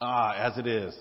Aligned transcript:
Ah, 0.00 0.32
as 0.34 0.56
it 0.56 0.66
is. 0.68 0.96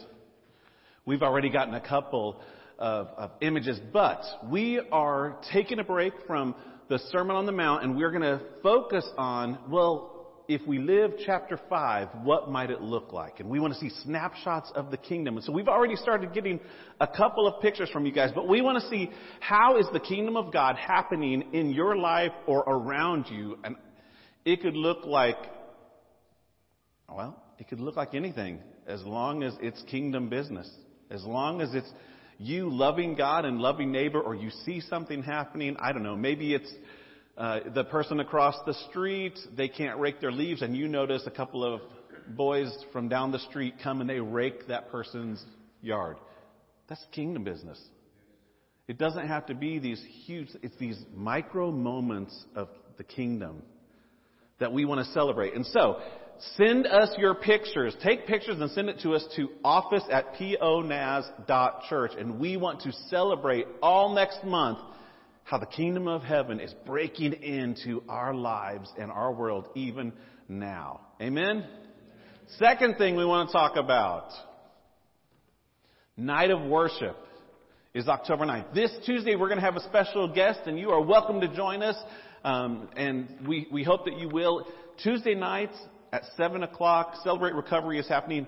We've 1.05 1.21
already 1.21 1.49
gotten 1.49 1.75
a 1.75 1.81
couple 1.81 2.41
of, 2.79 3.07
of 3.15 3.31
images, 3.41 3.79
but 3.93 4.23
we 4.49 4.81
are 4.91 5.37
taking 5.53 5.77
a 5.77 5.83
break 5.83 6.13
from 6.25 6.55
the 6.89 6.97
Sermon 7.11 7.35
on 7.35 7.45
the 7.45 7.51
Mount 7.51 7.83
and 7.83 7.95
we're 7.95 8.09
going 8.09 8.23
to 8.23 8.41
focus 8.63 9.07
on, 9.15 9.59
well, 9.69 10.13
if 10.47 10.65
we 10.65 10.79
live 10.79 11.11
chapter 11.25 11.59
5, 11.69 12.07
what 12.23 12.49
might 12.49 12.71
it 12.71 12.81
look 12.81 13.13
like? 13.13 13.39
And 13.39 13.49
we 13.49 13.59
want 13.59 13.73
to 13.73 13.79
see 13.79 13.91
snapshots 14.03 14.71
of 14.73 14.89
the 14.89 14.97
kingdom. 14.97 15.35
And 15.35 15.45
so 15.45 15.51
we've 15.51 15.67
already 15.67 15.95
started 15.97 16.33
getting 16.33 16.59
a 16.99 17.07
couple 17.07 17.45
of 17.45 17.61
pictures 17.61 17.91
from 17.91 18.07
you 18.07 18.11
guys, 18.11 18.31
but 18.33 18.47
we 18.47 18.61
want 18.61 18.81
to 18.81 18.89
see 18.89 19.11
how 19.41 19.77
is 19.77 19.85
the 19.93 19.99
kingdom 19.99 20.35
of 20.37 20.51
God 20.51 20.75
happening 20.75 21.49
in 21.53 21.69
your 21.69 21.97
life 21.97 22.31
or 22.47 22.61
around 22.61 23.27
you. 23.29 23.59
And 23.63 23.75
it 24.43 24.61
could 24.61 24.75
look 24.75 25.05
like, 25.05 25.37
well, 27.13 27.43
it 27.59 27.67
could 27.67 27.79
look 27.79 27.95
like 27.95 28.15
anything 28.15 28.59
as 28.87 29.03
long 29.03 29.43
as 29.43 29.53
it's 29.61 29.81
kingdom 29.83 30.29
business. 30.29 30.69
As 31.11 31.23
long 31.23 31.61
as 31.61 31.73
it's 31.73 31.89
you 32.37 32.69
loving 32.69 33.15
God 33.15 33.45
and 33.45 33.59
loving 33.59 33.91
neighbor 33.91 34.19
or 34.19 34.35
you 34.35 34.49
see 34.65 34.81
something 34.81 35.23
happening, 35.23 35.75
I 35.79 35.91
don't 35.91 36.03
know, 36.03 36.15
maybe 36.15 36.53
it's 36.53 36.71
uh, 37.37 37.59
the 37.73 37.83
person 37.83 38.19
across 38.19 38.55
the 38.65 38.73
street, 38.89 39.37
they 39.55 39.67
can't 39.67 39.99
rake 39.99 40.19
their 40.19 40.31
leaves, 40.31 40.61
and 40.61 40.75
you 40.75 40.87
notice 40.87 41.23
a 41.27 41.31
couple 41.31 41.63
of 41.63 41.81
boys 42.35 42.75
from 42.91 43.09
down 43.09 43.31
the 43.31 43.39
street 43.39 43.75
come 43.83 44.01
and 44.01 44.09
they 44.09 44.19
rake 44.19 44.67
that 44.67 44.89
person's 44.89 45.43
yard. 45.81 46.17
That's 46.89 47.03
kingdom 47.11 47.43
business. 47.43 47.79
It 48.87 48.97
doesn't 48.97 49.27
have 49.27 49.45
to 49.47 49.53
be 49.53 49.79
these 49.79 50.01
huge, 50.25 50.47
it's 50.63 50.75
these 50.77 50.97
micro 51.13 51.71
moments 51.71 52.35
of 52.55 52.69
the 52.97 53.03
kingdom 53.03 53.61
that 54.59 54.71
we 54.71 54.85
want 54.85 55.05
to 55.05 55.11
celebrate. 55.11 55.53
And 55.53 55.65
so, 55.67 55.99
send 56.55 56.87
us 56.87 57.13
your 57.17 57.35
pictures. 57.35 57.95
Take 58.03 58.27
pictures 58.27 58.59
and 58.59 58.69
send 58.71 58.89
it 58.89 58.99
to 59.01 59.13
us 59.13 59.25
to 59.35 59.49
office 59.63 60.03
at 60.11 60.35
ponaz.church. 60.35 62.11
And 62.17 62.39
we 62.39 62.57
want 62.57 62.81
to 62.81 62.91
celebrate 63.09 63.65
all 63.81 64.13
next 64.13 64.43
month 64.43 64.79
how 65.43 65.57
the 65.57 65.65
kingdom 65.65 66.07
of 66.07 66.23
heaven 66.23 66.59
is 66.59 66.73
breaking 66.85 67.33
into 67.33 68.03
our 68.09 68.33
lives 68.33 68.91
and 68.99 69.09
our 69.11 69.31
world 69.31 69.67
even 69.75 70.11
now. 70.49 71.01
Amen? 71.21 71.65
Second 72.57 72.97
thing 72.97 73.15
we 73.15 73.25
want 73.25 73.49
to 73.49 73.53
talk 73.53 73.75
about. 73.77 74.29
Night 76.17 76.51
of 76.51 76.61
worship 76.61 77.15
is 77.93 78.07
October 78.07 78.45
9th. 78.45 78.73
This 78.73 78.91
Tuesday 79.05 79.35
we're 79.35 79.47
going 79.47 79.59
to 79.59 79.65
have 79.65 79.75
a 79.75 79.83
special 79.83 80.27
guest 80.33 80.61
and 80.65 80.77
you 80.77 80.89
are 80.89 81.01
welcome 81.01 81.41
to 81.41 81.47
join 81.47 81.81
us. 81.81 81.95
Um, 82.43 82.89
and 82.95 83.47
we, 83.47 83.67
we 83.71 83.83
hope 83.83 84.05
that 84.05 84.17
you 84.17 84.29
will. 84.29 84.67
Tuesday 85.03 85.35
nights 85.35 85.77
at 86.11 86.23
7 86.37 86.63
o'clock, 86.63 87.15
Celebrate 87.23 87.53
Recovery 87.53 87.99
is 87.99 88.07
happening. 88.07 88.47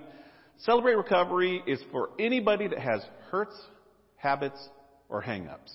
Celebrate 0.58 0.94
Recovery 0.94 1.62
is 1.66 1.80
for 1.90 2.10
anybody 2.18 2.68
that 2.68 2.78
has 2.78 3.02
hurts, 3.30 3.58
habits, 4.16 4.58
or 5.08 5.22
hangups. 5.22 5.74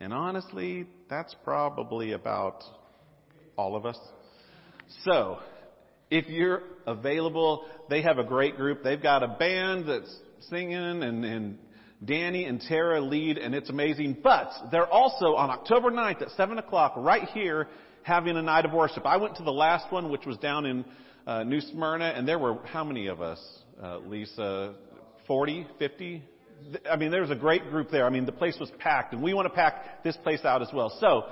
And 0.00 0.12
honestly, 0.12 0.86
that's 1.08 1.34
probably 1.44 2.12
about 2.12 2.64
all 3.56 3.76
of 3.76 3.84
us. 3.84 3.98
So, 5.04 5.38
if 6.10 6.28
you're 6.28 6.62
available, 6.86 7.66
they 7.88 8.02
have 8.02 8.18
a 8.18 8.24
great 8.24 8.56
group. 8.56 8.82
They've 8.82 9.02
got 9.02 9.22
a 9.22 9.28
band 9.28 9.86
that's 9.86 10.14
singing 10.48 11.02
and, 11.02 11.24
and 11.24 11.58
Danny 12.04 12.44
and 12.46 12.60
Tara 12.60 13.00
lead 13.00 13.38
and 13.38 13.54
it's 13.54 13.70
amazing. 13.70 14.16
But 14.22 14.50
they're 14.72 14.90
also 14.90 15.34
on 15.34 15.50
October 15.50 15.90
9th 15.90 16.22
at 16.22 16.30
7 16.30 16.58
o'clock 16.58 16.94
right 16.96 17.28
here 17.28 17.68
having 18.02 18.36
a 18.36 18.42
night 18.42 18.64
of 18.64 18.72
worship. 18.72 19.06
I 19.06 19.16
went 19.16 19.36
to 19.36 19.42
the 19.42 19.52
last 19.52 19.92
one, 19.92 20.10
which 20.10 20.26
was 20.26 20.36
down 20.38 20.66
in 20.66 20.84
uh, 21.26 21.42
New 21.44 21.60
Smyrna, 21.60 22.06
and 22.16 22.26
there 22.26 22.38
were 22.38 22.58
how 22.66 22.84
many 22.84 23.06
of 23.08 23.20
us, 23.20 23.40
uh, 23.82 23.98
Lisa? 23.98 24.74
40, 25.26 25.66
50? 25.78 26.24
I 26.90 26.96
mean, 26.96 27.10
there 27.10 27.20
was 27.20 27.30
a 27.30 27.36
great 27.36 27.70
group 27.70 27.90
there. 27.90 28.04
I 28.04 28.10
mean, 28.10 28.26
the 28.26 28.32
place 28.32 28.56
was 28.58 28.70
packed, 28.78 29.12
and 29.12 29.22
we 29.22 29.32
want 29.32 29.46
to 29.46 29.54
pack 29.54 30.02
this 30.02 30.16
place 30.18 30.44
out 30.44 30.60
as 30.60 30.68
well. 30.74 30.90
So, 31.00 31.26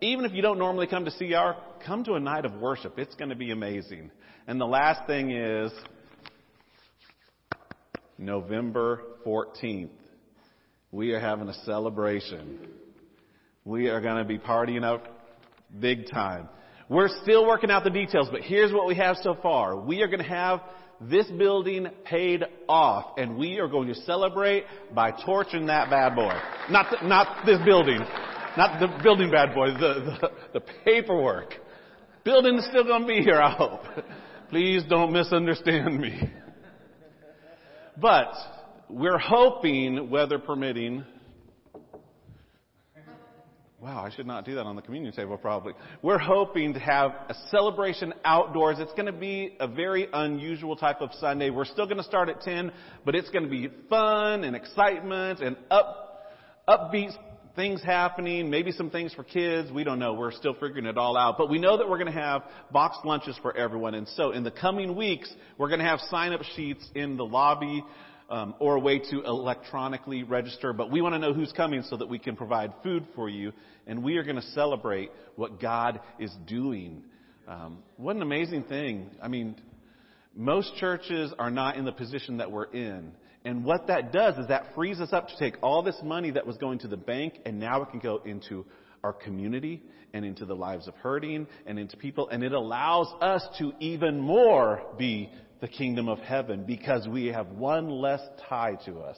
even 0.00 0.24
if 0.24 0.32
you 0.32 0.42
don't 0.42 0.58
normally 0.58 0.86
come 0.86 1.04
to 1.04 1.10
CR, 1.10 1.60
come 1.84 2.02
to 2.04 2.14
a 2.14 2.20
night 2.20 2.44
of 2.44 2.54
worship. 2.54 2.98
It's 2.98 3.14
going 3.14 3.28
to 3.28 3.36
be 3.36 3.50
amazing. 3.50 4.10
And 4.46 4.60
the 4.60 4.66
last 4.66 5.06
thing 5.06 5.30
is 5.30 5.70
November 8.18 9.02
14th. 9.24 9.90
We 10.90 11.12
are 11.12 11.20
having 11.20 11.48
a 11.48 11.54
celebration. 11.64 12.68
We 13.64 13.88
are 13.88 14.00
going 14.00 14.16
to 14.16 14.24
be 14.24 14.38
partying 14.38 14.82
up 14.82 15.11
big 15.78 16.10
time. 16.10 16.48
We're 16.88 17.08
still 17.22 17.46
working 17.46 17.70
out 17.70 17.84
the 17.84 17.90
details, 17.90 18.28
but 18.30 18.42
here's 18.42 18.72
what 18.72 18.86
we 18.86 18.94
have 18.96 19.16
so 19.22 19.36
far. 19.42 19.76
We 19.76 20.02
are 20.02 20.08
going 20.08 20.22
to 20.22 20.28
have 20.28 20.60
this 21.00 21.26
building 21.30 21.88
paid 22.04 22.44
off, 22.68 23.14
and 23.18 23.36
we 23.36 23.58
are 23.58 23.68
going 23.68 23.88
to 23.88 23.94
celebrate 24.02 24.64
by 24.94 25.10
torching 25.10 25.66
that 25.66 25.90
bad 25.90 26.14
boy. 26.14 26.32
Not, 26.70 26.86
the, 26.90 27.08
not 27.08 27.46
this 27.46 27.58
building, 27.64 27.98
not 28.56 28.78
the 28.78 28.88
building 29.02 29.30
bad 29.30 29.54
boy, 29.54 29.68
the, 29.68 30.18
the, 30.20 30.30
the 30.54 30.60
paperwork. 30.84 31.54
Building 32.24 32.56
is 32.56 32.66
still 32.66 32.84
going 32.84 33.02
to 33.02 33.08
be 33.08 33.20
here, 33.22 33.40
I 33.40 33.54
hope. 33.54 33.80
Please 34.50 34.82
don't 34.88 35.12
misunderstand 35.12 35.98
me. 35.98 36.30
But 38.00 38.32
we're 38.88 39.18
hoping, 39.18 40.10
weather 40.10 40.38
permitting, 40.38 41.04
Wow, 43.82 44.04
I 44.04 44.14
should 44.14 44.28
not 44.28 44.44
do 44.44 44.54
that 44.54 44.64
on 44.64 44.76
the 44.76 44.82
communion 44.82 45.12
table 45.12 45.36
probably. 45.36 45.72
We're 46.02 46.16
hoping 46.16 46.74
to 46.74 46.78
have 46.78 47.10
a 47.28 47.34
celebration 47.50 48.14
outdoors. 48.24 48.76
It's 48.78 48.92
going 48.92 49.06
to 49.06 49.12
be 49.12 49.56
a 49.58 49.66
very 49.66 50.06
unusual 50.12 50.76
type 50.76 51.00
of 51.00 51.10
Sunday. 51.18 51.50
We're 51.50 51.64
still 51.64 51.86
going 51.86 51.96
to 51.96 52.04
start 52.04 52.28
at 52.28 52.42
10, 52.42 52.70
but 53.04 53.16
it's 53.16 53.28
going 53.30 53.42
to 53.42 53.50
be 53.50 53.68
fun 53.90 54.44
and 54.44 54.54
excitement 54.54 55.40
and 55.40 55.56
up, 55.68 56.30
upbeat 56.68 57.10
things 57.56 57.82
happening, 57.82 58.50
maybe 58.50 58.70
some 58.70 58.88
things 58.88 59.12
for 59.14 59.24
kids. 59.24 59.72
We 59.72 59.82
don't 59.82 59.98
know. 59.98 60.14
We're 60.14 60.30
still 60.30 60.54
figuring 60.54 60.86
it 60.86 60.96
all 60.96 61.16
out. 61.16 61.36
But 61.36 61.50
we 61.50 61.58
know 61.58 61.76
that 61.76 61.88
we're 61.88 61.98
going 61.98 62.12
to 62.12 62.20
have 62.20 62.44
boxed 62.70 63.04
lunches 63.04 63.36
for 63.42 63.54
everyone. 63.56 63.94
And 63.94 64.06
so 64.10 64.30
in 64.30 64.44
the 64.44 64.52
coming 64.52 64.94
weeks, 64.94 65.28
we're 65.58 65.68
going 65.68 65.80
to 65.80 65.86
have 65.86 65.98
sign 66.08 66.32
up 66.32 66.42
sheets 66.54 66.88
in 66.94 67.16
the 67.16 67.24
lobby 67.24 67.82
um, 68.32 68.54
or 68.58 68.76
a 68.76 68.80
way 68.80 68.98
to 68.98 69.22
electronically 69.22 70.22
register. 70.22 70.72
But 70.72 70.90
we 70.90 71.02
want 71.02 71.14
to 71.14 71.18
know 71.18 71.34
who's 71.34 71.52
coming 71.52 71.82
so 71.82 71.98
that 71.98 72.08
we 72.08 72.18
can 72.18 72.34
provide 72.34 72.72
food 72.82 73.06
for 73.14 73.28
you. 73.28 73.52
And 73.86 74.02
we 74.02 74.16
are 74.16 74.24
going 74.24 74.36
to 74.36 74.42
celebrate 74.52 75.10
what 75.36 75.60
God 75.60 76.00
is 76.18 76.34
doing. 76.46 77.04
Um, 77.46 77.82
what 77.98 78.16
an 78.16 78.22
amazing 78.22 78.64
thing. 78.64 79.10
I 79.22 79.28
mean, 79.28 79.56
most 80.34 80.74
churches 80.76 81.32
are 81.38 81.50
not 81.50 81.76
in 81.76 81.84
the 81.84 81.92
position 81.92 82.38
that 82.38 82.50
we're 82.50 82.72
in. 82.72 83.12
And 83.44 83.64
what 83.66 83.88
that 83.88 84.12
does 84.12 84.38
is 84.38 84.48
that 84.48 84.74
frees 84.74 84.98
us 85.00 85.12
up 85.12 85.28
to 85.28 85.36
take 85.36 85.56
all 85.62 85.82
this 85.82 85.98
money 86.02 86.30
that 86.30 86.46
was 86.46 86.56
going 86.56 86.78
to 86.80 86.88
the 86.88 86.96
bank 86.96 87.34
and 87.44 87.60
now 87.60 87.82
it 87.82 87.90
can 87.90 88.00
go 88.00 88.22
into 88.24 88.64
our 89.04 89.12
community 89.12 89.82
and 90.14 90.24
into 90.24 90.46
the 90.46 90.54
lives 90.54 90.88
of 90.88 90.94
hurting 90.94 91.46
and 91.66 91.78
into 91.78 91.96
people. 91.98 92.28
And 92.28 92.42
it 92.42 92.52
allows 92.52 93.08
us 93.20 93.44
to 93.58 93.72
even 93.80 94.20
more 94.20 94.82
be 94.96 95.28
the 95.62 95.68
kingdom 95.68 96.08
of 96.08 96.18
heaven 96.18 96.64
because 96.66 97.06
we 97.06 97.26
have 97.26 97.46
one 97.52 97.88
less 97.88 98.20
tie 98.48 98.74
to 98.84 98.98
us. 98.98 99.16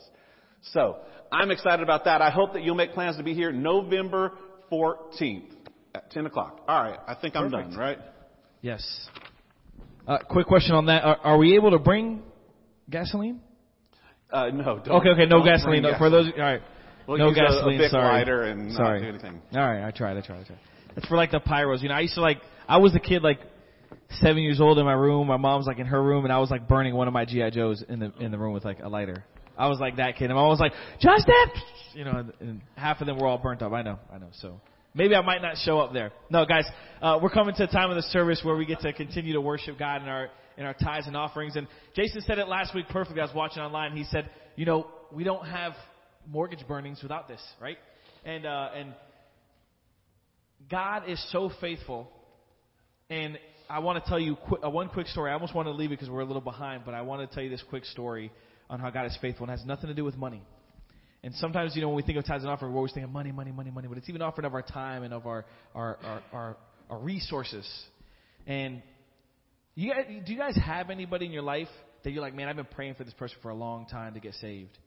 So, 0.71 0.97
I'm 1.31 1.51
excited 1.51 1.81
about 1.83 2.05
that. 2.05 2.21
I 2.21 2.29
hope 2.29 2.53
that 2.53 2.63
you'll 2.63 2.75
make 2.75 2.93
plans 2.93 3.17
to 3.17 3.23
be 3.23 3.33
here 3.33 3.51
November 3.51 4.31
14th 4.71 5.51
at 5.95 6.11
10 6.11 6.27
o'clock. 6.27 6.61
All 6.67 6.81
right, 6.83 6.99
I 7.07 7.15
think 7.15 7.35
I'm 7.35 7.49
Perfect. 7.49 7.71
done, 7.71 7.79
right? 7.79 7.97
Yes. 8.61 9.09
Uh, 10.07 10.19
quick 10.29 10.45
question 10.45 10.75
on 10.75 10.85
that. 10.85 11.03
Are, 11.03 11.17
are, 11.17 11.37
we 11.37 11.55
able 11.55 11.71
to 11.71 11.79
bring 11.79 12.21
gasoline? 12.89 13.41
Uh, 14.31 14.49
no. 14.49 14.81
okay, 14.87 15.09
okay, 15.09 15.25
no 15.25 15.43
gasoline. 15.43 15.81
No, 15.81 15.97
for 15.97 16.11
those, 16.11 16.27
all 16.35 16.41
right. 16.41 16.61
We'll 17.07 17.17
no 17.17 17.33
gasoline. 17.33 17.81
A, 17.81 17.85
a 17.85 17.89
sorry. 17.89 18.19
lighter 18.19 18.43
and 18.43 18.71
sorry. 18.73 19.07
All 19.07 19.59
right, 19.59 19.83
I 19.83 19.91
tried. 19.91 20.17
I 20.17 20.21
tried. 20.21 20.41
I 20.41 20.43
tried. 20.43 20.59
It's 20.95 21.07
for 21.07 21.17
like 21.17 21.31
the 21.31 21.39
pyros. 21.39 21.81
You 21.81 21.89
know, 21.89 21.95
I 21.95 22.01
used 22.01 22.15
to 22.15 22.21
like. 22.21 22.41
I 22.67 22.77
was 22.77 22.95
a 22.95 22.99
kid 22.99 23.21
like 23.21 23.39
seven 24.09 24.43
years 24.43 24.59
old 24.59 24.77
in 24.77 24.85
my 24.85 24.93
room. 24.93 25.27
My 25.27 25.37
mom's 25.37 25.67
like 25.67 25.79
in 25.79 25.87
her 25.87 26.01
room, 26.01 26.25
and 26.25 26.33
I 26.33 26.39
was 26.39 26.49
like 26.49 26.67
burning 26.67 26.95
one 26.95 27.07
of 27.07 27.13
my 27.13 27.25
GI 27.25 27.51
Joes 27.51 27.83
in 27.87 27.99
the 27.99 28.11
in 28.19 28.31
the 28.31 28.37
room 28.37 28.53
with 28.53 28.65
like 28.65 28.79
a 28.79 28.89
lighter. 28.89 29.23
I 29.57 29.67
was 29.67 29.79
like 29.79 29.97
that 29.97 30.17
kid. 30.17 30.29
Mom 30.29 30.49
was 30.49 30.59
like, 30.59 30.73
Justin, 30.99 31.33
you 31.93 32.03
know, 32.03 32.11
and, 32.11 32.33
and 32.39 32.61
half 32.75 32.99
of 33.01 33.07
them 33.07 33.17
were 33.17 33.27
all 33.27 33.37
burnt 33.37 33.61
up. 33.61 33.71
I 33.71 33.81
know, 33.81 33.99
I 34.13 34.17
know. 34.17 34.29
So 34.41 34.59
maybe 34.93 35.15
I 35.15 35.21
might 35.21 35.41
not 35.41 35.57
show 35.57 35.79
up 35.79 35.93
there. 35.93 36.11
No, 36.29 36.45
guys, 36.45 36.65
uh, 37.01 37.19
we're 37.21 37.29
coming 37.29 37.55
to 37.55 37.63
a 37.63 37.67
time 37.67 37.89
of 37.89 37.95
the 37.95 38.03
service 38.03 38.41
where 38.43 38.55
we 38.55 38.65
get 38.65 38.81
to 38.81 38.93
continue 38.93 39.33
to 39.33 39.41
worship 39.41 39.79
God 39.79 40.01
in 40.01 40.07
our 40.07 40.29
in 40.57 40.65
our 40.65 40.73
tithes 40.73 41.07
and 41.07 41.15
offerings. 41.15 41.55
And 41.55 41.67
Jason 41.95 42.21
said 42.21 42.39
it 42.39 42.47
last 42.47 42.73
week 42.75 42.87
perfectly. 42.89 43.21
I 43.21 43.25
was 43.25 43.35
watching 43.35 43.61
online. 43.61 43.95
He 43.95 44.03
said, 44.05 44.29
you 44.55 44.65
know, 44.65 44.87
we 45.11 45.23
don't 45.23 45.45
have 45.45 45.73
mortgage 46.27 46.65
burnings 46.67 47.01
without 47.01 47.27
this, 47.27 47.41
right? 47.61 47.77
And 48.25 48.45
uh, 48.45 48.69
and 48.75 48.93
God 50.69 51.03
is 51.07 51.23
so 51.31 51.51
faithful, 51.61 52.09
and 53.09 53.37
I 53.69 53.79
want 53.79 54.03
to 54.03 54.09
tell 54.09 54.19
you 54.19 54.35
qu- 54.35 54.59
uh, 54.63 54.69
one 54.69 54.89
quick 54.89 55.07
story. 55.07 55.31
I 55.31 55.33
almost 55.33 55.55
want 55.55 55.67
to 55.67 55.71
leave 55.71 55.91
it 55.91 55.99
because 55.99 56.09
we're 56.09 56.21
a 56.21 56.25
little 56.25 56.41
behind, 56.41 56.83
but 56.85 56.93
I 56.93 57.01
want 57.01 57.27
to 57.27 57.33
tell 57.33 57.43
you 57.43 57.49
this 57.49 57.63
quick 57.69 57.85
story 57.85 58.31
on 58.69 58.79
how 58.79 58.89
God 58.89 59.05
is 59.05 59.17
faithful 59.21 59.45
and 59.45 59.51
has 59.57 59.65
nothing 59.65 59.87
to 59.87 59.93
do 59.93 60.03
with 60.03 60.15
money. 60.15 60.41
And 61.23 61.33
sometimes, 61.35 61.75
you 61.75 61.81
know, 61.81 61.87
when 61.87 61.97
we 61.97 62.03
think 62.03 62.17
of 62.17 62.25
tithes 62.25 62.43
and 62.43 62.51
offering, 62.51 62.71
we're 62.71 62.77
always 62.77 62.93
thinking 62.93 63.11
money, 63.11 63.31
money, 63.31 63.51
money, 63.51 63.71
money, 63.71 63.87
but 63.87 63.97
it's 63.97 64.09
even 64.09 64.21
offering 64.21 64.45
of 64.45 64.53
our 64.53 64.61
time 64.61 65.03
and 65.03 65.13
of 65.13 65.25
our 65.25 65.45
our 65.73 65.97
our, 66.03 66.21
our, 66.31 66.57
our 66.89 66.99
resources. 66.99 67.67
And 68.45 68.83
you 69.73 69.91
guys, 69.91 70.05
do 70.25 70.31
you 70.31 70.37
guys 70.37 70.55
have 70.63 70.89
anybody 70.89 71.25
in 71.25 71.31
your 71.31 71.41
life 71.41 71.67
that 72.05 72.11
you're 72.11 72.21
like, 72.21 72.35
man, 72.35 72.47
I've 72.47 72.55
been 72.55 72.65
praying 72.65 72.93
for 72.95 73.03
this 73.03 73.13
person 73.15 73.37
for 73.41 73.49
a 73.49 73.55
long 73.55 73.87
time 73.87 74.13
to 74.13 74.19
get 74.19 74.35
saved. 74.35 74.77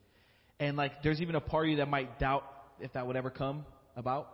And 0.60 0.76
like, 0.76 1.02
there's 1.02 1.20
even 1.20 1.34
a 1.34 1.40
part 1.40 1.66
of 1.66 1.70
you 1.70 1.76
that 1.78 1.88
might 1.88 2.18
doubt 2.18 2.44
if 2.80 2.92
that 2.92 3.06
would 3.06 3.16
ever 3.16 3.30
come 3.30 3.66
about. 3.96 4.28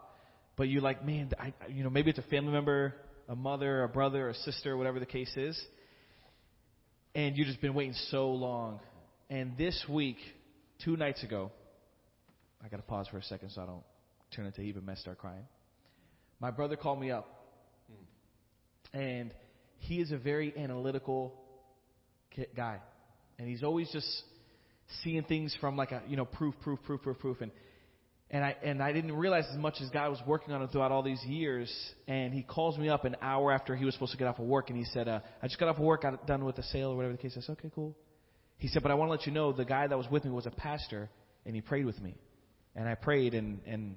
But 0.57 0.69
you're 0.69 0.83
like, 0.83 1.05
man, 1.05 1.31
I, 1.39 1.53
you 1.69 1.83
know, 1.83 1.91
maybe 1.91 2.11
it's 2.11 2.19
a 2.19 2.23
family 2.23 2.53
member, 2.53 2.95
a 3.29 3.37
mother, 3.37 3.83
a 3.83 3.89
brother, 3.89 4.29
a 4.29 4.35
sister, 4.35 4.77
whatever 4.77 5.01
the 5.01 5.07
case 5.07 5.33
is. 5.37 5.61
And 7.15 7.37
you've 7.37 7.47
just 7.47 7.61
been 7.61 7.75
waiting 7.75 7.95
so 8.11 8.31
long. 8.31 8.81
And 9.31 9.57
this 9.57 9.85
week, 9.89 10.17
two 10.85 10.97
nights 10.97 11.23
ago, 11.23 11.51
I 12.65 12.69
got 12.69 12.79
to 12.79 12.83
pause 12.83 13.09
for 13.09 13.19
a 13.19 13.23
second 13.23 13.51
so 13.51 13.63
I 13.63 13.67
don't 13.67 13.83
turn 14.35 14.47
into 14.47 14.63
even 14.63 14.85
mess 14.85 15.01
start 15.01 15.19
crying. 15.19 15.45
My 16.41 16.51
brother 16.51 16.77
called 16.77 17.01
me 17.01 17.11
up, 17.11 17.29
and 18.93 19.33
he 19.79 20.01
is 20.01 20.11
a 20.11 20.19
very 20.19 20.53
analytical 20.57 21.35
guy, 22.57 22.81
and 23.39 23.49
he's 23.49 23.63
always 23.63 23.91
just 23.93 24.07
seeing 25.03 25.23
things 25.23 25.57
from 25.61 25.77
like 25.77 25.93
a 25.93 26.03
you 26.09 26.17
know 26.17 26.25
proof, 26.25 26.55
proof, 26.63 26.83
proof, 26.83 27.03
proof, 27.03 27.19
proof, 27.19 27.41
and 27.41 27.53
and 28.35 28.45
I 28.45 28.57
and 28.65 28.83
I 28.83 28.93
didn't 28.93 29.13
realize 29.13 29.45
as 29.53 29.57
much 29.57 29.77
as 29.81 29.89
God 29.91 30.11
was 30.11 30.21
working 30.27 30.53
on 30.53 30.61
him 30.61 30.67
throughout 30.69 30.91
all 30.91 31.05
these 31.05 31.23
years. 31.25 31.73
And 32.09 32.35
he 32.35 32.43
calls 32.43 32.77
me 32.77 32.89
up 32.89 33.05
an 33.05 33.15
hour 33.23 33.53
after 33.53 33.77
he 33.77 33.85
was 33.85 33.95
supposed 33.95 34.11
to 34.11 34.19
get 34.19 34.27
off 34.27 34.41
of 34.41 34.47
work, 34.47 34.71
and 34.71 34.77
he 34.77 34.85
said, 34.87 35.07
uh, 35.07 35.21
"I 35.41 35.47
just 35.47 35.61
got 35.61 35.69
off 35.69 35.77
of 35.77 35.85
work, 35.85 36.03
got 36.03 36.27
done 36.27 36.45
with 36.45 36.57
the 36.57 36.65
sale 36.65 36.91
or 36.91 36.97
whatever 36.97 37.13
the 37.13 37.23
case." 37.23 37.37
I 37.39 37.41
said, 37.43 37.53
"Okay, 37.53 37.71
cool." 37.73 37.97
He 38.59 38.67
said, 38.67 38.83
"But 38.83 38.91
I 38.91 38.95
want 38.95 39.09
to 39.09 39.13
let 39.13 39.27
you 39.27 39.33
know 39.33 39.53
the 39.53 39.65
guy 39.65 39.87
that 39.87 39.97
was 39.97 40.11
with 40.11 40.25
me 40.25 40.33
was 40.33 40.47
a 40.47 40.51
pastor, 40.51 41.09
and 41.47 41.55
he 41.55 41.61
prayed 41.61 41.87
with 41.87 42.01
me, 42.03 42.17
and 42.75 42.89
I 42.89 42.97
prayed, 42.97 43.35
and 43.35 43.61
and 43.67 43.97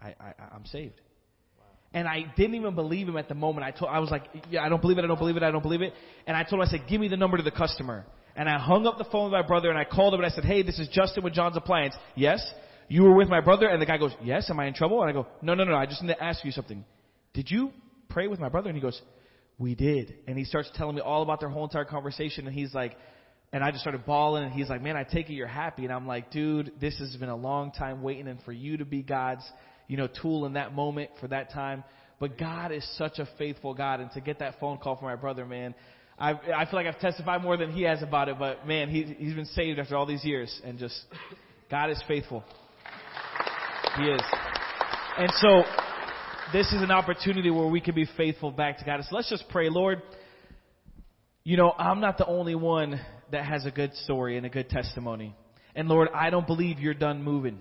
I, 0.00 0.14
I 0.20 0.32
I'm 0.54 0.64
saved." 0.66 1.00
And 1.92 2.06
I 2.06 2.32
didn't 2.36 2.54
even 2.54 2.76
believe 2.76 3.08
him 3.08 3.16
at 3.16 3.28
the 3.28 3.34
moment. 3.34 3.66
I 3.66 3.70
told, 3.72 3.90
I 3.90 4.00
was 4.00 4.10
like, 4.10 4.24
yeah, 4.50 4.62
I 4.62 4.68
don't 4.68 4.82
believe 4.82 4.98
it, 4.98 5.04
I 5.04 5.06
don't 5.06 5.18
believe 5.18 5.36
it, 5.36 5.42
I 5.42 5.50
don't 5.50 5.62
believe 5.62 5.80
it. 5.80 5.94
And 6.26 6.36
I 6.36 6.42
told 6.42 6.60
him, 6.60 6.60
I 6.60 6.66
said, 6.66 6.82
give 6.88 7.00
me 7.00 7.08
the 7.08 7.16
number 7.16 7.38
to 7.38 7.42
the 7.42 7.52
customer. 7.52 8.04
And 8.34 8.50
I 8.50 8.58
hung 8.58 8.86
up 8.86 8.98
the 8.98 9.04
phone 9.04 9.30
with 9.30 9.32
my 9.32 9.46
brother 9.46 9.70
and 9.70 9.78
I 9.78 9.84
called 9.84 10.12
him 10.12 10.20
and 10.20 10.30
I 10.30 10.34
said, 10.34 10.44
hey, 10.44 10.62
this 10.62 10.78
is 10.78 10.88
Justin 10.88 11.24
with 11.24 11.32
John's 11.32 11.56
Appliance. 11.56 11.94
Yes? 12.14 12.44
You 12.88 13.02
were 13.02 13.14
with 13.14 13.28
my 13.28 13.40
brother? 13.40 13.68
And 13.68 13.80
the 13.80 13.86
guy 13.86 13.98
goes, 13.98 14.12
yes, 14.22 14.48
am 14.50 14.60
I 14.60 14.66
in 14.66 14.74
trouble? 14.74 15.02
And 15.02 15.10
I 15.10 15.12
go, 15.12 15.26
no, 15.42 15.54
no, 15.54 15.64
no, 15.64 15.74
I 15.74 15.86
just 15.86 16.02
need 16.02 16.14
to 16.14 16.22
ask 16.22 16.44
you 16.44 16.52
something. 16.52 16.84
Did 17.34 17.50
you 17.50 17.72
pray 18.08 18.28
with 18.28 18.38
my 18.38 18.48
brother? 18.48 18.68
And 18.68 18.76
he 18.76 18.82
goes, 18.82 19.00
we 19.58 19.74
did. 19.74 20.14
And 20.26 20.38
he 20.38 20.44
starts 20.44 20.70
telling 20.74 20.96
me 20.96 21.02
all 21.02 21.22
about 21.22 21.40
their 21.40 21.48
whole 21.48 21.64
entire 21.64 21.84
conversation 21.84 22.46
and 22.46 22.54
he's 22.54 22.74
like, 22.74 22.96
and 23.52 23.62
I 23.64 23.70
just 23.70 23.82
started 23.82 24.04
bawling 24.04 24.44
and 24.44 24.52
he's 24.52 24.68
like, 24.68 24.82
man, 24.82 24.96
I 24.96 25.04
take 25.04 25.30
it 25.30 25.34
you're 25.34 25.46
happy. 25.46 25.84
And 25.84 25.92
I'm 25.92 26.06
like, 26.06 26.30
dude, 26.30 26.72
this 26.80 26.98
has 26.98 27.16
been 27.16 27.28
a 27.28 27.36
long 27.36 27.72
time 27.72 28.02
waiting 28.02 28.28
and 28.28 28.42
for 28.42 28.52
you 28.52 28.76
to 28.78 28.84
be 28.84 29.02
God's, 29.02 29.44
you 29.88 29.96
know, 29.96 30.08
tool 30.08 30.46
in 30.46 30.54
that 30.54 30.74
moment 30.74 31.10
for 31.20 31.28
that 31.28 31.52
time. 31.52 31.84
But 32.18 32.38
God 32.38 32.72
is 32.72 32.86
such 32.96 33.18
a 33.18 33.28
faithful 33.38 33.74
God, 33.74 34.00
and 34.00 34.10
to 34.12 34.20
get 34.22 34.38
that 34.38 34.58
phone 34.58 34.78
call 34.78 34.96
from 34.96 35.06
my 35.06 35.16
brother, 35.16 35.44
man, 35.44 35.74
I 36.18 36.30
I 36.30 36.64
feel 36.64 36.80
like 36.82 36.86
I've 36.86 36.98
testified 36.98 37.42
more 37.42 37.58
than 37.58 37.72
he 37.72 37.82
has 37.82 38.02
about 38.02 38.30
it. 38.30 38.38
But 38.38 38.66
man, 38.66 38.88
he 38.88 39.02
he's 39.18 39.34
been 39.34 39.44
saved 39.44 39.78
after 39.78 39.96
all 39.96 40.06
these 40.06 40.24
years, 40.24 40.60
and 40.64 40.78
just 40.78 40.98
God 41.70 41.90
is 41.90 42.02
faithful. 42.08 42.42
He 43.98 44.04
is, 44.04 44.20
and 45.18 45.30
so 45.36 45.62
this 46.52 46.66
is 46.72 46.82
an 46.82 46.90
opportunity 46.90 47.50
where 47.50 47.66
we 47.66 47.80
can 47.80 47.94
be 47.94 48.06
faithful 48.16 48.50
back 48.50 48.78
to 48.78 48.84
God. 48.84 49.00
So 49.08 49.16
let's 49.16 49.30
just 49.30 49.48
pray, 49.48 49.70
Lord. 49.70 50.02
You 51.44 51.56
know, 51.56 51.72
I'm 51.78 52.00
not 52.00 52.18
the 52.18 52.26
only 52.26 52.54
one 52.54 53.00
that 53.32 53.46
has 53.46 53.64
a 53.64 53.70
good 53.70 53.94
story 54.04 54.36
and 54.36 54.44
a 54.44 54.50
good 54.50 54.68
testimony. 54.68 55.34
And 55.74 55.88
Lord, 55.88 56.08
I 56.14 56.28
don't 56.28 56.46
believe 56.46 56.78
you're 56.78 56.92
done 56.92 57.22
moving. 57.22 57.58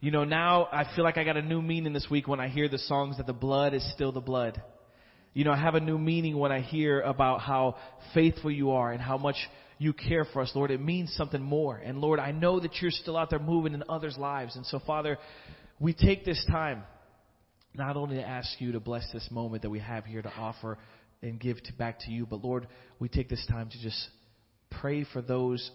You 0.00 0.12
know, 0.12 0.24
now 0.24 0.68
I 0.70 0.84
feel 0.94 1.04
like 1.04 1.16
I 1.16 1.24
got 1.24 1.36
a 1.36 1.42
new 1.42 1.60
meaning 1.60 1.92
this 1.92 2.06
week 2.10 2.28
when 2.28 2.38
I 2.38 2.48
hear 2.48 2.68
the 2.68 2.78
songs 2.78 3.16
that 3.16 3.26
the 3.26 3.32
blood 3.32 3.74
is 3.74 3.88
still 3.92 4.12
the 4.12 4.20
blood. 4.20 4.62
You 5.34 5.44
know, 5.44 5.52
I 5.52 5.56
have 5.56 5.74
a 5.74 5.80
new 5.80 5.98
meaning 5.98 6.38
when 6.38 6.52
I 6.52 6.60
hear 6.60 7.00
about 7.00 7.40
how 7.40 7.76
faithful 8.14 8.50
you 8.50 8.72
are 8.72 8.92
and 8.92 9.00
how 9.00 9.16
much 9.16 9.36
you 9.82 9.92
care 9.92 10.24
for 10.32 10.42
us, 10.42 10.52
Lord. 10.54 10.70
It 10.70 10.80
means 10.80 11.12
something 11.16 11.42
more. 11.42 11.76
And 11.76 11.98
Lord, 11.98 12.18
I 12.18 12.32
know 12.32 12.60
that 12.60 12.80
you're 12.80 12.90
still 12.90 13.16
out 13.16 13.30
there 13.30 13.38
moving 13.38 13.74
in 13.74 13.82
others' 13.88 14.16
lives. 14.16 14.56
And 14.56 14.64
so, 14.66 14.80
Father, 14.86 15.18
we 15.80 15.92
take 15.92 16.24
this 16.24 16.44
time 16.50 16.82
not 17.74 17.96
only 17.96 18.16
to 18.16 18.26
ask 18.26 18.48
you 18.60 18.72
to 18.72 18.80
bless 18.80 19.10
this 19.12 19.28
moment 19.30 19.62
that 19.62 19.70
we 19.70 19.80
have 19.80 20.04
here 20.04 20.22
to 20.22 20.32
offer 20.32 20.78
and 21.22 21.40
give 21.40 21.62
to, 21.62 21.72
back 21.74 22.00
to 22.00 22.10
you, 22.10 22.26
but 22.26 22.44
Lord, 22.44 22.66
we 22.98 23.08
take 23.08 23.28
this 23.28 23.44
time 23.50 23.68
to 23.70 23.82
just 23.82 24.08
pray 24.70 25.04
for 25.12 25.22
those 25.22 25.70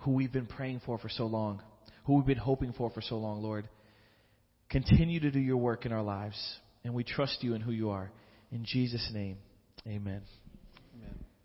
who 0.00 0.12
we've 0.12 0.32
been 0.32 0.46
praying 0.46 0.82
for 0.84 0.98
for 0.98 1.08
so 1.08 1.26
long 1.26 1.62
who 2.06 2.14
we've 2.14 2.26
been 2.26 2.38
hoping 2.38 2.72
for 2.72 2.90
for 2.90 3.02
so 3.02 3.16
long, 3.18 3.42
Lord. 3.42 3.68
Continue 4.70 5.20
to 5.20 5.30
do 5.30 5.40
your 5.40 5.58
work 5.58 5.86
in 5.86 5.92
our 5.92 6.02
lives, 6.02 6.38
and 6.84 6.94
we 6.94 7.04
trust 7.04 7.42
you 7.42 7.54
in 7.54 7.60
who 7.60 7.72
you 7.72 7.90
are. 7.90 8.10
In 8.50 8.64
Jesus' 8.64 9.10
name, 9.12 9.38
amen. 9.86 10.22
Amen. 10.96 11.35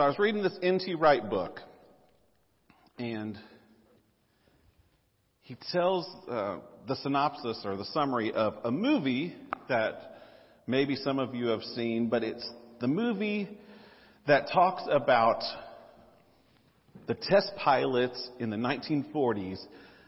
So 0.00 0.04
I 0.04 0.08
was 0.08 0.18
reading 0.18 0.42
this 0.42 0.58
N.T. 0.62 0.94
Wright 0.94 1.28
book, 1.28 1.60
and 2.98 3.38
he 5.42 5.58
tells 5.70 6.06
uh, 6.26 6.60
the 6.88 6.96
synopsis 6.96 7.60
or 7.66 7.76
the 7.76 7.84
summary 7.84 8.32
of 8.32 8.54
a 8.64 8.70
movie 8.70 9.36
that 9.68 10.22
maybe 10.66 10.96
some 10.96 11.18
of 11.18 11.34
you 11.34 11.48
have 11.48 11.62
seen, 11.62 12.08
but 12.08 12.24
it's 12.24 12.48
the 12.80 12.88
movie 12.88 13.46
that 14.26 14.48
talks 14.50 14.84
about 14.90 15.42
the 17.06 17.14
test 17.14 17.52
pilots 17.58 18.26
in 18.38 18.48
the 18.48 18.56
1940s 18.56 19.62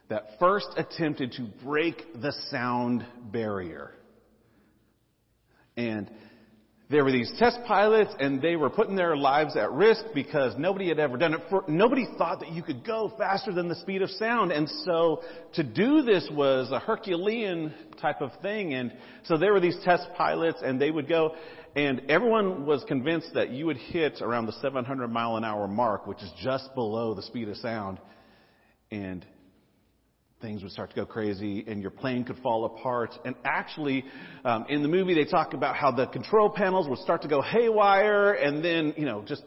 that 0.08 0.38
first 0.40 0.68
attempted 0.78 1.32
to 1.32 1.42
break 1.62 2.02
the 2.14 2.32
sound 2.48 3.04
barrier. 3.30 3.92
And 5.76 6.10
there 6.92 7.04
were 7.04 7.10
these 7.10 7.32
test 7.38 7.58
pilots 7.66 8.14
and 8.20 8.42
they 8.42 8.54
were 8.54 8.68
putting 8.68 8.94
their 8.94 9.16
lives 9.16 9.56
at 9.56 9.72
risk 9.72 10.04
because 10.14 10.52
nobody 10.58 10.88
had 10.88 10.98
ever 10.98 11.16
done 11.16 11.32
it. 11.32 11.40
For, 11.48 11.64
nobody 11.66 12.06
thought 12.18 12.40
that 12.40 12.52
you 12.52 12.62
could 12.62 12.84
go 12.84 13.10
faster 13.16 13.50
than 13.50 13.66
the 13.66 13.74
speed 13.76 14.02
of 14.02 14.10
sound. 14.10 14.52
And 14.52 14.68
so 14.84 15.22
to 15.54 15.62
do 15.62 16.02
this 16.02 16.28
was 16.30 16.70
a 16.70 16.78
Herculean 16.78 17.72
type 17.98 18.20
of 18.20 18.30
thing. 18.42 18.74
And 18.74 18.92
so 19.24 19.38
there 19.38 19.54
were 19.54 19.60
these 19.60 19.78
test 19.84 20.06
pilots 20.18 20.58
and 20.62 20.78
they 20.78 20.90
would 20.90 21.08
go 21.08 21.34
and 21.74 22.02
everyone 22.10 22.66
was 22.66 22.84
convinced 22.86 23.32
that 23.32 23.48
you 23.48 23.64
would 23.64 23.78
hit 23.78 24.20
around 24.20 24.44
the 24.44 24.52
700 24.52 25.08
mile 25.08 25.38
an 25.38 25.44
hour 25.44 25.66
mark, 25.66 26.06
which 26.06 26.22
is 26.22 26.30
just 26.42 26.74
below 26.74 27.14
the 27.14 27.22
speed 27.22 27.48
of 27.48 27.56
sound. 27.56 27.98
And 28.90 29.24
things 30.42 30.62
would 30.62 30.72
start 30.72 30.90
to 30.90 30.96
go 30.96 31.06
crazy 31.06 31.64
and 31.66 31.80
your 31.80 31.90
plane 31.90 32.24
could 32.24 32.36
fall 32.38 32.66
apart. 32.66 33.10
And 33.24 33.34
actually, 33.44 34.04
um, 34.44 34.66
in 34.68 34.82
the 34.82 34.88
movie, 34.88 35.14
they 35.14 35.24
talk 35.24 35.54
about 35.54 35.76
how 35.76 35.90
the 35.92 36.06
control 36.08 36.50
panels 36.50 36.88
would 36.88 36.98
start 36.98 37.22
to 37.22 37.28
go 37.28 37.40
haywire 37.40 38.32
and 38.34 38.62
then, 38.62 38.92
you 38.96 39.06
know, 39.06 39.24
just 39.26 39.42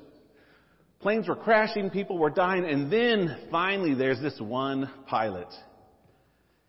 planes 1.02 1.28
were 1.28 1.36
crashing, 1.36 1.92
people 1.92 2.18
were 2.18 2.32
dying. 2.32 2.66
And 2.66 2.92
then 2.92 3.48
finally, 3.52 3.94
there's 3.94 4.22
this 4.22 4.40
one 4.40 4.90
pilot 5.06 5.50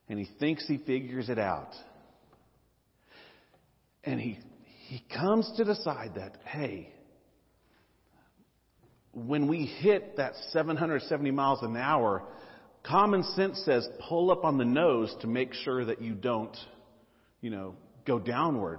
and 0.08 0.18
he 0.18 0.28
thinks 0.38 0.66
he 0.66 0.78
figures 0.78 1.28
it 1.28 1.38
out. 1.38 1.70
And 4.04 4.20
he, 4.20 4.38
he 4.86 5.02
comes 5.14 5.50
to 5.56 5.64
decide 5.64 6.12
that, 6.16 6.36
hey, 6.44 6.92
when 9.12 9.48
we 9.48 9.64
hit 9.64 10.18
that 10.18 10.34
770 10.50 11.30
miles 11.30 11.62
an 11.62 11.76
hour, 11.76 12.22
Common 12.86 13.24
sense 13.24 13.60
says 13.64 13.88
pull 14.08 14.30
up 14.30 14.44
on 14.44 14.58
the 14.58 14.64
nose 14.64 15.14
to 15.20 15.26
make 15.26 15.52
sure 15.52 15.84
that 15.84 16.00
you 16.00 16.14
don't, 16.14 16.56
you 17.40 17.50
know, 17.50 17.74
go 18.06 18.18
downward. 18.20 18.78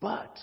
But 0.00 0.38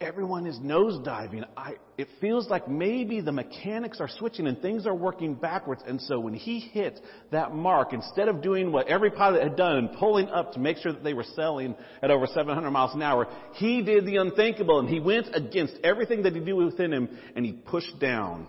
everyone 0.00 0.46
is 0.46 0.56
nosediving. 0.58 1.44
I, 1.56 1.76
it 1.96 2.08
feels 2.20 2.50
like 2.50 2.68
maybe 2.68 3.20
the 3.20 3.30
mechanics 3.30 4.00
are 4.00 4.08
switching 4.08 4.48
and 4.48 4.60
things 4.60 4.84
are 4.84 4.94
working 4.94 5.34
backwards. 5.34 5.82
And 5.86 6.00
so 6.02 6.18
when 6.18 6.34
he 6.34 6.58
hit 6.58 7.00
that 7.30 7.54
mark, 7.54 7.92
instead 7.92 8.26
of 8.26 8.42
doing 8.42 8.72
what 8.72 8.88
every 8.88 9.10
pilot 9.10 9.44
had 9.44 9.56
done 9.56 9.94
pulling 9.96 10.28
up 10.28 10.52
to 10.54 10.58
make 10.58 10.78
sure 10.78 10.92
that 10.92 11.04
they 11.04 11.14
were 11.14 11.24
selling 11.36 11.76
at 12.02 12.10
over 12.10 12.26
700 12.26 12.68
miles 12.70 12.94
an 12.94 13.02
hour, 13.02 13.28
he 13.54 13.82
did 13.82 14.04
the 14.06 14.16
unthinkable 14.16 14.80
and 14.80 14.88
he 14.88 14.98
went 14.98 15.28
against 15.34 15.74
everything 15.84 16.24
that 16.24 16.34
he 16.34 16.40
knew 16.40 16.56
within 16.56 16.92
him 16.92 17.08
and 17.36 17.46
he 17.46 17.52
pushed 17.52 17.98
down. 18.00 18.48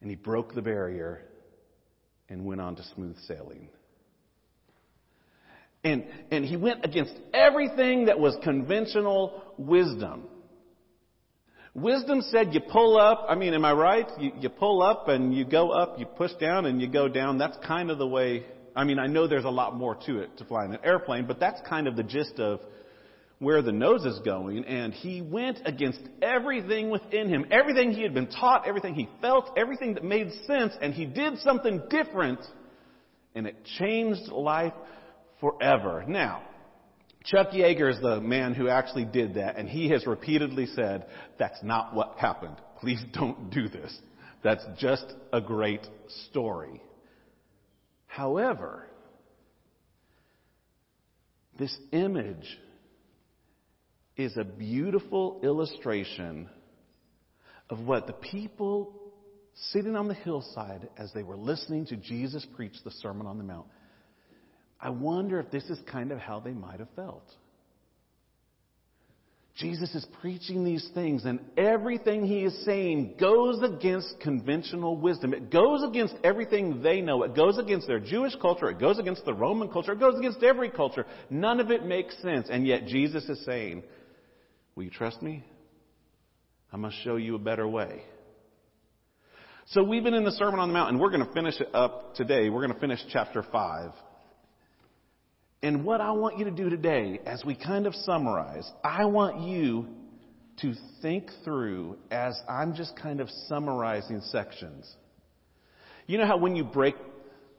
And 0.00 0.10
he 0.10 0.16
broke 0.16 0.54
the 0.54 0.62
barrier 0.62 1.22
and 2.28 2.44
went 2.44 2.60
on 2.60 2.76
to 2.76 2.82
smooth 2.94 3.16
sailing. 3.26 3.68
And, 5.82 6.04
and 6.30 6.44
he 6.44 6.56
went 6.56 6.84
against 6.84 7.14
everything 7.32 8.06
that 8.06 8.18
was 8.18 8.36
conventional 8.42 9.42
wisdom. 9.56 10.24
Wisdom 11.74 12.20
said 12.30 12.52
you 12.52 12.60
pull 12.60 12.98
up, 12.98 13.26
I 13.28 13.34
mean, 13.34 13.54
am 13.54 13.64
I 13.64 13.72
right? 13.72 14.06
You, 14.18 14.32
you 14.40 14.48
pull 14.48 14.82
up 14.82 15.08
and 15.08 15.34
you 15.34 15.44
go 15.44 15.70
up, 15.70 15.98
you 15.98 16.04
push 16.04 16.32
down 16.34 16.66
and 16.66 16.80
you 16.80 16.88
go 16.88 17.08
down. 17.08 17.38
That's 17.38 17.56
kind 17.66 17.90
of 17.90 17.98
the 17.98 18.06
way, 18.06 18.44
I 18.74 18.84
mean, 18.84 18.98
I 18.98 19.06
know 19.06 19.26
there's 19.26 19.44
a 19.44 19.50
lot 19.50 19.76
more 19.76 19.94
to 20.06 20.18
it 20.18 20.36
to 20.38 20.44
fly 20.44 20.64
an 20.64 20.76
airplane, 20.84 21.26
but 21.26 21.38
that's 21.38 21.60
kind 21.68 21.86
of 21.86 21.96
the 21.96 22.02
gist 22.02 22.38
of 22.40 22.60
where 23.40 23.62
the 23.62 23.72
nose 23.72 24.04
is 24.04 24.20
going. 24.20 24.64
And 24.64 24.92
he 24.94 25.20
went 25.20 25.58
against 25.64 26.00
everything 26.22 26.90
within 26.90 27.28
him, 27.28 27.46
everything 27.50 27.90
he 27.90 28.02
had 28.02 28.14
been 28.14 28.28
taught, 28.28 28.68
everything 28.68 28.94
he 28.94 29.08
felt, 29.20 29.50
everything 29.56 29.94
that 29.94 30.04
made 30.04 30.30
sense, 30.46 30.72
and 30.80 30.94
he 30.94 31.06
did 31.06 31.38
something 31.38 31.82
different, 31.90 32.40
and 33.34 33.46
it 33.46 33.56
changed 33.78 34.30
life 34.30 34.74
forever. 35.40 36.04
Now, 36.06 36.42
Chuck 37.24 37.50
Yeager 37.50 37.90
is 37.90 38.00
the 38.00 38.20
man 38.20 38.54
who 38.54 38.68
actually 38.68 39.06
did 39.06 39.34
that, 39.34 39.56
and 39.56 39.68
he 39.68 39.88
has 39.88 40.06
repeatedly 40.06 40.66
said, 40.66 41.06
that's 41.38 41.62
not 41.62 41.94
what 41.94 42.16
happened. 42.18 42.56
Please 42.80 43.02
don't 43.12 43.50
do 43.50 43.68
this. 43.68 43.96
That's 44.44 44.64
just 44.78 45.04
a 45.32 45.40
great 45.40 45.86
story. 46.28 46.82
However, 48.06 48.86
this 51.58 51.76
image 51.92 52.58
is 54.20 54.36
a 54.36 54.44
beautiful 54.44 55.40
illustration 55.42 56.48
of 57.68 57.80
what 57.80 58.06
the 58.06 58.12
people 58.12 58.94
sitting 59.70 59.96
on 59.96 60.08
the 60.08 60.14
hillside 60.14 60.88
as 60.96 61.12
they 61.12 61.22
were 61.22 61.36
listening 61.36 61.86
to 61.86 61.96
Jesus 61.96 62.46
preach 62.56 62.74
the 62.84 62.90
Sermon 62.90 63.26
on 63.26 63.38
the 63.38 63.44
Mount 63.44 63.66
I 64.80 64.90
wonder 64.90 65.38
if 65.38 65.50
this 65.50 65.64
is 65.64 65.78
kind 65.90 66.10
of 66.10 66.18
how 66.18 66.40
they 66.40 66.52
might 66.52 66.78
have 66.78 66.88
felt. 66.96 67.28
Jesus 69.56 69.94
is 69.94 70.06
preaching 70.22 70.64
these 70.64 70.88
things, 70.94 71.26
and 71.26 71.38
everything 71.58 72.24
he 72.24 72.44
is 72.44 72.64
saying 72.64 73.16
goes 73.20 73.62
against 73.62 74.18
conventional 74.20 74.96
wisdom. 74.96 75.34
It 75.34 75.50
goes 75.50 75.82
against 75.82 76.14
everything 76.24 76.82
they 76.82 77.02
know. 77.02 77.24
It 77.24 77.36
goes 77.36 77.58
against 77.58 77.86
their 77.86 78.00
Jewish 78.00 78.34
culture. 78.40 78.70
It 78.70 78.78
goes 78.78 78.98
against 78.98 79.26
the 79.26 79.34
Roman 79.34 79.68
culture. 79.68 79.92
It 79.92 80.00
goes 80.00 80.18
against 80.18 80.42
every 80.42 80.70
culture. 80.70 81.04
None 81.28 81.60
of 81.60 81.70
it 81.70 81.84
makes 81.84 82.16
sense. 82.22 82.48
And 82.50 82.66
yet 82.66 82.86
Jesus 82.86 83.24
is 83.24 83.44
saying, 83.44 83.82
Will 84.80 84.86
you 84.86 84.90
trust 84.90 85.20
me? 85.20 85.44
I 86.72 86.78
must 86.78 86.96
show 87.04 87.16
you 87.16 87.34
a 87.34 87.38
better 87.38 87.68
way. 87.68 88.00
So 89.66 89.82
we've 89.82 90.02
been 90.02 90.14
in 90.14 90.24
the 90.24 90.30
Sermon 90.30 90.58
on 90.58 90.70
the 90.70 90.72
Mount, 90.72 90.88
and 90.88 90.98
we're 90.98 91.10
going 91.10 91.26
to 91.26 91.32
finish 91.34 91.60
it 91.60 91.68
up 91.74 92.14
today. 92.14 92.48
We're 92.48 92.66
going 92.66 92.72
to 92.72 92.80
finish 92.80 92.98
chapter 93.12 93.42
5. 93.42 93.90
And 95.62 95.84
what 95.84 96.00
I 96.00 96.12
want 96.12 96.38
you 96.38 96.46
to 96.46 96.50
do 96.50 96.70
today, 96.70 97.20
as 97.26 97.44
we 97.44 97.54
kind 97.54 97.86
of 97.86 97.94
summarize, 97.94 98.66
I 98.82 99.04
want 99.04 99.46
you 99.46 99.86
to 100.62 100.72
think 101.02 101.28
through 101.44 101.98
as 102.10 102.40
I'm 102.48 102.74
just 102.74 102.96
kind 102.96 103.20
of 103.20 103.28
summarizing 103.48 104.22
sections. 104.30 104.90
You 106.06 106.16
know 106.16 106.26
how 106.26 106.38
when 106.38 106.56
you 106.56 106.64
break 106.64 106.94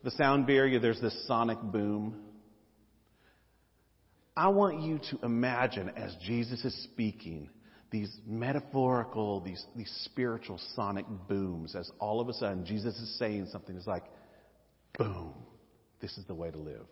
the 0.04 0.10
sound 0.10 0.48
barrier, 0.48 0.80
there's 0.80 1.00
this 1.00 1.28
sonic 1.28 1.62
boom? 1.62 2.16
I 4.42 4.48
want 4.48 4.82
you 4.82 5.00
to 5.12 5.26
imagine 5.26 5.90
as 5.96 6.16
Jesus 6.26 6.64
is 6.66 6.84
speaking, 6.84 7.50
these 7.92 8.12
metaphorical, 8.26 9.42
these, 9.42 9.64
these 9.76 9.92
spiritual 10.06 10.60
sonic 10.76 11.06
booms, 11.28 11.76
as 11.76 11.92
all 12.00 12.22
of 12.22 12.30
a 12.30 12.34
sudden 12.34 12.66
Jesus 12.66 12.96
is 12.98 13.20
saying 13.20 13.48
something. 13.52 13.76
It's 13.76 13.88
like, 13.88 14.06
boom, 14.98 15.34
this 16.00 16.18
is 16.18 16.26
the 16.26 16.36
way 16.36 16.52
to 16.52 16.58
live 16.58 16.86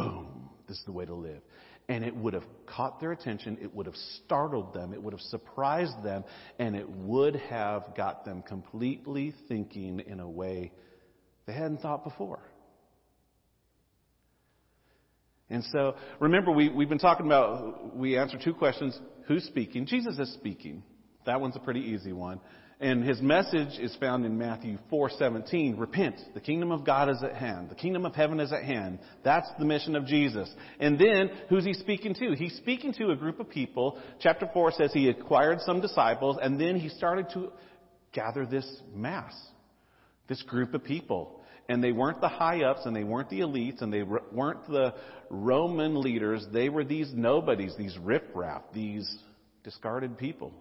boom, 0.00 0.50
this 0.68 0.78
is 0.78 0.84
the 0.84 0.92
way 0.92 1.04
to 1.04 1.14
live. 1.14 1.42
And 1.88 2.04
it 2.04 2.14
would 2.14 2.34
have 2.34 2.44
caught 2.66 3.00
their 3.00 3.12
attention, 3.12 3.58
it 3.60 3.74
would 3.74 3.86
have 3.86 3.96
startled 4.24 4.72
them, 4.72 4.92
it 4.92 5.02
would 5.02 5.12
have 5.12 5.20
surprised 5.22 6.02
them, 6.04 6.24
and 6.58 6.76
it 6.76 6.88
would 6.88 7.36
have 7.36 7.94
got 7.96 8.24
them 8.24 8.42
completely 8.42 9.34
thinking 9.48 10.00
in 10.00 10.20
a 10.20 10.28
way 10.28 10.72
they 11.46 11.52
hadn't 11.52 11.80
thought 11.80 12.04
before. 12.04 12.40
And 15.50 15.64
so, 15.64 15.96
remember, 16.20 16.52
we, 16.52 16.68
we've 16.68 16.88
been 16.88 16.98
talking 16.98 17.26
about, 17.26 17.96
we 17.96 18.16
answered 18.16 18.40
two 18.42 18.54
questions. 18.54 18.98
Who's 19.26 19.44
speaking? 19.44 19.84
Jesus 19.86 20.18
is 20.18 20.32
speaking. 20.34 20.82
That 21.26 21.40
one's 21.40 21.56
a 21.56 21.60
pretty 21.60 21.80
easy 21.80 22.12
one. 22.12 22.40
And 22.80 23.04
his 23.04 23.20
message 23.20 23.78
is 23.78 23.94
found 23.96 24.24
in 24.24 24.38
Matthew 24.38 24.78
4:17. 24.90 25.78
Repent, 25.78 26.18
the 26.32 26.40
kingdom 26.40 26.72
of 26.72 26.82
God 26.82 27.10
is 27.10 27.22
at 27.22 27.34
hand. 27.34 27.68
The 27.68 27.74
kingdom 27.74 28.06
of 28.06 28.14
heaven 28.14 28.40
is 28.40 28.52
at 28.52 28.64
hand. 28.64 29.00
That's 29.22 29.48
the 29.58 29.66
mission 29.66 29.94
of 29.94 30.06
Jesus. 30.06 30.50
And 30.78 30.98
then 30.98 31.30
who's 31.50 31.66
he 31.66 31.74
speaking 31.74 32.14
to? 32.14 32.34
He's 32.34 32.56
speaking 32.56 32.94
to 32.94 33.10
a 33.10 33.16
group 33.16 33.38
of 33.38 33.50
people. 33.50 33.98
Chapter 34.20 34.48
4 34.50 34.72
says 34.72 34.92
he 34.94 35.10
acquired 35.10 35.60
some 35.60 35.82
disciples 35.82 36.38
and 36.40 36.58
then 36.58 36.76
he 36.76 36.88
started 36.88 37.28
to 37.34 37.52
gather 38.14 38.46
this 38.46 38.66
mass. 38.94 39.34
This 40.26 40.40
group 40.42 40.72
of 40.72 40.82
people. 40.82 41.39
And 41.68 41.82
they 41.82 41.92
weren't 41.92 42.20
the 42.20 42.28
high 42.28 42.62
ups 42.64 42.82
and 42.84 42.94
they 42.94 43.04
weren't 43.04 43.30
the 43.30 43.40
elites 43.40 43.80
and 43.80 43.92
they 43.92 44.02
weren't 44.02 44.66
the 44.66 44.94
Roman 45.28 46.00
leaders. 46.00 46.44
They 46.52 46.68
were 46.68 46.84
these 46.84 47.12
nobodies, 47.14 47.74
these 47.78 47.96
riffraff, 47.98 48.62
these 48.74 49.08
discarded 49.62 50.18
people. 50.18 50.52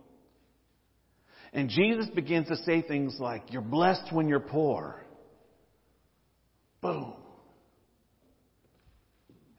And 1.51 1.69
Jesus 1.69 2.07
begins 2.13 2.47
to 2.49 2.57
say 2.57 2.81
things 2.81 3.17
like, 3.19 3.51
You're 3.51 3.61
blessed 3.61 4.13
when 4.13 4.27
you're 4.27 4.39
poor. 4.39 5.03
Boom. 6.81 7.13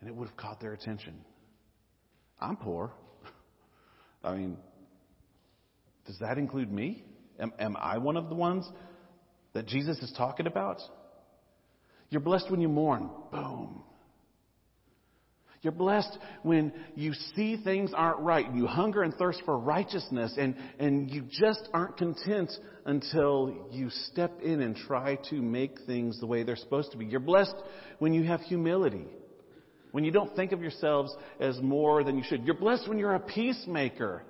And 0.00 0.08
it 0.08 0.14
would 0.14 0.28
have 0.28 0.36
caught 0.36 0.60
their 0.60 0.72
attention. 0.72 1.14
I'm 2.40 2.56
poor. 2.56 2.92
I 4.24 4.34
mean, 4.34 4.56
does 6.06 6.18
that 6.20 6.38
include 6.38 6.72
me? 6.72 7.04
Am, 7.38 7.52
am 7.58 7.76
I 7.76 7.98
one 7.98 8.16
of 8.16 8.28
the 8.28 8.34
ones 8.34 8.66
that 9.52 9.66
Jesus 9.66 9.98
is 9.98 10.12
talking 10.16 10.46
about? 10.46 10.80
You're 12.10 12.20
blessed 12.20 12.50
when 12.50 12.60
you 12.60 12.68
mourn. 12.68 13.08
Boom. 13.32 13.82
You're 15.62 15.72
blessed 15.72 16.16
when 16.42 16.72
you 16.94 17.12
see 17.36 17.58
things 17.62 17.92
aren't 17.94 18.20
right. 18.20 18.46
And 18.46 18.56
you 18.56 18.66
hunger 18.66 19.02
and 19.02 19.14
thirst 19.14 19.42
for 19.44 19.58
righteousness 19.58 20.34
and, 20.38 20.56
and 20.78 21.10
you 21.10 21.22
just 21.30 21.68
aren't 21.74 21.98
content 21.98 22.50
until 22.86 23.68
you 23.70 23.90
step 23.90 24.40
in 24.42 24.62
and 24.62 24.74
try 24.74 25.16
to 25.28 25.34
make 25.34 25.76
things 25.86 26.18
the 26.18 26.26
way 26.26 26.44
they're 26.44 26.56
supposed 26.56 26.92
to 26.92 26.96
be. 26.96 27.04
You're 27.04 27.20
blessed 27.20 27.54
when 27.98 28.14
you 28.14 28.24
have 28.24 28.40
humility. 28.40 29.04
When 29.92 30.04
you 30.04 30.12
don't 30.12 30.34
think 30.34 30.52
of 30.52 30.62
yourselves 30.62 31.14
as 31.40 31.60
more 31.60 32.04
than 32.04 32.16
you 32.16 32.24
should. 32.26 32.44
You're 32.44 32.54
blessed 32.54 32.88
when 32.88 32.98
you're 32.98 33.14
a 33.14 33.20
peacemaker. 33.20 34.22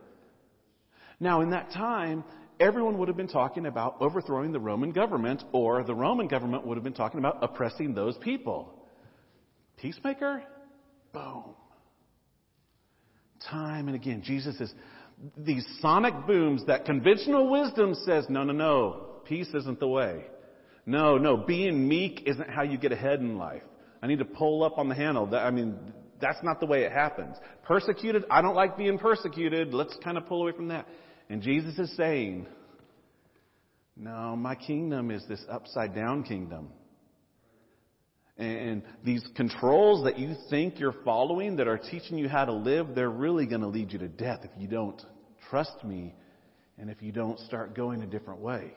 Now, 1.21 1.43
in 1.43 1.51
that 1.51 1.71
time, 1.71 2.25
everyone 2.61 2.99
would 2.99 3.09
have 3.09 3.17
been 3.17 3.29
talking 3.29 3.67
about 3.67 3.97
overthrowing 4.00 4.52
the 4.52 4.61
Roman 4.61 4.90
government, 4.90 5.43
or 5.52 5.83
the 5.83 5.95
Roman 5.95 6.29
government 6.29 6.67
would 6.67 6.76
have 6.76 6.85
been 6.85 6.93
talking 6.93 7.19
about 7.19 7.38
oppressing 7.43 7.95
those 7.95 8.17
people. 8.19 8.75
Peacemaker? 9.79 10.43
Boom. 11.12 11.55
Time 13.50 13.88
and 13.88 13.97
again, 13.97 14.23
Jesus 14.23 14.61
is 14.61 14.73
these 15.37 15.67
sonic 15.81 16.14
booms 16.26 16.64
that 16.67 16.85
conventional 16.85 17.50
wisdom 17.50 17.95
says, 18.07 18.26
no, 18.29 18.45
no, 18.45 18.52
no, 18.52 19.07
peace 19.25 19.49
isn't 19.55 19.81
the 19.81 19.88
way. 19.88 20.25
No, 20.87 21.19
no, 21.19 21.37
being 21.37 21.88
meek 21.88 22.23
isn't 22.26 22.49
how 22.49 22.62
you 22.62 22.79
get 22.79 22.93
ahead 22.93 23.21
in 23.21 23.37
life. 23.38 23.62
I 24.02 24.07
need 24.07 24.19
to 24.19 24.25
pull 24.25 24.64
up 24.64 24.79
on 24.79 24.88
the 24.88 24.95
handle. 24.95 25.29
I 25.35 25.50
mean, 25.50 25.79
that's 26.21 26.38
not 26.43 26.61
the 26.61 26.67
way 26.67 26.85
it 26.85 26.93
happens. 26.93 27.37
Persecuted, 27.64 28.25
I 28.31 28.43
don't 28.43 28.55
like 28.55 28.76
being 28.76 28.99
persecuted. 28.99 29.75
Let's 29.75 29.97
kind 30.02 30.17
of 30.17 30.26
pull 30.26 30.43
away 30.43 30.52
from 30.52 30.69
that. 30.69 30.87
And 31.31 31.43
Jesus 31.43 31.79
is 31.79 31.97
saying, 31.97 32.47
no, 33.97 34.35
my 34.35 34.57
kingdom 34.57 35.13
is 35.13 35.25
this 35.29 35.41
upside 35.49 35.95
down 35.95 36.25
kingdom. 36.25 36.71
And 38.37 38.83
these 39.05 39.23
controls 39.37 40.05
that 40.05 40.19
you 40.19 40.35
think 40.49 40.81
you're 40.81 40.97
following 41.05 41.57
that 41.57 41.69
are 41.69 41.79
teaching 41.79 42.19
you 42.19 42.29
how 42.29 42.47
to 42.47 42.53
live, 42.53 42.97
they're 42.97 43.09
really 43.09 43.47
going 43.47 43.61
to 43.61 43.69
lead 43.69 43.93
you 43.93 43.99
to 44.01 44.09
death 44.09 44.41
if 44.43 44.51
you 44.59 44.67
don't 44.67 45.01
trust 45.49 45.85
me 45.85 46.15
and 46.79 46.91
if 46.91 47.01
you 47.01 47.13
don't 47.13 47.39
start 47.41 47.77
going 47.77 48.03
a 48.03 48.07
different 48.07 48.41
way. 48.41 48.73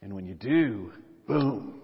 And 0.00 0.14
when 0.14 0.26
you 0.26 0.34
do, 0.34 0.90
boom, 1.28 1.81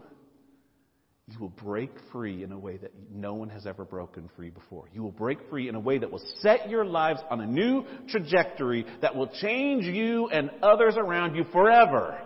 you 1.31 1.39
will 1.41 1.51
break 1.51 1.91
free 2.11 2.43
in 2.43 2.53
a 2.53 2.59
way 2.59 2.79
that 2.79 2.93
no 3.13 3.35
one 3.35 3.51
has 3.51 3.67
ever 3.67 3.85
broken 3.85 4.31
free 4.35 4.49
before. 4.49 4.85
You 4.95 5.03
will 5.03 5.13
break 5.13 5.39
free 5.51 5.69
in 5.69 5.75
a 5.75 5.81
way 5.81 5.99
that 5.99 6.11
will 6.11 6.23
set 6.41 6.71
your 6.71 6.87
lives 6.87 7.21
on 7.31 7.41
a 7.41 7.47
new 7.47 7.85
trajectory 8.09 8.87
that 9.03 9.15
will 9.15 9.29
change 9.41 9.85
you 9.85 10.29
and 10.29 10.51
others 10.63 10.95
around 10.97 11.35
you 11.35 11.45
forever. 11.53 12.19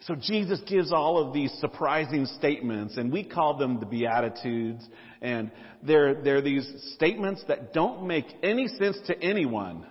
So 0.00 0.16
Jesus 0.16 0.60
gives 0.66 0.92
all 0.92 1.18
of 1.18 1.32
these 1.32 1.52
surprising 1.60 2.26
statements, 2.26 2.96
and 2.96 3.12
we 3.12 3.24
call 3.24 3.56
them 3.56 3.78
the 3.78 3.86
Beatitudes, 3.86 4.86
and 5.20 5.50
they're, 5.82 6.22
they're 6.22 6.40
these 6.40 6.68
statements 6.94 7.42
that 7.48 7.72
don't 7.72 8.06
make 8.06 8.26
any 8.42 8.68
sense 8.68 8.98
to 9.06 9.22
anyone. 9.22 9.86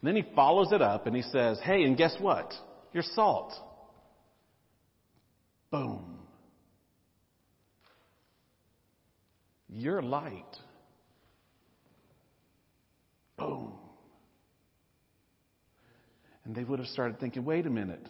And 0.00 0.08
then 0.08 0.16
he 0.16 0.24
follows 0.34 0.72
it 0.72 0.82
up 0.82 1.06
and 1.06 1.16
he 1.16 1.22
says, 1.22 1.58
Hey, 1.62 1.84
and 1.84 1.96
guess 1.96 2.14
what? 2.18 2.52
You're 2.92 3.04
salt. 3.14 3.54
Boom. 5.74 6.04
You're 9.68 10.02
light. 10.02 10.56
Boom. 13.36 13.72
And 16.44 16.54
they 16.54 16.62
would 16.62 16.78
have 16.78 16.86
started 16.86 17.18
thinking, 17.18 17.44
wait 17.44 17.66
a 17.66 17.70
minute. 17.70 18.06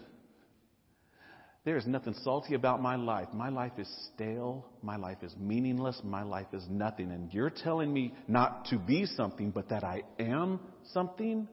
There 1.65 1.79
is 1.79 1.87
nothing 1.87 2.15
salty 2.23 2.53
about 2.53 2.83
my 2.83 2.97
life. 2.97 3.29
My 3.33 3.49
life 3.49 3.73
is 3.79 3.89
stale. 4.15 4.67
My 4.83 4.97
life 4.97 5.23
is 5.23 5.35
meaningless. 5.41 5.99
My 6.05 6.23
life 6.23 6.49
is 6.53 6.67
nothing. 6.69 7.13
And 7.13 7.33
you're 7.33 7.49
telling 7.49 7.91
me 7.91 8.13
not 8.29 8.67
to 8.67 8.79
be 8.79 9.07
something, 9.07 9.53
but 9.53 9.71
that 9.71 9.85
I 9.85 10.03
am 10.19 10.61
something? 10.93 11.49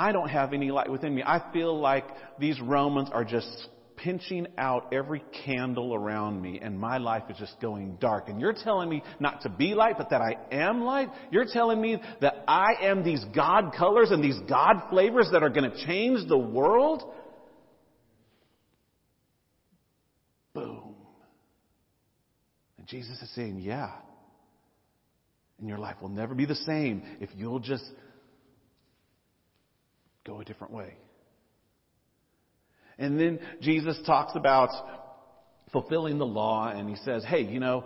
I 0.00 0.12
don't 0.12 0.30
have 0.30 0.54
any 0.54 0.70
light 0.70 0.90
within 0.90 1.14
me. 1.14 1.22
I 1.22 1.52
feel 1.52 1.78
like 1.78 2.06
these 2.38 2.58
Romans 2.58 3.10
are 3.12 3.22
just 3.22 3.68
pinching 3.96 4.46
out 4.56 4.94
every 4.94 5.22
candle 5.44 5.94
around 5.94 6.40
me 6.40 6.58
and 6.62 6.80
my 6.80 6.96
life 6.96 7.24
is 7.28 7.36
just 7.36 7.60
going 7.60 7.98
dark. 8.00 8.30
And 8.30 8.40
you're 8.40 8.54
telling 8.54 8.88
me 8.88 9.02
not 9.18 9.42
to 9.42 9.50
be 9.50 9.74
light, 9.74 9.96
but 9.98 10.08
that 10.08 10.22
I 10.22 10.38
am 10.50 10.84
light? 10.84 11.10
You're 11.30 11.44
telling 11.44 11.82
me 11.82 12.00
that 12.22 12.44
I 12.48 12.76
am 12.80 13.04
these 13.04 13.22
God 13.36 13.74
colors 13.76 14.10
and 14.10 14.24
these 14.24 14.38
God 14.48 14.76
flavors 14.88 15.28
that 15.32 15.42
are 15.42 15.50
going 15.50 15.70
to 15.70 15.84
change 15.84 16.26
the 16.30 16.38
world? 16.38 17.02
Boom. 20.54 20.94
And 22.78 22.86
Jesus 22.86 23.20
is 23.20 23.30
saying, 23.34 23.58
yeah. 23.58 23.90
And 25.58 25.68
your 25.68 25.76
life 25.76 25.96
will 26.00 26.08
never 26.08 26.34
be 26.34 26.46
the 26.46 26.54
same 26.54 27.02
if 27.20 27.28
you'll 27.36 27.60
just 27.60 27.84
go 30.26 30.40
a 30.40 30.44
different 30.44 30.72
way. 30.72 30.94
And 32.98 33.18
then 33.18 33.40
Jesus 33.60 33.98
talks 34.04 34.32
about 34.36 34.70
fulfilling 35.72 36.18
the 36.18 36.26
law 36.26 36.68
and 36.68 36.88
he 36.88 36.96
says, 36.96 37.24
hey, 37.24 37.42
you 37.42 37.60
know, 37.60 37.84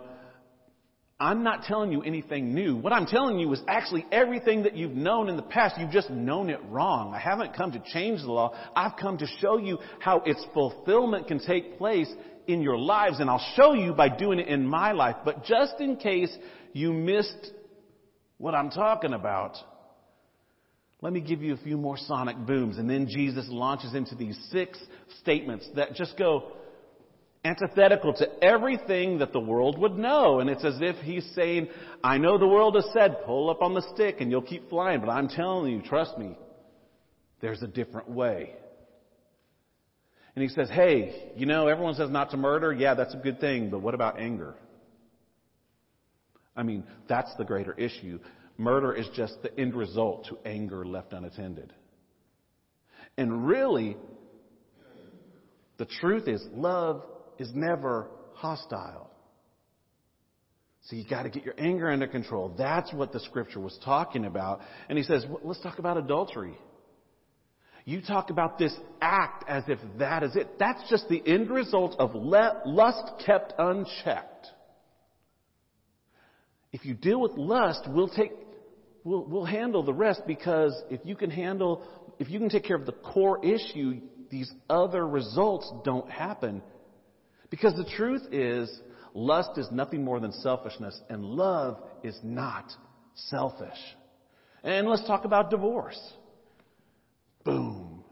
I'm 1.17 1.43
not 1.43 1.63
telling 1.63 1.93
you 1.93 2.01
anything 2.01 2.53
new. 2.53 2.75
What 2.75 2.91
I'm 2.91 3.05
telling 3.05 3.39
you 3.39 3.51
is 3.53 3.61
actually 3.69 4.05
everything 4.11 4.63
that 4.63 4.75
you've 4.75 4.91
known 4.91 5.29
in 5.29 5.37
the 5.37 5.41
past. 5.41 5.75
You've 5.79 5.91
just 5.91 6.09
known 6.09 6.49
it 6.49 6.59
wrong. 6.67 7.13
I 7.13 7.19
haven't 7.19 7.55
come 7.55 7.71
to 7.71 7.81
change 7.93 8.19
the 8.19 8.31
law. 8.31 8.53
I've 8.75 8.97
come 8.99 9.17
to 9.19 9.27
show 9.39 9.57
you 9.57 9.79
how 9.99 10.21
its 10.25 10.45
fulfillment 10.53 11.27
can 11.27 11.39
take 11.39 11.77
place 11.77 12.11
in 12.47 12.61
your 12.61 12.77
lives 12.77 13.21
and 13.21 13.29
I'll 13.29 13.53
show 13.55 13.73
you 13.73 13.93
by 13.93 14.09
doing 14.09 14.39
it 14.39 14.49
in 14.49 14.67
my 14.67 14.91
life. 14.91 15.15
But 15.23 15.45
just 15.45 15.75
in 15.79 15.95
case 15.95 16.35
you 16.73 16.91
missed 16.91 17.51
what 18.37 18.53
I'm 18.53 18.69
talking 18.69 19.13
about, 19.13 19.55
let 21.01 21.13
me 21.13 21.21
give 21.21 21.41
you 21.41 21.53
a 21.53 21.57
few 21.57 21.77
more 21.77 21.97
sonic 21.97 22.37
booms. 22.37 22.77
And 22.77 22.89
then 22.89 23.07
Jesus 23.07 23.45
launches 23.49 23.93
into 23.93 24.15
these 24.15 24.37
six 24.51 24.79
statements 25.21 25.67
that 25.75 25.93
just 25.93 26.17
go 26.17 26.53
antithetical 27.43 28.13
to 28.13 28.43
everything 28.43 29.19
that 29.19 29.31
the 29.31 29.39
world 29.39 29.77
would 29.77 29.97
know. 29.97 30.39
And 30.39 30.49
it's 30.49 30.65
as 30.65 30.77
if 30.81 30.95
he's 31.03 31.29
saying, 31.35 31.67
I 32.03 32.17
know 32.17 32.37
the 32.37 32.47
world 32.47 32.75
has 32.75 32.87
said, 32.91 33.23
pull 33.25 33.49
up 33.49 33.61
on 33.61 33.73
the 33.73 33.83
stick 33.93 34.17
and 34.19 34.31
you'll 34.31 34.41
keep 34.41 34.69
flying, 34.69 34.99
but 34.99 35.09
I'm 35.09 35.27
telling 35.27 35.71
you, 35.71 35.81
trust 35.81 36.17
me, 36.17 36.35
there's 37.41 37.61
a 37.61 37.67
different 37.67 38.09
way. 38.09 38.53
And 40.35 40.43
he 40.43 40.49
says, 40.49 40.69
hey, 40.69 41.31
you 41.35 41.45
know, 41.45 41.67
everyone 41.67 41.93
says 41.93 42.09
not 42.09 42.31
to 42.31 42.37
murder. 42.37 42.73
Yeah, 42.73 42.95
that's 42.95 43.13
a 43.13 43.17
good 43.17 43.39
thing, 43.39 43.69
but 43.69 43.81
what 43.81 43.93
about 43.93 44.19
anger? 44.19 44.55
I 46.57 46.63
mean, 46.63 46.83
that's 47.07 47.33
the 47.37 47.45
greater 47.45 47.73
issue. 47.73 48.19
Murder 48.57 48.93
is 48.93 49.07
just 49.15 49.41
the 49.41 49.57
end 49.59 49.75
result 49.75 50.27
to 50.29 50.37
anger 50.45 50.85
left 50.85 51.13
unattended. 51.13 51.73
And 53.17 53.47
really, 53.47 53.97
the 55.77 55.85
truth 55.85 56.27
is, 56.27 56.45
love 56.53 57.03
is 57.37 57.49
never 57.53 58.09
hostile. 58.33 59.09
So 60.83 60.95
you 60.95 61.03
got 61.09 61.23
to 61.23 61.29
get 61.29 61.43
your 61.43 61.55
anger 61.57 61.89
under 61.89 62.07
control. 62.07 62.53
That's 62.57 62.93
what 62.93 63.11
the 63.11 63.19
scripture 63.19 63.59
was 63.59 63.77
talking 63.83 64.25
about. 64.25 64.61
And 64.87 64.97
he 64.97 65.03
says, 65.03 65.25
let's 65.43 65.61
talk 65.61 65.79
about 65.79 65.97
adultery. 65.97 66.55
You 67.85 68.01
talk 68.01 68.29
about 68.29 68.57
this 68.57 68.75
act 69.01 69.45
as 69.47 69.63
if 69.67 69.79
that 69.99 70.23
is 70.23 70.35
it. 70.35 70.59
That's 70.59 70.81
just 70.89 71.07
the 71.09 71.21
end 71.25 71.49
result 71.49 71.95
of 71.99 72.15
lust 72.15 73.11
kept 73.25 73.53
unchecked. 73.57 74.47
If 76.71 76.85
you 76.85 76.93
deal 76.93 77.21
with 77.21 77.31
lust, 77.33 77.81
we'll 77.87 78.09
take 78.09 78.31
we'll, 79.05 79.23
we'll 79.23 79.45
handle 79.45 79.83
the 79.83 79.93
rest 79.93 80.23
because 80.27 80.75
if 80.89 80.99
you 81.05 81.15
can 81.15 81.29
handle, 81.29 81.87
if 82.19 82.29
you 82.29 82.39
can 82.39 82.49
take 82.49 82.65
care 82.65 82.75
of 82.75 82.85
the 82.85 82.91
core 82.91 83.43
issue, 83.45 84.01
these 84.29 84.51
other 84.69 85.07
results 85.07 85.71
don't 85.85 86.09
happen. 86.09 86.61
Because 87.49 87.73
the 87.75 87.89
truth 87.95 88.23
is, 88.33 88.69
lust 89.13 89.51
is 89.57 89.67
nothing 89.71 90.03
more 90.03 90.19
than 90.19 90.33
selfishness, 90.33 90.99
and 91.09 91.23
love 91.23 91.77
is 92.03 92.19
not 92.23 92.69
selfish. 93.13 93.77
And 94.63 94.87
let's 94.87 95.05
talk 95.07 95.23
about 95.23 95.51
divorce. 95.51 95.99
Boom. 97.45 98.03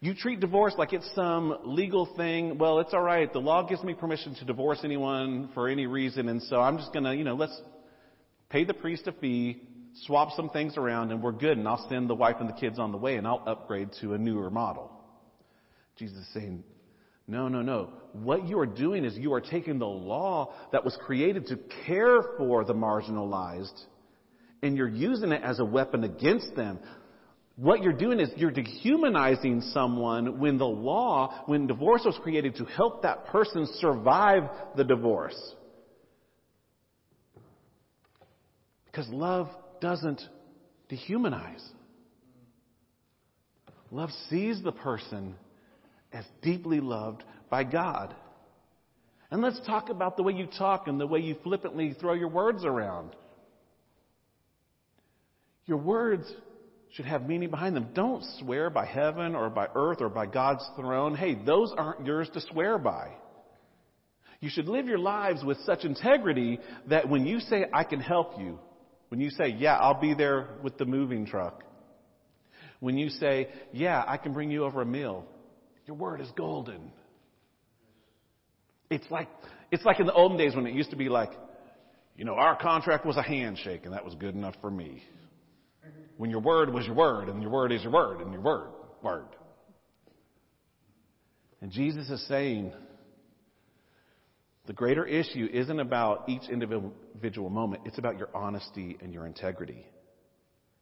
You 0.00 0.14
treat 0.14 0.38
divorce 0.38 0.74
like 0.78 0.92
it's 0.92 1.10
some 1.16 1.58
legal 1.64 2.06
thing. 2.16 2.56
Well, 2.56 2.78
it's 2.78 2.94
all 2.94 3.02
right. 3.02 3.30
The 3.32 3.40
law 3.40 3.64
gives 3.68 3.82
me 3.82 3.94
permission 3.94 4.36
to 4.36 4.44
divorce 4.44 4.78
anyone 4.84 5.50
for 5.54 5.68
any 5.68 5.86
reason, 5.86 6.28
and 6.28 6.40
so 6.44 6.60
I'm 6.60 6.78
just 6.78 6.92
to, 6.92 7.16
you 7.16 7.24
know, 7.24 7.34
let's 7.34 7.60
pay 8.50 8.64
the 8.64 8.74
priest 8.74 9.06
a 9.06 9.12
fee, 9.12 9.62
swap 10.06 10.30
some 10.36 10.50
things 10.50 10.76
around, 10.76 11.12
and 11.12 11.22
we're 11.22 11.32
good, 11.32 11.58
and 11.58 11.66
I'll 11.66 11.88
send 11.88 12.08
the 12.08 12.14
wife 12.14 12.36
and 12.40 12.48
the 12.48 12.54
kids 12.54 12.78
on 12.78 12.92
the 12.92 12.98
way, 12.98 13.16
and 13.16 13.26
I'll 13.26 13.42
upgrade 13.46 13.90
to 14.00 14.14
a 14.14 14.18
newer 14.18 14.50
model. 14.50 14.90
Jesus 15.96 16.18
is 16.18 16.28
saying, 16.32 16.62
no, 17.26 17.48
no, 17.48 17.60
no. 17.60 17.90
What 18.12 18.48
you 18.48 18.58
are 18.58 18.66
doing 18.66 19.04
is 19.04 19.16
you 19.16 19.34
are 19.34 19.40
taking 19.40 19.78
the 19.78 19.86
law 19.86 20.54
that 20.72 20.84
was 20.84 20.96
created 21.04 21.46
to 21.48 21.58
care 21.86 22.20
for 22.38 22.64
the 22.64 22.72
marginalized, 22.72 23.84
and 24.62 24.76
you're 24.76 24.88
using 24.88 25.32
it 25.32 25.42
as 25.42 25.58
a 25.58 25.64
weapon 25.64 26.04
against 26.04 26.56
them. 26.56 26.78
What 27.56 27.82
you're 27.82 27.92
doing 27.92 28.20
is 28.20 28.30
you're 28.36 28.50
dehumanizing 28.50 29.60
someone 29.72 30.38
when 30.38 30.58
the 30.58 30.66
law, 30.66 31.42
when 31.46 31.66
divorce 31.66 32.02
was 32.04 32.16
created 32.22 32.56
to 32.56 32.64
help 32.64 33.02
that 33.02 33.26
person 33.26 33.66
survive 33.74 34.44
the 34.76 34.84
divorce. 34.84 35.36
Because 38.90 39.08
love 39.08 39.48
doesn't 39.80 40.20
dehumanize. 40.90 41.64
Love 43.90 44.10
sees 44.28 44.62
the 44.62 44.72
person 44.72 45.34
as 46.12 46.24
deeply 46.42 46.80
loved 46.80 47.22
by 47.50 47.64
God. 47.64 48.14
And 49.30 49.42
let's 49.42 49.60
talk 49.66 49.90
about 49.90 50.16
the 50.16 50.22
way 50.22 50.32
you 50.32 50.46
talk 50.46 50.88
and 50.88 50.98
the 51.00 51.06
way 51.06 51.20
you 51.20 51.36
flippantly 51.42 51.94
throw 52.00 52.14
your 52.14 52.28
words 52.28 52.64
around. 52.64 53.14
Your 55.66 55.78
words 55.78 56.24
should 56.92 57.04
have 57.04 57.28
meaning 57.28 57.50
behind 57.50 57.76
them. 57.76 57.88
Don't 57.94 58.24
swear 58.38 58.70
by 58.70 58.86
heaven 58.86 59.34
or 59.34 59.50
by 59.50 59.68
earth 59.74 60.00
or 60.00 60.08
by 60.08 60.24
God's 60.24 60.66
throne. 60.76 61.14
Hey, 61.14 61.34
those 61.34 61.72
aren't 61.76 62.06
yours 62.06 62.28
to 62.32 62.40
swear 62.40 62.78
by. 62.78 63.12
You 64.40 64.48
should 64.48 64.66
live 64.66 64.86
your 64.86 64.98
lives 64.98 65.44
with 65.44 65.58
such 65.66 65.84
integrity 65.84 66.60
that 66.86 67.08
when 67.08 67.26
you 67.26 67.40
say, 67.40 67.66
I 67.72 67.84
can 67.84 68.00
help 68.00 68.38
you, 68.38 68.58
when 69.08 69.20
you 69.20 69.30
say, 69.30 69.48
yeah, 69.48 69.76
I'll 69.76 70.00
be 70.00 70.14
there 70.14 70.48
with 70.62 70.78
the 70.78 70.84
moving 70.84 71.26
truck. 71.26 71.64
When 72.80 72.96
you 72.96 73.08
say, 73.08 73.48
yeah, 73.72 74.04
I 74.06 74.16
can 74.16 74.32
bring 74.32 74.50
you 74.50 74.64
over 74.64 74.82
a 74.82 74.86
meal. 74.86 75.24
Your 75.86 75.96
word 75.96 76.20
is 76.20 76.28
golden. 76.36 76.92
It's 78.90 79.10
like, 79.10 79.28
it's 79.70 79.84
like 79.84 80.00
in 80.00 80.06
the 80.06 80.12
olden 80.12 80.38
days 80.38 80.54
when 80.54 80.66
it 80.66 80.74
used 80.74 80.90
to 80.90 80.96
be 80.96 81.08
like, 81.08 81.30
you 82.16 82.24
know, 82.24 82.34
our 82.34 82.56
contract 82.56 83.06
was 83.06 83.16
a 83.16 83.22
handshake 83.22 83.82
and 83.84 83.94
that 83.94 84.04
was 84.04 84.14
good 84.14 84.34
enough 84.34 84.54
for 84.60 84.70
me. 84.70 85.02
When 86.16 86.30
your 86.30 86.40
word 86.40 86.72
was 86.72 86.84
your 86.84 86.94
word 86.94 87.28
and 87.28 87.42
your 87.42 87.50
word 87.50 87.72
is 87.72 87.82
your 87.82 87.92
word 87.92 88.20
and 88.20 88.32
your 88.32 88.42
word, 88.42 88.70
word. 89.02 89.28
And 91.60 91.70
Jesus 91.70 92.08
is 92.10 92.26
saying, 92.28 92.72
the 94.68 94.74
greater 94.74 95.06
issue 95.06 95.48
isn't 95.50 95.80
about 95.80 96.28
each 96.28 96.42
individual 96.50 97.48
moment, 97.48 97.82
it's 97.86 97.96
about 97.96 98.18
your 98.18 98.28
honesty 98.34 98.98
and 99.00 99.14
your 99.14 99.26
integrity. 99.26 99.86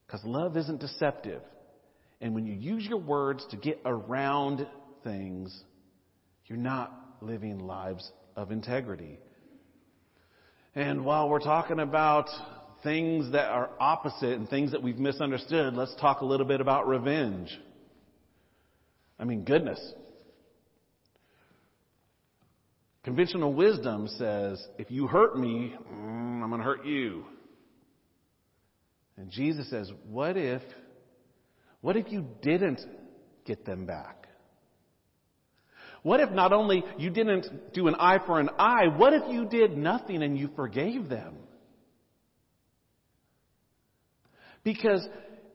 Because 0.07 0.25
love 0.25 0.57
isn't 0.57 0.81
deceptive. 0.81 1.41
And 2.21 2.35
when 2.35 2.47
you 2.47 2.53
use 2.53 2.85
your 2.85 2.99
words 2.99 3.47
to 3.53 3.57
get 3.57 3.81
around 3.85 4.67
things, 5.05 5.57
you're 6.47 6.59
not 6.59 6.93
living 7.21 7.61
lives 7.61 8.11
of 8.35 8.51
integrity. 8.51 9.21
And 10.75 11.05
while 11.05 11.29
we're 11.29 11.39
talking 11.39 11.79
about 11.79 12.29
things 12.83 13.31
that 13.33 13.49
are 13.49 13.71
opposite 13.79 14.33
and 14.33 14.51
things 14.51 14.73
that 14.73 14.83
we've 14.83 14.99
misunderstood, 14.99 15.75
let's 15.75 15.95
talk 16.01 16.23
a 16.23 16.25
little 16.25 16.47
bit 16.47 16.61
about 16.61 16.89
revenge. 16.89 17.57
I 19.17 19.25
mean, 19.25 19.45
goodness. 19.45 19.81
Conventional 23.07 23.55
wisdom 23.55 24.09
says, 24.19 24.61
if 24.79 24.91
you 24.91 25.07
hurt 25.07 25.39
me, 25.39 25.73
mm, 25.93 26.43
I'm 26.43 26.49
going 26.49 26.61
to 26.61 26.67
hurt 26.67 26.85
you. 26.85 27.25
And 29.17 29.31
Jesus 29.31 29.71
says, 29.71 29.89
what 30.09 30.37
if, 30.37 30.61
what 31.83 31.97
if 31.97 32.11
you 32.11 32.27
didn't 32.43 32.81
get 33.45 33.65
them 33.65 33.87
back? 33.87 34.27
What 36.03 36.19
if 36.19 36.31
not 36.31 36.53
only 36.53 36.83
you 36.99 37.11
didn't 37.11 37.73
do 37.75 37.87
an 37.87 37.95
eye 37.95 38.19
for 38.27 38.41
an 38.41 38.51
eye, 38.59 38.89
what 38.89 39.13
if 39.13 39.23
you 39.31 39.45
did 39.45 39.79
nothing 39.79 40.25
and 40.25 40.37
you 40.37 40.51
forgave 40.57 41.09
them? 41.09 41.37
Because 44.65 45.07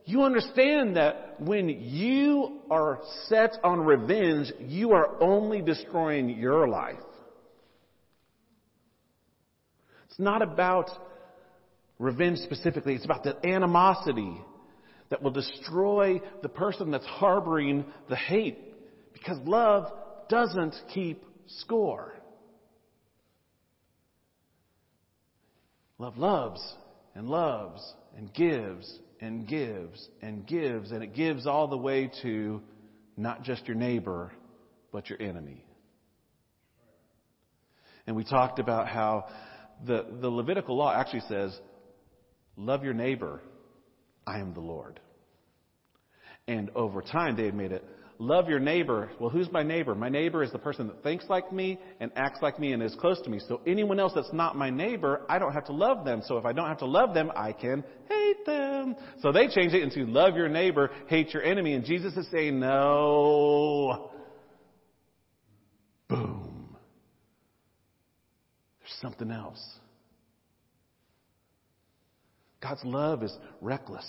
you 0.05 0.23
understand 0.23 0.95
that 0.95 1.41
when 1.41 1.67
you 1.67 2.61
are 2.71 3.01
set 3.27 3.57
on 3.61 3.81
revenge, 3.81 4.53
you 4.61 4.93
are 4.93 5.21
only 5.21 5.61
destroying 5.61 6.29
your 6.29 6.65
life. 6.69 6.95
It's 10.10 10.10
not 10.21 10.41
about 10.41 10.89
revenge 11.99 12.39
specifically, 12.39 12.95
it's 12.95 13.05
about 13.05 13.23
the 13.23 13.35
animosity 13.45 14.37
that 15.09 15.21
will 15.21 15.31
destroy 15.31 16.21
the 16.41 16.49
person 16.49 16.91
that's 16.91 17.05
harboring 17.05 17.85
the 18.09 18.15
hate 18.15 18.57
because 19.13 19.37
love 19.45 19.91
doesn't 20.29 20.73
keep 20.93 21.23
score. 21.47 22.13
Love 25.99 26.17
loves 26.17 26.61
and 27.13 27.27
loves 27.27 27.81
and 28.17 28.33
gives 28.33 28.99
and 29.19 29.47
gives 29.47 30.09
and 30.21 30.47
gives, 30.47 30.91
and 30.91 31.03
it 31.03 31.13
gives 31.13 31.45
all 31.45 31.67
the 31.67 31.77
way 31.77 32.09
to 32.23 32.61
not 33.17 33.43
just 33.43 33.67
your 33.67 33.75
neighbor, 33.75 34.31
but 34.91 35.09
your 35.09 35.21
enemy. 35.21 35.63
And 38.07 38.15
we 38.15 38.23
talked 38.23 38.57
about 38.57 38.87
how 38.87 39.25
the, 39.85 40.05
the 40.21 40.29
Levitical 40.29 40.77
law 40.77 40.93
actually 40.93 41.23
says, 41.27 41.57
Love 42.55 42.83
your 42.83 42.93
neighbor, 42.93 43.41
I 44.27 44.39
am 44.39 44.53
the 44.53 44.59
Lord. 44.59 44.99
And 46.47 46.69
over 46.75 47.01
time, 47.01 47.35
they 47.35 47.45
had 47.45 47.55
made 47.55 47.71
it, 47.71 47.83
Love 48.21 48.47
your 48.47 48.59
neighbor. 48.59 49.09
Well, 49.19 49.31
who's 49.31 49.51
my 49.51 49.63
neighbor? 49.63 49.95
My 49.95 50.07
neighbor 50.07 50.43
is 50.43 50.51
the 50.51 50.59
person 50.59 50.85
that 50.85 51.01
thinks 51.01 51.25
like 51.27 51.51
me 51.51 51.79
and 51.99 52.11
acts 52.15 52.37
like 52.43 52.59
me 52.59 52.71
and 52.71 52.83
is 52.83 52.93
close 53.01 53.19
to 53.21 53.31
me. 53.31 53.39
So 53.47 53.61
anyone 53.65 53.99
else 53.99 54.11
that's 54.13 54.31
not 54.31 54.55
my 54.55 54.69
neighbor, 54.69 55.25
I 55.27 55.39
don't 55.39 55.53
have 55.53 55.65
to 55.65 55.73
love 55.73 56.05
them. 56.05 56.21
So 56.27 56.37
if 56.37 56.45
I 56.45 56.53
don't 56.53 56.67
have 56.67 56.77
to 56.79 56.85
love 56.85 57.15
them, 57.15 57.31
I 57.35 57.51
can 57.51 57.83
hate 58.07 58.45
them. 58.45 58.95
So 59.23 59.31
they 59.31 59.47
changed 59.47 59.73
it 59.73 59.81
into 59.81 60.05
love 60.05 60.35
your 60.35 60.49
neighbor, 60.49 60.91
hate 61.07 61.33
your 61.33 61.41
enemy. 61.41 61.73
And 61.73 61.83
Jesus 61.83 62.15
is 62.15 62.27
saying, 62.29 62.59
no. 62.59 64.11
Boom. 66.07 66.50
Something 69.01 69.31
else. 69.31 69.61
God's 72.61 72.83
love 72.83 73.23
is 73.23 73.35
reckless 73.59 74.05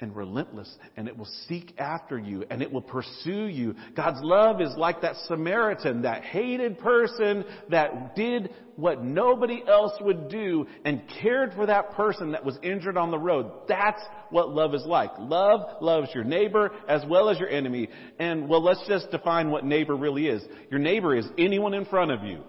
and 0.00 0.16
relentless 0.16 0.68
and 0.96 1.06
it 1.06 1.16
will 1.16 1.28
seek 1.48 1.74
after 1.78 2.18
you 2.18 2.44
and 2.50 2.60
it 2.60 2.72
will 2.72 2.82
pursue 2.82 3.46
you. 3.46 3.76
God's 3.94 4.18
love 4.20 4.60
is 4.60 4.74
like 4.76 5.02
that 5.02 5.14
Samaritan, 5.28 6.02
that 6.02 6.24
hated 6.24 6.80
person 6.80 7.44
that 7.70 8.16
did 8.16 8.50
what 8.74 9.04
nobody 9.04 9.62
else 9.68 9.92
would 10.00 10.28
do 10.28 10.66
and 10.84 11.02
cared 11.22 11.52
for 11.54 11.66
that 11.66 11.92
person 11.92 12.32
that 12.32 12.44
was 12.44 12.58
injured 12.64 12.96
on 12.96 13.12
the 13.12 13.18
road. 13.18 13.52
That's 13.68 14.02
what 14.30 14.50
love 14.50 14.74
is 14.74 14.84
like. 14.84 15.12
Love 15.20 15.80
loves 15.80 16.08
your 16.12 16.24
neighbor 16.24 16.72
as 16.88 17.04
well 17.08 17.28
as 17.28 17.38
your 17.38 17.48
enemy. 17.48 17.88
And 18.18 18.48
well, 18.48 18.62
let's 18.62 18.84
just 18.88 19.12
define 19.12 19.50
what 19.50 19.64
neighbor 19.64 19.94
really 19.94 20.26
is. 20.26 20.42
Your 20.68 20.80
neighbor 20.80 21.14
is 21.14 21.26
anyone 21.38 21.74
in 21.74 21.84
front 21.84 22.10
of 22.10 22.24
you. 22.24 22.42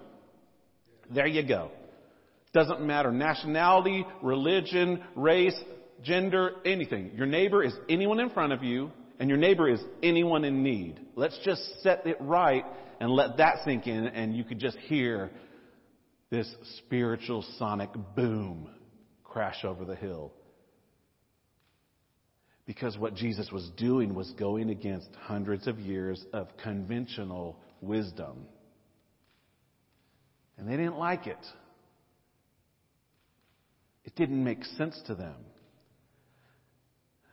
There 1.13 1.27
you 1.27 1.43
go. 1.43 1.69
Doesn't 2.53 2.81
matter 2.81 3.11
nationality, 3.11 4.05
religion, 4.21 5.03
race, 5.15 5.59
gender, 6.03 6.51
anything. 6.65 7.11
Your 7.15 7.25
neighbor 7.25 7.63
is 7.63 7.73
anyone 7.89 8.19
in 8.19 8.29
front 8.29 8.53
of 8.53 8.63
you, 8.63 8.91
and 9.19 9.27
your 9.27 9.39
neighbor 9.39 9.67
is 9.67 9.81
anyone 10.03 10.45
in 10.45 10.63
need. 10.63 10.99
Let's 11.15 11.37
just 11.43 11.61
set 11.81 12.05
it 12.05 12.17
right 12.19 12.63
and 12.99 13.11
let 13.11 13.37
that 13.37 13.57
sink 13.65 13.87
in, 13.87 14.05
and 14.07 14.35
you 14.35 14.43
could 14.43 14.59
just 14.59 14.77
hear 14.77 15.31
this 16.29 16.53
spiritual 16.77 17.43
sonic 17.57 17.89
boom 18.15 18.69
crash 19.23 19.65
over 19.65 19.83
the 19.83 19.95
hill. 19.95 20.31
Because 22.65 22.97
what 22.97 23.15
Jesus 23.15 23.51
was 23.51 23.69
doing 23.77 24.13
was 24.13 24.31
going 24.31 24.69
against 24.69 25.09
hundreds 25.21 25.67
of 25.67 25.79
years 25.79 26.23
of 26.33 26.47
conventional 26.63 27.59
wisdom. 27.81 28.45
And 30.57 30.67
they 30.67 30.77
didn't 30.77 30.97
like 30.97 31.27
it. 31.27 31.37
It 34.05 34.15
didn't 34.15 34.43
make 34.43 34.63
sense 34.77 34.99
to 35.07 35.15
them. 35.15 35.35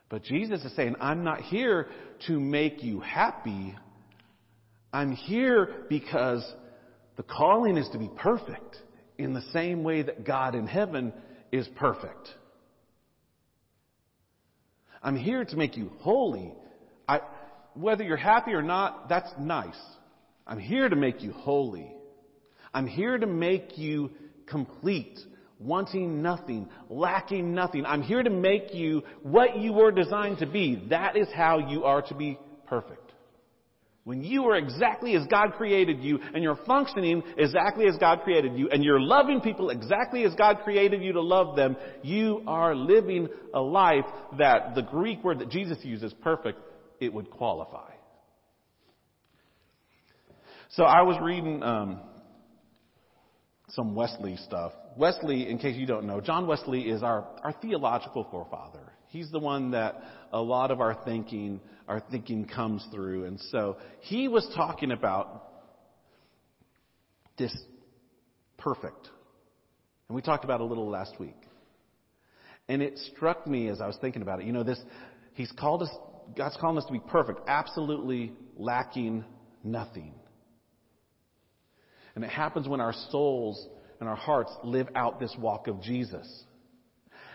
But 0.09 0.25
Jesus 0.25 0.65
is 0.65 0.75
saying, 0.75 0.97
I'm 1.01 1.25
not 1.25 1.41
here 1.41 1.87
to 2.27 2.39
make 2.39 2.83
you 2.83 3.01
happy. 3.01 3.77
I'm 4.93 5.13
here 5.13 5.85
because 5.89 6.45
the 7.17 7.23
calling 7.23 7.77
is 7.77 7.89
to 7.93 7.99
be 7.99 8.11
perfect 8.17 8.77
in 9.19 9.35
the 9.35 9.43
same 9.53 9.85
way 9.85 10.03
that 10.03 10.25
God 10.25 10.55
in 10.55 10.67
heaven 10.67 11.13
is 11.53 11.69
perfect. 11.77 12.29
I'm 15.03 15.17
here 15.17 15.45
to 15.45 15.57
make 15.57 15.77
you 15.77 15.93
holy. 16.01 16.53
I, 17.09 17.21
whether 17.75 18.03
you're 18.03 18.17
happy 18.17 18.53
or 18.53 18.63
not, 18.63 19.09
that's 19.09 19.31
nice. 19.39 19.79
I'm 20.47 20.59
here 20.59 20.89
to 20.89 20.97
make 20.97 21.23
you 21.23 21.33
holy. 21.33 21.93
I'm 22.75 22.87
here 22.87 23.17
to 23.17 23.27
make 23.27 23.79
you 23.79 24.11
complete 24.47 25.19
wanting 25.61 26.23
nothing, 26.23 26.69
lacking 26.89 27.55
nothing. 27.55 27.85
I'm 27.87 28.03
here 28.03 28.23
to 28.23 28.31
make 28.31 28.73
you 28.75 29.03
what 29.23 29.59
you 29.59 29.73
were 29.73 29.93
designed 29.93 30.39
to 30.39 30.47
be. 30.47 30.87
That 30.89 31.17
is 31.17 31.29
how 31.35 31.59
you 31.59 31.85
are 31.85 32.03
to 32.03 32.15
be 32.15 32.39
perfect. 32.67 33.13
When 34.05 34.25
you 34.25 34.45
are 34.47 34.57
exactly 34.57 35.15
as 35.15 35.27
God 35.27 35.53
created 35.57 36.01
you 36.01 36.19
and 36.35 36.43
you're 36.43 36.59
functioning 36.67 37.23
exactly 37.37 37.87
as 37.87 37.97
God 37.99 38.23
created 38.25 38.57
you 38.57 38.71
and 38.71 38.83
you're 38.83 39.01
loving 39.01 39.43
people 39.43 39.69
exactly 39.69 40.25
as 40.25 40.35
God 40.35 40.61
created 40.65 41.03
you 41.03 41.13
to 41.13 41.21
love 41.21 41.55
them, 41.55 41.77
you 42.03 42.43
are 42.47 42.75
living 42.75 43.29
a 43.53 43.61
life 43.61 44.07
that 44.39 44.75
the 44.75 44.83
Greek 44.83 45.23
word 45.23 45.41
that 45.41 45.51
Jesus 45.51 45.79
uses, 45.83 46.15
perfect, 46.23 46.59
it 46.99 47.13
would 47.13 47.31
qualify. 47.31 47.93
So 50.71 50.85
I 50.85 51.03
was 51.03 51.19
reading 51.23 51.63
um, 51.63 52.01
some 53.69 53.95
Wesley 53.95 54.37
stuff. 54.45 54.73
Wesley, 54.97 55.49
in 55.49 55.59
case 55.59 55.77
you 55.77 55.87
don't 55.87 56.07
know, 56.07 56.21
John 56.21 56.47
Wesley 56.47 56.83
is 56.83 57.03
our, 57.03 57.27
our 57.43 57.53
theological 57.61 58.27
forefather. 58.31 58.93
He's 59.09 59.31
the 59.31 59.39
one 59.39 59.73
that 59.73 60.01
a 60.33 60.41
lot 60.41 60.71
of 60.71 60.81
our 60.81 60.97
thinking, 61.05 61.61
our 61.89 62.01
thinking 62.11 62.47
comes 62.47 62.87
through. 62.93 63.25
And 63.25 63.41
so 63.51 63.77
he 64.01 64.29
was 64.29 64.49
talking 64.55 64.93
about 64.93 65.49
this 67.37 67.57
perfect. 68.59 69.09
And 70.09 70.15
we 70.15 70.23
talked 70.23 70.45
about 70.45 70.61
it 70.61 70.65
a 70.65 70.67
little 70.67 70.89
last 70.89 71.19
week. 71.19 71.37
And 72.69 72.83
it 72.83 72.99
struck 73.15 73.47
me 73.47 73.69
as 73.69 73.81
I 73.81 73.87
was 73.87 73.99
thinking 74.01 74.23
about 74.23 74.41
it. 74.41 74.47
You 74.47 74.53
know, 74.53 74.63
this, 74.63 74.81
he's 75.35 75.51
called 75.53 75.83
us, 75.83 75.91
God's 76.37 76.57
calling 76.61 76.79
us 76.79 76.85
to 76.85 76.93
be 76.93 77.01
perfect, 77.01 77.41
absolutely 77.49 78.33
lacking 78.57 79.25
nothing. 79.65 80.15
And 82.15 82.25
it 82.25 82.31
happens 82.31 82.69
when 82.69 82.81
our 82.81 82.93
souls 83.11 83.67
and 84.01 84.09
our 84.09 84.17
hearts 84.17 84.51
live 84.65 84.89
out 84.97 85.21
this 85.21 85.35
walk 85.39 85.69
of 85.69 85.81
Jesus. 85.83 86.27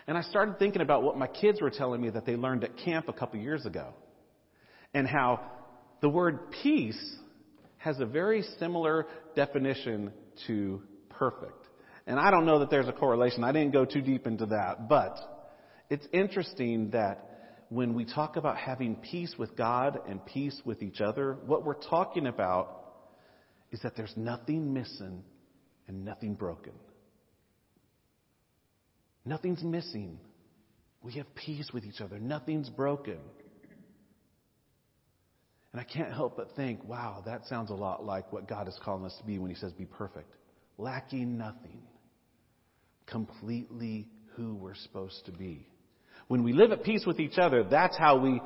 And 0.07 0.17
I 0.17 0.21
started 0.21 0.59
thinking 0.59 0.81
about 0.81 1.03
what 1.03 1.17
my 1.17 1.27
kids 1.27 1.61
were 1.61 1.69
telling 1.69 2.01
me 2.01 2.09
that 2.09 2.25
they 2.25 2.35
learned 2.35 2.63
at 2.63 2.77
camp 2.77 3.07
a 3.07 3.13
couple 3.13 3.39
years 3.39 3.65
ago. 3.65 3.93
And 4.93 5.07
how 5.07 5.41
the 6.01 6.09
word 6.09 6.51
peace 6.63 7.15
has 7.77 7.99
a 7.99 8.05
very 8.05 8.43
similar 8.59 9.07
definition 9.35 10.11
to 10.47 10.81
perfect. 11.09 11.67
And 12.07 12.19
I 12.19 12.31
don't 12.31 12.45
know 12.45 12.59
that 12.59 12.69
there's 12.69 12.87
a 12.87 12.93
correlation. 12.93 13.43
I 13.43 13.51
didn't 13.51 13.71
go 13.71 13.85
too 13.85 14.01
deep 14.01 14.27
into 14.27 14.45
that. 14.47 14.87
But 14.87 15.17
it's 15.89 16.07
interesting 16.11 16.91
that 16.91 17.65
when 17.69 17.93
we 17.93 18.05
talk 18.05 18.37
about 18.37 18.57
having 18.57 18.95
peace 18.95 19.35
with 19.37 19.55
God 19.55 19.99
and 20.07 20.23
peace 20.25 20.59
with 20.65 20.83
each 20.83 21.01
other, 21.01 21.37
what 21.45 21.65
we're 21.65 21.73
talking 21.73 22.27
about 22.27 22.83
is 23.71 23.81
that 23.81 23.95
there's 23.95 24.13
nothing 24.15 24.73
missing 24.73 25.23
and 25.87 26.05
nothing 26.05 26.35
broken. 26.35 26.73
Nothing's 29.25 29.63
missing. 29.63 30.19
We 31.01 31.13
have 31.13 31.33
peace 31.35 31.69
with 31.73 31.83
each 31.85 32.01
other. 32.01 32.19
Nothing's 32.19 32.69
broken. 32.69 33.17
And 35.71 35.81
I 35.81 35.83
can't 35.83 36.13
help 36.13 36.37
but 36.37 36.55
think, 36.55 36.83
wow, 36.85 37.21
that 37.25 37.47
sounds 37.47 37.69
a 37.69 37.73
lot 37.73 38.05
like 38.05 38.31
what 38.31 38.47
God 38.47 38.67
is 38.67 38.79
calling 38.83 39.03
us 39.05 39.15
to 39.19 39.25
be 39.25 39.39
when 39.39 39.49
He 39.49 39.57
says, 39.57 39.73
be 39.73 39.85
perfect. 39.85 40.33
Lacking 40.77 41.37
nothing. 41.37 41.81
Completely 43.07 44.07
who 44.35 44.55
we're 44.55 44.75
supposed 44.75 45.25
to 45.25 45.31
be. 45.31 45.67
When 46.27 46.43
we 46.43 46.53
live 46.53 46.71
at 46.71 46.83
peace 46.83 47.03
with 47.05 47.19
each 47.19 47.37
other, 47.37 47.63
that's 47.63 47.97
how 47.97 48.17
we 48.17 48.41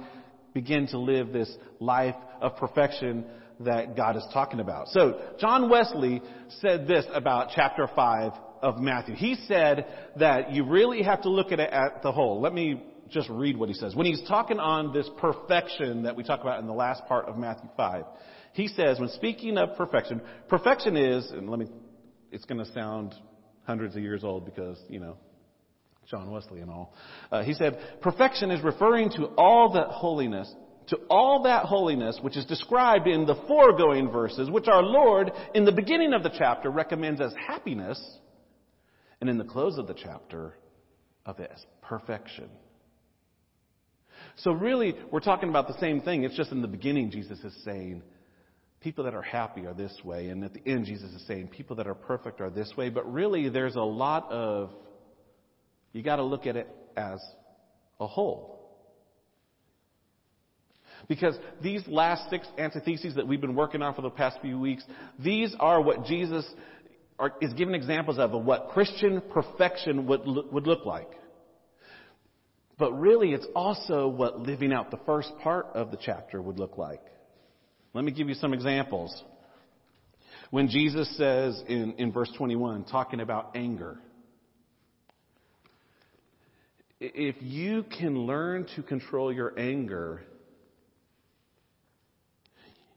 begin 0.54 0.88
to 0.88 0.98
live 0.98 1.32
this 1.32 1.56
life 1.80 2.16
of 2.42 2.58
perfection 2.58 3.26
that 3.62 3.96
God 3.96 4.16
is 4.16 4.26
talking 4.34 4.60
about. 4.60 4.88
So, 4.90 5.20
John 5.40 5.70
Wesley 5.70 6.22
said 6.62 6.88
this 6.88 7.06
about 7.14 7.50
chapter 7.56 7.90
5 7.94 8.32
of 8.62 8.80
Matthew. 8.80 9.16
He 9.16 9.36
said 9.48 9.86
that 10.18 10.52
you 10.52 10.66
really 10.66 11.04
have 11.04 11.22
to 11.24 11.30
look 11.30 11.52
at 11.52 11.60
it 11.60 11.70
at 11.72 12.02
the 12.02 12.12
whole. 12.12 12.42
Let 12.42 12.54
me 12.54 12.84
just 13.10 13.30
read 13.30 13.58
what 13.58 13.70
he 13.70 13.76
says. 13.76 13.96
When 13.96 14.06
he's 14.06 14.22
talking 14.28 14.60
on 14.60 14.94
this 14.94 15.10
perfection 15.18 16.04
that 16.04 16.16
we 16.16 16.24
talk 16.24 16.42
about 16.42 16.60
in 16.60 16.68
the 16.68 16.74
last 16.74 17.06
part 17.08 17.26
of 17.26 17.38
Matthew 17.38 17.70
5, 17.76 18.04
he 18.54 18.68
says, 18.68 19.00
when 19.00 19.10
speaking 19.10 19.58
of 19.58 19.76
perfection, 19.76 20.22
perfection 20.48 20.96
is, 20.96 21.30
and 21.32 21.50
let 21.50 21.60
me, 21.60 21.68
it's 22.32 22.46
going 22.46 22.64
to 22.64 22.72
sound 22.72 23.14
hundreds 23.66 23.96
of 23.96 24.02
years 24.02 24.24
old 24.24 24.46
because, 24.46 24.80
you 24.90 25.00
know, 25.00 25.18
John 26.10 26.32
Wesley 26.32 26.62
and 26.62 26.72
all. 26.72 26.94
Uh, 27.32 27.44
he 27.44 27.54
said, 27.54 27.78
perfection 28.02 28.50
is 28.50 28.64
referring 28.64 29.12
to 29.12 29.26
all 29.38 29.74
that 29.74 29.88
holiness, 29.88 30.52
to 30.90 30.98
all 31.10 31.44
that 31.44 31.66
holiness 31.66 32.18
which 32.22 32.38
is 32.38 32.46
described 32.46 33.08
in 33.08 33.26
the 33.26 33.36
foregoing 33.48 34.10
verses, 34.10 34.50
which 34.50 34.68
our 34.68 34.84
Lord, 34.84 35.32
in 35.54 35.66
the 35.66 35.72
beginning 35.72 36.14
of 36.14 36.24
the 36.24 36.32
chapter, 36.38 36.70
recommends 36.70 37.22
as 37.22 37.34
happiness, 37.48 38.00
and 39.22 39.30
in 39.30 39.38
the 39.38 39.44
close 39.44 39.78
of 39.78 39.88
the 39.88 39.94
chapter, 39.94 40.56
of 41.26 41.40
it 41.40 41.52
as 41.54 41.64
perfection. 41.82 42.50
So 44.38 44.52
really, 44.52 44.96
we're 45.12 45.20
talking 45.20 45.50
about 45.50 45.68
the 45.68 45.80
same 45.80 46.02
thing. 46.02 46.24
It's 46.24 46.36
just 46.36 46.52
in 46.52 46.62
the 46.62 46.68
beginning, 46.68 47.12
Jesus 47.12 47.40
is 47.40 47.54
saying, 47.64 48.02
people 48.82 49.04
that 49.04 49.14
are 49.14 49.22
happy 49.22 49.66
are 49.66 49.74
this 49.74 49.96
way. 50.04 50.30
And 50.30 50.44
at 50.44 50.54
the 50.54 50.62
end, 50.66 50.86
Jesus 50.86 51.12
is 51.12 51.26
saying, 51.28 51.50
people 51.50 51.76
that 51.78 51.88
are 51.88 51.96
perfect 51.96 52.42
are 52.42 52.50
this 52.50 52.72
way. 52.78 52.90
But 52.90 53.12
really, 53.12 53.50
there's 53.50 53.76
a 53.76 53.82
lot 53.82 54.32
of 54.32 54.72
you 55.92 56.04
got 56.04 56.18
to 56.18 56.24
look 56.24 56.46
at 56.46 56.56
it 56.56 56.68
as 56.96 57.20
a 58.00 58.08
whole. 58.08 58.59
Because 61.10 61.36
these 61.62 61.86
last 61.88 62.30
six 62.30 62.48
antitheses 62.60 63.16
that 63.16 63.28
we've 63.28 63.42
been 63.42 63.56
working 63.56 63.82
on 63.82 63.96
for 63.96 64.04
the 64.04 64.12
past 64.12 64.38
few 64.42 64.60
weeks, 64.60 64.84
these 65.18 65.54
are 65.60 65.82
what 65.82 66.06
Jesus 66.06 66.46
are, 67.18 67.34
is 67.42 67.52
giving 67.54 67.74
examples 67.74 68.20
of, 68.20 68.34
of 68.34 68.46
what 68.46 68.70
Christian 68.70 69.20
perfection 69.34 70.06
would, 70.06 70.22
would 70.26 70.68
look 70.68 70.86
like. 70.86 71.10
But 72.78 72.94
really, 72.94 73.34
it's 73.34 73.48
also 73.56 74.08
what 74.08 74.40
living 74.40 74.72
out 74.72 74.92
the 74.92 75.00
first 75.08 75.32
part 75.42 75.66
of 75.74 75.90
the 75.90 75.98
chapter 75.98 76.42
would 76.42 76.60
look 76.60 76.78
like. 76.78 77.02
Let 77.94 78.06
me 78.06 78.12
give 78.12 78.30
you 78.30 78.36
some 78.36 78.54
examples. 78.54 79.24
When 80.52 80.70
Jesus 80.70 81.10
says 81.18 81.62
in, 81.68 81.96
in 81.98 82.12
verse 82.12 82.32
21, 82.38 82.84
talking 82.86 83.20
about 83.20 83.56
anger, 83.56 83.98
if 87.00 87.36
you 87.40 87.84
can 87.98 88.28
learn 88.28 88.68
to 88.76 88.84
control 88.84 89.34
your 89.34 89.58
anger, 89.60 90.22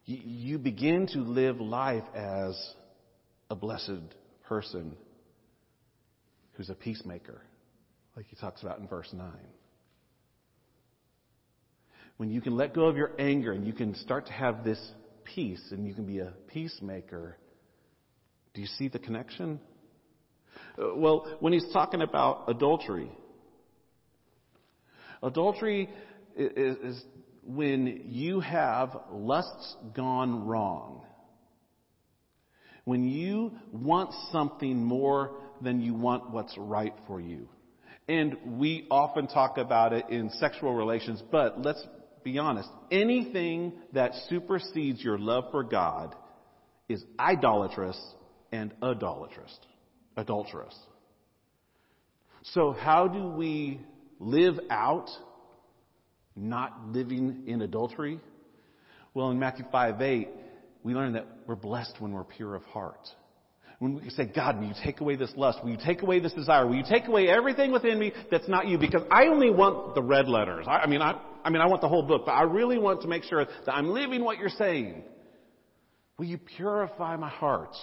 you 0.05 0.59
begin 0.59 1.07
to 1.09 1.19
live 1.19 1.61
life 1.61 2.05
as 2.15 2.59
a 3.51 3.55
blessed 3.55 4.03
person 4.49 4.97
who's 6.55 6.71
a 6.71 6.75
peacemaker, 6.75 7.41
like 8.17 8.27
he 8.29 8.37
talks 8.37 8.63
about 8.63 8.79
in 8.79 8.89
verse 8.89 9.09
9. 9.13 9.31
When 12.17 12.31
you 12.31 12.41
can 12.41 12.57
let 12.57 12.75
go 12.75 12.87
of 12.87 12.97
your 12.97 13.13
anger 13.19 13.53
and 13.53 13.67
you 13.67 13.73
can 13.73 13.95
start 13.95 14.27
to 14.27 14.33
have 14.33 14.65
this 14.65 14.81
peace 15.25 15.63
and 15.71 15.87
you 15.87 15.95
can 15.95 16.05
be 16.05 16.19
a 16.19 16.33
peacemaker, 16.49 17.37
do 18.55 18.61
you 18.61 18.67
see 18.67 18.89
the 18.89 18.99
connection? 18.99 19.61
Uh, 20.79 20.95
well, 20.95 21.37
when 21.41 21.53
he's 21.53 21.67
talking 21.73 22.03
about 22.03 22.45
adultery, 22.49 23.11
Adultery 25.23 25.89
is, 26.37 26.77
is 26.79 27.05
when 27.43 28.05
you 28.07 28.41
have 28.41 28.97
lusts 29.11 29.77
gone 29.95 30.47
wrong. 30.47 31.03
When 32.85 33.09
you 33.09 33.53
want 33.73 34.13
something 34.33 34.85
more 34.85 35.37
than 35.61 35.81
you 35.81 35.95
want 35.95 36.31
what's 36.31 36.57
right 36.59 36.95
for 37.07 37.21
you. 37.21 37.49
And 38.09 38.59
we 38.59 38.87
often 38.91 39.29
talk 39.29 39.59
about 39.59 39.93
it 39.93 40.07
in 40.11 40.31
sexual 40.31 40.75
relations, 40.75 41.23
but 41.31 41.61
let's 41.61 41.85
be 42.25 42.39
honest. 42.39 42.69
Anything 42.91 43.73
that 43.93 44.13
supersedes 44.29 45.03
your 45.03 45.19
love 45.19 45.45
for 45.53 45.63
God 45.63 46.15
is 46.89 47.05
idolatrous 47.19 47.99
and 48.51 48.73
adulterous. 48.83 49.57
Adulterous. 50.17 50.77
So 52.43 52.73
how 52.73 53.07
do 53.07 53.29
we 53.29 53.81
live 54.19 54.59
out 54.69 55.09
not 56.37 56.89
living 56.89 57.45
in 57.47 57.63
adultery? 57.63 58.21
Well, 59.15 59.31
in 59.31 59.39
Matthew 59.39 59.65
5 59.71 60.01
8, 60.01 60.29
we 60.83 60.95
learn 60.95 61.13
that 61.13 61.27
we're 61.47 61.57
blessed 61.57 61.97
when 62.01 62.13
we're 62.13 62.25
pure 62.25 62.55
of 62.55 62.65
heart. 62.65 63.09
When 63.79 63.97
we 63.97 64.11
say, 64.11 64.27
God, 64.27 64.61
will 64.61 64.69
you 64.69 64.75
take 64.85 65.01
away 65.01 65.17
this 65.17 65.33
lust? 65.37 65.59
Will 65.63 65.71
you 65.71 65.79
take 65.85 66.03
away 66.03 66.21
this 66.21 66.33
desire? 66.33 66.67
Will 66.67 66.77
you 66.77 66.85
take 66.89 67.09
away 67.09 67.29
everything 67.29 67.73
within 67.73 67.99
me 67.99 68.13
that's 68.31 68.49
not 68.49 68.69
you? 68.69 68.79
Because 68.79 69.03
I 69.11 69.27
only 69.27 69.51
want 69.51 69.97
the 69.97 70.03
red 70.03 70.29
letters. 70.29 70.67
I, 70.69 70.79
I 70.79 70.87
mean, 70.87 71.03
I, 71.03 71.21
I 71.45 71.51
mean, 71.51 71.61
I 71.61 71.67
want 71.67 71.81
the 71.81 71.89
whole 71.89 72.05
book, 72.05 72.23
but 72.27 72.33
I 72.33 72.43
really 72.43 72.79
want 72.79 73.03
to 73.03 73.09
make 73.09 73.25
sure 73.25 73.45
that 73.45 73.75
I'm 73.75 73.89
living 73.89 74.23
what 74.23 74.39
you're 74.39 74.51
saying. 74.51 75.03
Will 76.17 76.27
you 76.27 76.39
purify 76.39 77.17
my 77.17 77.29
heart? 77.29 77.75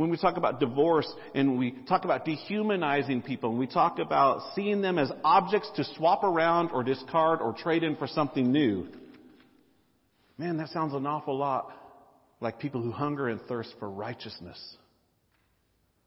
When 0.00 0.08
we 0.08 0.16
talk 0.16 0.38
about 0.38 0.60
divorce 0.60 1.06
and 1.34 1.58
we 1.58 1.72
talk 1.86 2.06
about 2.06 2.24
dehumanizing 2.24 3.20
people 3.20 3.50
and 3.50 3.58
we 3.58 3.66
talk 3.66 3.98
about 3.98 4.54
seeing 4.54 4.80
them 4.80 4.98
as 4.98 5.12
objects 5.22 5.70
to 5.76 5.84
swap 5.94 6.24
around 6.24 6.70
or 6.70 6.82
discard 6.82 7.42
or 7.42 7.52
trade 7.52 7.82
in 7.82 7.96
for 7.96 8.06
something 8.06 8.50
new, 8.50 8.88
man, 10.38 10.56
that 10.56 10.70
sounds 10.70 10.94
an 10.94 11.04
awful 11.04 11.36
lot 11.36 11.70
like 12.40 12.58
people 12.58 12.80
who 12.80 12.90
hunger 12.90 13.28
and 13.28 13.42
thirst 13.42 13.74
for 13.78 13.90
righteousness. 13.90 14.58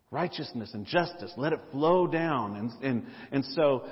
Righteousness 0.10 0.72
and 0.74 0.88
justice. 0.88 1.32
Let 1.38 1.54
it 1.54 1.60
flow 1.72 2.08
down. 2.08 2.56
And, 2.56 2.72
and, 2.82 3.06
and 3.32 3.46
so 3.54 3.84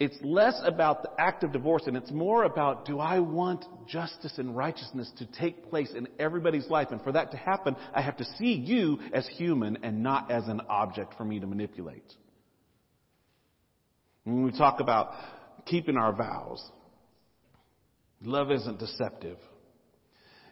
it's 0.00 0.16
less 0.22 0.58
about 0.64 1.02
the 1.02 1.10
act 1.18 1.44
of 1.44 1.52
divorce 1.52 1.82
and 1.86 1.94
it's 1.94 2.10
more 2.10 2.44
about 2.44 2.86
do 2.86 2.98
I 2.98 3.18
want 3.20 3.66
justice 3.86 4.32
and 4.38 4.56
righteousness 4.56 5.12
to 5.18 5.26
take 5.26 5.68
place 5.68 5.92
in 5.94 6.08
everybody's 6.18 6.66
life? 6.68 6.88
And 6.90 7.02
for 7.02 7.12
that 7.12 7.32
to 7.32 7.36
happen, 7.36 7.76
I 7.94 8.00
have 8.00 8.16
to 8.16 8.24
see 8.38 8.54
you 8.54 8.98
as 9.12 9.28
human 9.36 9.78
and 9.82 10.02
not 10.02 10.30
as 10.30 10.48
an 10.48 10.62
object 10.70 11.14
for 11.18 11.24
me 11.24 11.38
to 11.38 11.46
manipulate. 11.46 12.10
When 14.24 14.42
we 14.42 14.52
talk 14.52 14.80
about 14.80 15.12
keeping 15.66 15.98
our 15.98 16.14
vows, 16.14 16.66
love 18.22 18.50
isn't 18.50 18.78
deceptive. 18.78 19.36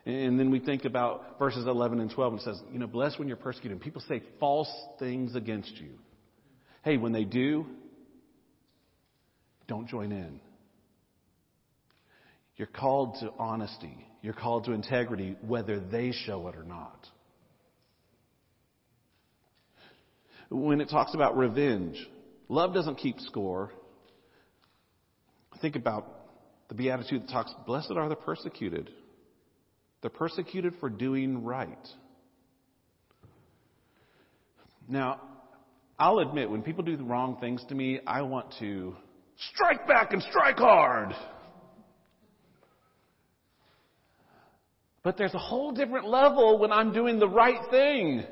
And 0.04 0.38
then 0.38 0.50
we 0.50 0.60
think 0.60 0.84
about 0.84 1.38
verses 1.38 1.66
11 1.66 2.00
and 2.00 2.10
12 2.10 2.32
and 2.34 2.40
it 2.40 2.44
says, 2.44 2.60
you 2.70 2.78
know, 2.78 2.86
bless 2.86 3.18
when 3.18 3.28
you're 3.28 3.38
persecuted. 3.38 3.80
People 3.80 4.02
say 4.06 4.22
false 4.38 4.70
things 4.98 5.34
against 5.34 5.74
you. 5.76 5.92
Hey, 6.82 6.98
when 6.98 7.12
they 7.12 7.24
do, 7.24 7.66
don't 9.68 9.86
join 9.86 10.10
in. 10.10 10.40
You're 12.56 12.66
called 12.66 13.18
to 13.20 13.32
honesty. 13.38 13.96
You're 14.20 14.34
called 14.34 14.64
to 14.64 14.72
integrity, 14.72 15.36
whether 15.42 15.78
they 15.78 16.10
show 16.10 16.48
it 16.48 16.56
or 16.56 16.64
not. 16.64 17.06
When 20.50 20.80
it 20.80 20.88
talks 20.88 21.14
about 21.14 21.36
revenge, 21.36 21.96
love 22.48 22.74
doesn't 22.74 22.96
keep 22.96 23.20
score. 23.20 23.70
Think 25.60 25.76
about 25.76 26.06
the 26.68 26.74
Beatitude 26.74 27.22
that 27.22 27.28
talks, 27.28 27.52
blessed 27.66 27.92
are 27.92 28.08
the 28.08 28.16
persecuted. 28.16 28.90
They're 30.00 30.10
persecuted 30.10 30.74
for 30.80 30.88
doing 30.88 31.44
right. 31.44 31.88
Now, 34.88 35.20
I'll 35.98 36.20
admit, 36.20 36.50
when 36.50 36.62
people 36.62 36.82
do 36.82 36.96
the 36.96 37.04
wrong 37.04 37.38
things 37.40 37.62
to 37.68 37.74
me, 37.74 38.00
I 38.06 38.22
want 38.22 38.54
to 38.60 38.96
Strike 39.54 39.86
back 39.86 40.12
and 40.12 40.22
strike 40.22 40.58
hard. 40.58 41.14
But 45.02 45.16
there's 45.16 45.34
a 45.34 45.38
whole 45.38 45.72
different 45.72 46.08
level 46.08 46.58
when 46.58 46.72
I'm 46.72 46.92
doing 46.92 47.18
the 47.18 47.28
right 47.28 47.60
thing 47.70 48.24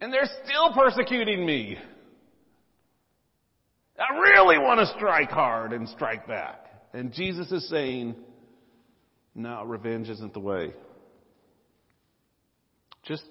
and 0.00 0.12
they're 0.12 0.28
still 0.44 0.72
persecuting 0.74 1.46
me. 1.46 1.78
I 3.98 4.18
really 4.18 4.58
want 4.58 4.80
to 4.80 4.86
strike 4.96 5.30
hard 5.30 5.72
and 5.72 5.88
strike 5.88 6.26
back. 6.26 6.66
And 6.92 7.12
Jesus 7.12 7.52
is 7.52 7.68
saying, 7.68 8.16
no, 9.34 9.64
revenge 9.64 10.08
isn't 10.08 10.34
the 10.34 10.40
way. 10.40 10.72
Just, 13.04 13.24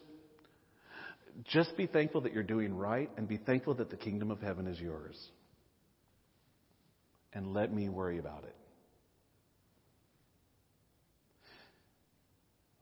just 1.43 1.75
be 1.75 1.87
thankful 1.87 2.21
that 2.21 2.33
you're 2.33 2.41
doing 2.41 2.73
right 2.73 3.09
and 3.17 3.27
be 3.27 3.37
thankful 3.37 3.73
that 3.75 3.89
the 3.89 3.97
kingdom 3.97 4.31
of 4.31 4.39
heaven 4.39 4.65
is 4.65 4.79
yours. 4.79 5.17
And 7.33 7.53
let 7.53 7.73
me 7.73 7.89
worry 7.89 8.17
about 8.17 8.43
it. 8.43 8.55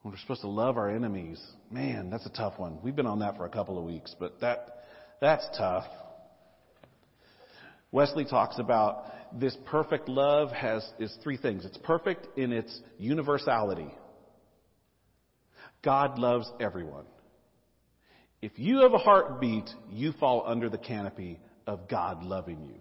We're 0.02 0.16
supposed 0.16 0.40
to 0.40 0.48
love 0.48 0.78
our 0.78 0.88
enemies. 0.90 1.40
Man, 1.70 2.10
that's 2.10 2.24
a 2.24 2.30
tough 2.30 2.58
one. 2.58 2.78
We've 2.82 2.96
been 2.96 3.06
on 3.06 3.18
that 3.18 3.36
for 3.36 3.44
a 3.44 3.50
couple 3.50 3.78
of 3.78 3.84
weeks, 3.84 4.14
but 4.18 4.40
that, 4.40 4.84
that's 5.20 5.46
tough. 5.58 5.84
Wesley 7.92 8.24
talks 8.24 8.58
about 8.58 9.04
this 9.38 9.56
perfect 9.66 10.08
love 10.08 10.50
has, 10.52 10.88
is 10.98 11.14
three 11.22 11.36
things. 11.36 11.64
It's 11.64 11.78
perfect 11.78 12.38
in 12.38 12.52
its 12.52 12.80
universality. 12.98 13.92
God 15.82 16.18
loves 16.18 16.50
everyone. 16.60 17.04
If 18.42 18.52
you 18.56 18.80
have 18.80 18.94
a 18.94 18.98
heartbeat, 18.98 19.68
you 19.90 20.12
fall 20.12 20.44
under 20.46 20.70
the 20.70 20.78
canopy 20.78 21.38
of 21.66 21.88
God 21.88 22.22
loving 22.22 22.64
you. 22.64 22.80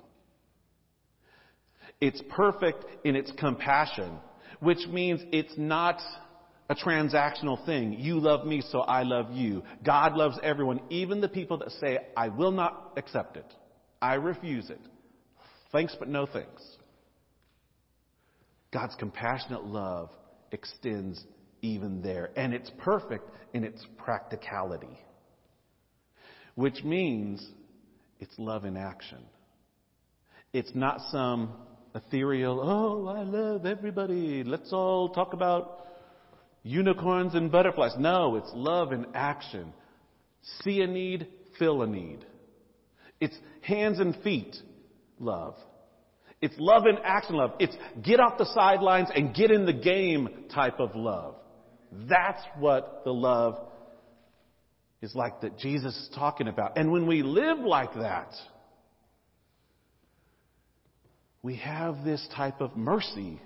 It's 2.01 2.21
perfect 2.29 2.85
in 3.05 3.15
its 3.15 3.31
compassion, 3.37 4.17
which 4.59 4.87
means 4.87 5.21
it's 5.31 5.53
not 5.57 6.01
a 6.69 6.75
transactional 6.75 7.63
thing. 7.65 7.93
You 7.93 8.19
love 8.19 8.45
me, 8.45 8.61
so 8.61 8.81
I 8.81 9.03
love 9.03 9.31
you. 9.31 9.63
God 9.83 10.13
loves 10.13 10.39
everyone, 10.43 10.81
even 10.89 11.19
the 11.19 11.27
people 11.27 11.57
that 11.57 11.71
say, 11.71 11.97
I 12.15 12.29
will 12.29 12.51
not 12.51 12.93
accept 12.95 13.37
it. 13.37 13.53
I 14.01 14.13
refuse 14.13 14.69
it. 14.69 14.79
Thanks, 15.71 15.95
but 15.97 16.07
no 16.07 16.25
thanks. 16.25 16.63
God's 18.71 18.95
compassionate 18.95 19.65
love 19.65 20.09
extends 20.51 21.23
even 21.61 22.01
there. 22.01 22.29
And 22.35 22.53
it's 22.53 22.71
perfect 22.77 23.29
in 23.53 23.63
its 23.63 23.85
practicality, 23.97 24.99
which 26.55 26.83
means 26.83 27.45
it's 28.19 28.33
love 28.37 28.63
in 28.63 28.77
action. 28.77 29.19
It's 30.53 30.71
not 30.73 31.01
some 31.11 31.53
ethereal, 31.95 32.59
oh, 32.61 33.07
I 33.07 33.23
love 33.23 33.65
everybody. 33.65 34.43
Let's 34.43 34.71
all 34.71 35.09
talk 35.09 35.33
about 35.33 35.85
unicorns 36.63 37.35
and 37.35 37.51
butterflies. 37.51 37.93
No, 37.97 38.35
it's 38.35 38.51
love 38.53 38.91
in 38.91 39.07
action. 39.13 39.73
See 40.61 40.81
a 40.81 40.87
need, 40.87 41.27
fill 41.57 41.81
a 41.81 41.87
need. 41.87 42.25
It's 43.19 43.37
hands 43.61 43.99
and 43.99 44.15
feet 44.23 44.55
love. 45.19 45.55
It's 46.41 46.55
love 46.57 46.85
in 46.85 46.97
action 47.03 47.35
love. 47.35 47.51
It's 47.59 47.75
get 48.01 48.19
off 48.19 48.37
the 48.37 48.45
sidelines 48.53 49.09
and 49.13 49.35
get 49.35 49.51
in 49.51 49.65
the 49.65 49.73
game 49.73 50.45
type 50.53 50.79
of 50.79 50.95
love. 50.95 51.35
That's 51.91 52.41
what 52.57 53.01
the 53.03 53.11
love 53.11 53.57
is 55.01 55.13
like 55.15 55.41
that 55.41 55.57
Jesus 55.57 55.95
is 55.95 56.09
talking 56.15 56.47
about. 56.47 56.77
And 56.77 56.91
when 56.91 57.07
we 57.07 57.23
live 57.23 57.59
like 57.59 57.93
that, 57.95 58.33
we 61.41 61.55
have 61.57 62.03
this 62.03 62.25
type 62.35 62.61
of 62.61 62.75
mercy 62.75 63.39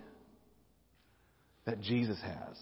that 1.66 1.82
Jesus 1.82 2.20
has, 2.22 2.58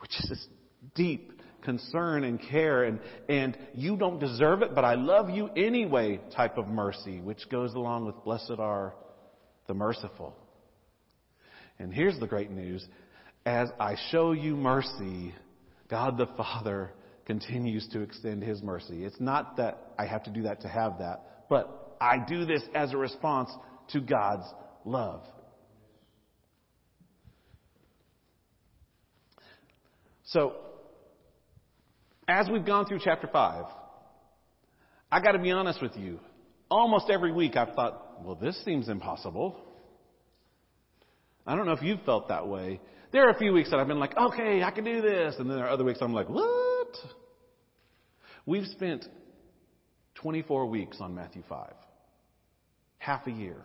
which 0.00 0.10
is 0.18 0.28
this 0.28 0.46
deep 0.94 1.32
concern 1.62 2.24
and 2.24 2.40
care 2.40 2.84
and, 2.84 3.00
and 3.28 3.56
you 3.74 3.96
don't 3.96 4.18
deserve 4.18 4.62
it, 4.62 4.74
but 4.74 4.84
I 4.84 4.94
love 4.94 5.28
you 5.28 5.48
anyway 5.56 6.20
type 6.34 6.56
of 6.56 6.68
mercy, 6.68 7.20
which 7.20 7.48
goes 7.50 7.74
along 7.74 8.06
with 8.06 8.24
blessed 8.24 8.58
are 8.58 8.94
the 9.66 9.74
merciful. 9.74 10.34
And 11.78 11.92
here's 11.92 12.18
the 12.18 12.26
great 12.26 12.50
news. 12.50 12.86
As 13.46 13.68
I 13.78 13.96
show 14.10 14.32
you 14.32 14.56
mercy, 14.56 15.34
God 15.88 16.18
the 16.18 16.26
Father 16.36 16.92
continues 17.26 17.86
to 17.88 18.00
extend 18.00 18.42
His 18.42 18.62
mercy. 18.62 19.04
It's 19.04 19.20
not 19.20 19.56
that 19.58 19.92
I 19.98 20.06
have 20.06 20.24
to 20.24 20.30
do 20.30 20.42
that 20.42 20.62
to 20.62 20.68
have 20.68 20.98
that, 20.98 21.46
but 21.48 21.96
I 22.00 22.24
do 22.26 22.44
this 22.44 22.62
as 22.74 22.92
a 22.92 22.96
response 22.96 23.50
to 23.92 24.00
God's 24.00 24.44
love. 24.84 25.22
So, 30.24 30.54
as 32.28 32.48
we've 32.48 32.64
gone 32.64 32.86
through 32.86 33.00
chapter 33.02 33.28
5, 33.32 33.64
I 35.10 35.20
got 35.20 35.32
to 35.32 35.38
be 35.40 35.50
honest 35.50 35.82
with 35.82 35.96
you. 35.96 36.20
Almost 36.70 37.10
every 37.10 37.32
week 37.32 37.56
I've 37.56 37.74
thought, 37.74 38.24
well, 38.24 38.36
this 38.36 38.62
seems 38.64 38.88
impossible. 38.88 39.60
I 41.46 41.56
don't 41.56 41.66
know 41.66 41.72
if 41.72 41.82
you've 41.82 42.02
felt 42.02 42.28
that 42.28 42.46
way. 42.46 42.80
There 43.12 43.26
are 43.26 43.30
a 43.30 43.38
few 43.38 43.52
weeks 43.52 43.70
that 43.70 43.80
I've 43.80 43.88
been 43.88 43.98
like, 43.98 44.16
okay, 44.16 44.62
I 44.62 44.70
can 44.70 44.84
do 44.84 45.02
this. 45.02 45.34
And 45.38 45.50
then 45.50 45.56
there 45.56 45.66
are 45.66 45.70
other 45.70 45.82
weeks 45.82 45.98
I'm 46.00 46.14
like, 46.14 46.28
what? 46.28 46.94
We've 48.46 48.66
spent 48.66 49.04
24 50.14 50.66
weeks 50.66 50.98
on 51.00 51.14
Matthew 51.14 51.42
5. 51.48 51.72
Half 52.98 53.26
a 53.26 53.32
year. 53.32 53.56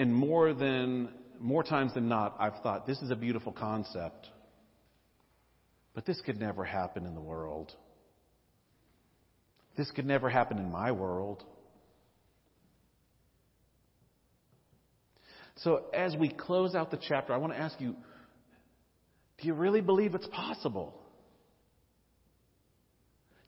And 0.00 0.14
more 0.14 0.54
than, 0.54 1.10
more 1.38 1.62
times 1.62 1.92
than 1.92 2.08
not, 2.08 2.34
I've 2.38 2.62
thought, 2.62 2.86
this 2.86 3.02
is 3.02 3.10
a 3.10 3.14
beautiful 3.14 3.52
concept. 3.52 4.28
But 5.92 6.06
this 6.06 6.18
could 6.24 6.40
never 6.40 6.64
happen 6.64 7.04
in 7.04 7.14
the 7.14 7.20
world. 7.20 7.70
This 9.76 9.90
could 9.90 10.06
never 10.06 10.30
happen 10.30 10.56
in 10.56 10.72
my 10.72 10.90
world. 10.90 11.44
So, 15.56 15.84
as 15.92 16.16
we 16.16 16.30
close 16.30 16.74
out 16.74 16.90
the 16.90 16.98
chapter, 17.06 17.34
I 17.34 17.36
want 17.36 17.52
to 17.52 17.58
ask 17.58 17.78
you 17.78 17.94
do 19.38 19.48
you 19.48 19.52
really 19.52 19.82
believe 19.82 20.14
it's 20.14 20.28
possible? 20.28 20.98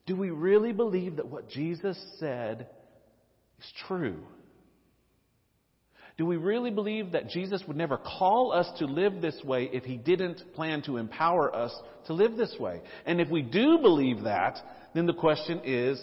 Do 0.05 0.15
we 0.15 0.29
really 0.29 0.71
believe 0.71 1.15
that 1.15 1.25
what 1.25 1.49
Jesus 1.49 1.97
said 2.19 2.67
is 3.57 3.73
true? 3.87 4.19
Do 6.17 6.25
we 6.27 6.37
really 6.37 6.69
believe 6.69 7.13
that 7.13 7.29
Jesus 7.29 7.63
would 7.67 7.77
never 7.77 7.97
call 7.97 8.51
us 8.51 8.67
to 8.77 8.85
live 8.85 9.21
this 9.21 9.39
way 9.43 9.69
if 9.73 9.83
he 9.83 9.97
didn't 9.97 10.53
plan 10.53 10.83
to 10.83 10.97
empower 10.97 11.53
us 11.55 11.73
to 12.05 12.13
live 12.13 12.37
this 12.37 12.55
way? 12.59 12.81
And 13.05 13.19
if 13.19 13.29
we 13.29 13.41
do 13.41 13.79
believe 13.79 14.23
that, 14.23 14.59
then 14.93 15.07
the 15.07 15.13
question 15.13 15.61
is, 15.63 15.99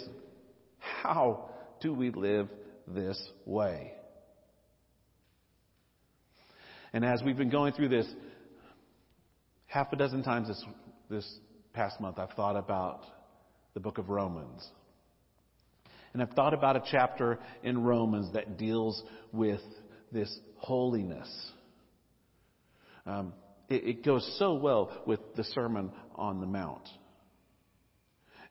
how 0.78 1.50
do 1.80 1.94
we 1.94 2.10
live 2.10 2.48
this 2.88 3.22
way? 3.46 3.92
And 6.92 7.04
as 7.04 7.22
we've 7.22 7.36
been 7.36 7.50
going 7.50 7.72
through 7.72 7.90
this, 7.90 8.06
half 9.66 9.92
a 9.92 9.96
dozen 9.96 10.24
times 10.24 10.48
this, 10.48 10.64
this 11.08 11.38
past 11.72 12.00
month, 12.00 12.18
I've 12.18 12.32
thought 12.32 12.56
about 12.56 13.04
the 13.74 13.80
book 13.80 13.98
of 13.98 14.08
Romans. 14.08 14.68
And 16.12 16.20
I've 16.20 16.30
thought 16.30 16.52
about 16.52 16.74
a 16.74 16.82
chapter 16.90 17.38
in 17.62 17.84
Romans 17.84 18.32
that 18.32 18.58
deals 18.58 19.00
with 19.32 19.60
this 20.12 20.34
holiness. 20.56 21.28
Um, 23.06 23.32
it, 23.68 23.84
it 23.84 24.04
goes 24.04 24.36
so 24.38 24.54
well 24.54 25.02
with 25.06 25.20
the 25.36 25.44
Sermon 25.44 25.92
on 26.16 26.40
the 26.40 26.46
Mount. 26.46 26.88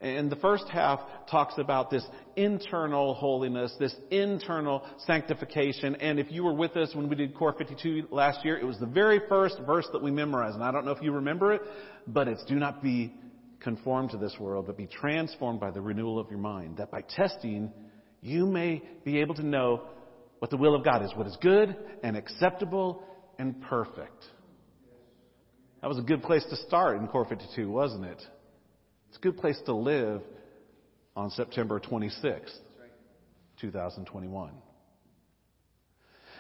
And 0.02 0.32
the 0.32 0.38
first 0.38 0.64
half 0.70 1.02
talks 1.30 1.56
about 1.58 1.90
this 1.90 2.06
internal 2.38 3.14
holiness, 3.14 3.74
this 3.80 3.94
internal 4.10 4.86
sanctification. 5.06 5.96
And 5.96 6.20
if 6.20 6.32
you 6.32 6.46
were 6.46 6.54
with 6.54 6.78
us 6.78 6.96
when 6.96 7.10
we 7.10 7.18
did 7.18 7.36
Core 7.36 7.54
52 7.58 8.08
last 8.10 8.46
year, 8.46 8.58
it 8.58 8.66
was 8.66 8.80
the 8.80 8.86
very 8.86 9.20
first 9.28 9.60
verse 9.66 9.86
that 9.92 10.02
we 10.02 10.10
memorized. 10.10 10.56
And 10.56 10.64
I 10.64 10.72
don't 10.72 10.86
know 10.86 10.92
if 10.92 11.02
you 11.02 11.12
remember 11.12 11.52
it, 11.52 11.62
but 12.08 12.30
it's 12.30 12.44
do 12.46 12.56
not 12.56 12.82
be 12.82 13.14
conformed 13.60 14.12
to 14.12 14.18
this 14.18 14.36
world, 14.40 14.68
but 14.68 14.78
be 14.78 14.88
transformed 14.88 15.60
by 15.60 15.72
the 15.72 15.82
renewal 15.82 16.18
of 16.18 16.30
your 16.30 16.40
mind. 16.40 16.78
That 16.78 16.92
by 16.92 17.02
testing, 17.02 17.70
you 18.22 18.46
may 18.46 18.82
be 19.04 19.20
able 19.20 19.36
to 19.36 19.46
know 19.46 19.84
what 20.40 20.50
the 20.52 20.58
will 20.58 20.76
of 20.76 20.84
God 20.84 21.04
is, 21.04 21.12
what 21.16 21.28
is 21.28 21.38
good 21.42 21.76
and 22.04 22.18
acceptable 22.18 23.04
and 23.38 23.62
perfect. 23.62 24.26
That 25.82 25.88
was 25.88 25.98
a 25.98 26.02
good 26.02 26.24
place 26.24 26.44
to 26.50 26.56
start 26.68 26.98
in 26.98 27.08
Core 27.08 27.26
52, 27.26 27.70
wasn't 27.70 28.06
it? 28.06 28.22
It's 29.10 29.18
a 29.18 29.22
good 29.22 29.38
place 29.38 29.60
to 29.66 29.74
live 29.74 30.22
on 31.16 31.30
September 31.32 31.80
26th, 31.80 32.58
2021. 33.62 34.52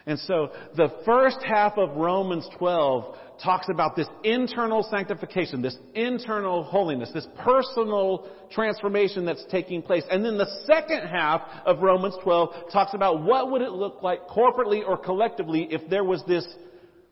And 0.09 0.17
so 0.21 0.49
the 0.75 0.89
first 1.05 1.37
half 1.47 1.77
of 1.77 1.95
Romans 1.95 2.49
12 2.57 3.15
talks 3.43 3.67
about 3.69 3.95
this 3.95 4.07
internal 4.23 4.81
sanctification, 4.89 5.61
this 5.61 5.77
internal 5.93 6.63
holiness, 6.63 7.11
this 7.13 7.27
personal 7.43 8.27
transformation 8.51 9.23
that's 9.23 9.45
taking 9.51 9.83
place. 9.83 10.03
And 10.09 10.25
then 10.25 10.39
the 10.39 10.49
second 10.65 11.07
half 11.07 11.41
of 11.63 11.83
Romans 11.83 12.15
12 12.23 12.71
talks 12.73 12.95
about 12.95 13.21
what 13.21 13.51
would 13.51 13.61
it 13.61 13.71
look 13.71 14.01
like 14.01 14.27
corporately 14.27 14.81
or 14.85 14.97
collectively 14.97 15.67
if 15.69 15.87
there 15.91 16.03
was 16.03 16.23
this 16.27 16.47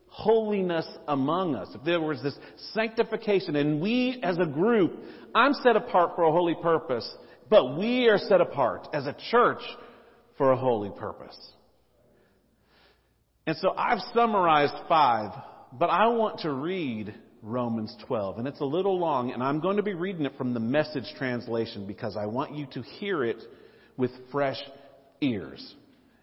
holiness 0.08 0.86
among 1.06 1.54
us, 1.54 1.68
if 1.76 1.84
there 1.84 2.00
was 2.00 2.20
this 2.20 2.36
sanctification 2.74 3.54
and 3.54 3.80
we 3.80 4.18
as 4.24 4.38
a 4.38 4.46
group, 4.46 4.98
I'm 5.36 5.54
set 5.54 5.76
apart 5.76 6.16
for 6.16 6.24
a 6.24 6.32
holy 6.32 6.56
purpose, 6.60 7.08
but 7.48 7.78
we 7.78 8.08
are 8.08 8.18
set 8.18 8.40
apart 8.40 8.88
as 8.92 9.06
a 9.06 9.14
church 9.30 9.62
for 10.36 10.50
a 10.50 10.56
holy 10.56 10.90
purpose. 10.90 11.38
And 13.48 13.56
so 13.56 13.74
I've 13.76 14.00
summarized 14.14 14.74
five, 14.88 15.32
but 15.72 15.90
I 15.90 16.06
want 16.08 16.40
to 16.40 16.52
read 16.52 17.14
Romans 17.42 17.96
12. 18.06 18.38
And 18.38 18.46
it's 18.46 18.60
a 18.60 18.64
little 18.64 18.98
long, 18.98 19.32
and 19.32 19.42
I'm 19.42 19.60
going 19.60 19.78
to 19.78 19.82
be 19.82 19.94
reading 19.94 20.24
it 20.24 20.32
from 20.38 20.54
the 20.54 20.60
message 20.60 21.12
translation 21.16 21.86
because 21.86 22.16
I 22.16 22.26
want 22.26 22.54
you 22.54 22.66
to 22.74 22.82
hear 22.82 23.24
it 23.24 23.42
with 23.96 24.10
fresh 24.30 24.58
ears. 25.20 25.74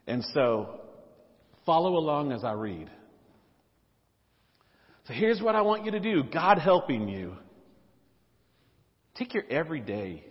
And 0.08 0.24
so 0.34 0.82
Follow 1.66 1.98
along 1.98 2.32
as 2.32 2.44
I 2.44 2.54
read. 2.54 2.90
So 5.08 5.14
here's 5.14 5.42
what 5.42 5.56
I 5.56 5.62
want 5.62 5.86
you 5.86 5.92
to 5.92 6.00
do 6.00 6.24
God 6.24 6.60
helping 6.60 7.08
you. 7.10 7.36
Take 9.16 9.34
your 9.34 9.44
everyday, 9.50 10.24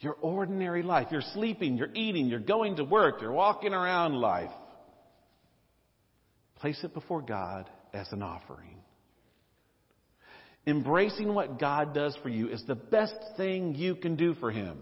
your 0.00 0.14
ordinary 0.14 0.82
life. 0.82 1.08
You're 1.10 1.22
sleeping, 1.34 1.76
you're 1.76 1.92
eating, 1.94 2.26
you're 2.26 2.40
going 2.40 2.76
to 2.76 2.84
work, 2.84 3.20
you're 3.20 3.32
walking 3.32 3.74
around 3.74 4.14
life. 4.14 4.50
Place 6.56 6.78
it 6.82 6.94
before 6.94 7.22
God 7.22 7.68
as 7.92 8.10
an 8.12 8.22
offering. 8.22 8.76
Embracing 10.66 11.32
what 11.32 11.60
God 11.60 11.94
does 11.94 12.16
for 12.22 12.28
you 12.28 12.48
is 12.48 12.62
the 12.66 12.74
best 12.74 13.14
thing 13.36 13.74
you 13.74 13.94
can 13.94 14.16
do 14.16 14.34
for 14.34 14.50
Him. 14.50 14.78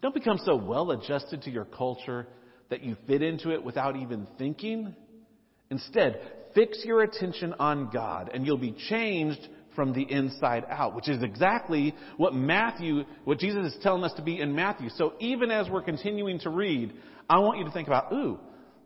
Don't 0.00 0.14
become 0.14 0.38
so 0.44 0.54
well 0.56 0.92
adjusted 0.92 1.42
to 1.42 1.50
your 1.50 1.64
culture 1.64 2.28
that 2.70 2.82
you 2.82 2.96
fit 3.06 3.22
into 3.22 3.52
it 3.52 3.64
without 3.64 3.96
even 3.96 4.26
thinking. 4.38 4.94
Instead, 5.70 6.20
fix 6.54 6.82
your 6.84 7.02
attention 7.02 7.54
on 7.58 7.90
God 7.92 8.30
and 8.32 8.46
you'll 8.46 8.58
be 8.58 8.76
changed 8.88 9.48
from 9.74 9.92
the 9.92 10.02
inside 10.02 10.64
out, 10.70 10.94
which 10.94 11.08
is 11.08 11.22
exactly 11.22 11.94
what 12.16 12.34
Matthew, 12.34 13.04
what 13.24 13.38
Jesus 13.38 13.74
is 13.74 13.82
telling 13.82 14.04
us 14.04 14.12
to 14.14 14.22
be 14.22 14.40
in 14.40 14.54
Matthew. 14.54 14.88
So 14.96 15.14
even 15.20 15.50
as 15.50 15.68
we're 15.68 15.82
continuing 15.82 16.38
to 16.40 16.50
read, 16.50 16.94
I 17.28 17.38
want 17.40 17.58
you 17.58 17.64
to 17.64 17.70
think 17.70 17.88
about, 17.88 18.12
ooh, 18.12 18.38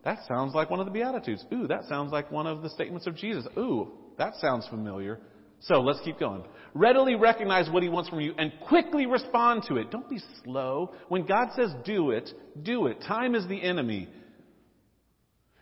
that 0.05 0.21
sounds 0.27 0.55
like 0.55 0.71
one 0.71 0.81
of 0.81 0.87
the 0.87 0.93
Beatitudes. 0.93 1.45
Ooh, 1.53 1.67
that 1.67 1.85
sounds 1.85 2.13
like 2.13 2.31
one 2.31 2.47
of 2.47 2.63
the 2.63 2.71
statements 2.71 3.07
of 3.07 3.17
Jesus. 3.17 3.47
Ooh, 3.59 3.93
that 4.19 4.35
sounds 4.37 4.67
familiar. 4.69 5.21
So 5.61 5.81
let's 5.83 6.01
keep 6.01 6.19
going. 6.19 6.45
Readily 6.73 7.17
recognize 7.17 7.69
what 7.71 7.83
he 7.83 7.91
wants 7.91 8.09
from 8.09 8.21
you 8.21 8.33
and 8.39 8.53
quickly 8.67 9.05
respond 9.05 9.65
to 9.69 9.77
it. 9.77 9.91
Don't 9.91 10.09
be 10.09 10.21
slow. 10.43 10.95
When 11.09 11.27
God 11.27 11.49
says 11.55 11.71
do 11.85 12.13
it, 12.13 12.31
do 12.63 12.87
it. 12.87 13.03
Time 13.03 13.35
is 13.35 13.47
the 13.47 13.63
enemy. 13.63 14.09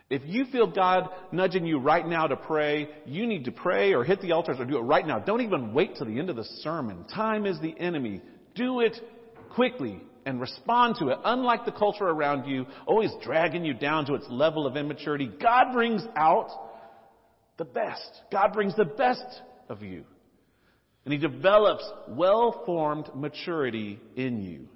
If 0.08 0.22
you 0.24 0.46
feel 0.46 0.68
God 0.68 1.08
nudging 1.32 1.66
you 1.66 1.78
right 1.78 2.06
now 2.06 2.28
to 2.28 2.36
pray, 2.36 2.88
you 3.04 3.26
need 3.26 3.44
to 3.44 3.52
pray 3.52 3.92
or 3.92 4.04
hit 4.04 4.22
the 4.22 4.32
altars 4.32 4.58
or 4.58 4.64
do 4.64 4.78
it 4.78 4.82
right 4.82 5.06
now. 5.06 5.18
Don't 5.18 5.42
even 5.42 5.74
wait 5.74 5.96
till 5.96 6.06
the 6.06 6.18
end 6.18 6.30
of 6.30 6.36
the 6.36 6.44
sermon. 6.62 7.04
Time 7.14 7.44
is 7.44 7.60
the 7.60 7.78
enemy. 7.78 8.22
Do 8.54 8.80
it 8.80 8.96
quickly 9.54 10.00
and 10.28 10.42
respond 10.42 10.96
to 10.98 11.08
it. 11.08 11.18
Unlike 11.24 11.64
the 11.64 11.72
culture 11.72 12.04
around 12.04 12.46
you, 12.46 12.66
always 12.86 13.10
dragging 13.22 13.64
you 13.64 13.72
down 13.72 14.04
to 14.04 14.14
its 14.14 14.26
level 14.28 14.66
of 14.66 14.76
immaturity, 14.76 15.26
God 15.40 15.72
brings 15.72 16.04
out 16.14 16.50
the 17.56 17.64
best. 17.64 18.10
God 18.30 18.52
brings 18.52 18.76
the 18.76 18.84
best 18.84 19.24
of 19.70 19.82
you. 19.82 20.04
And 21.06 21.14
He 21.14 21.18
develops 21.18 21.82
well 22.08 22.62
formed 22.66 23.08
maturity 23.14 23.98
in 24.16 24.42
you. 24.42 24.68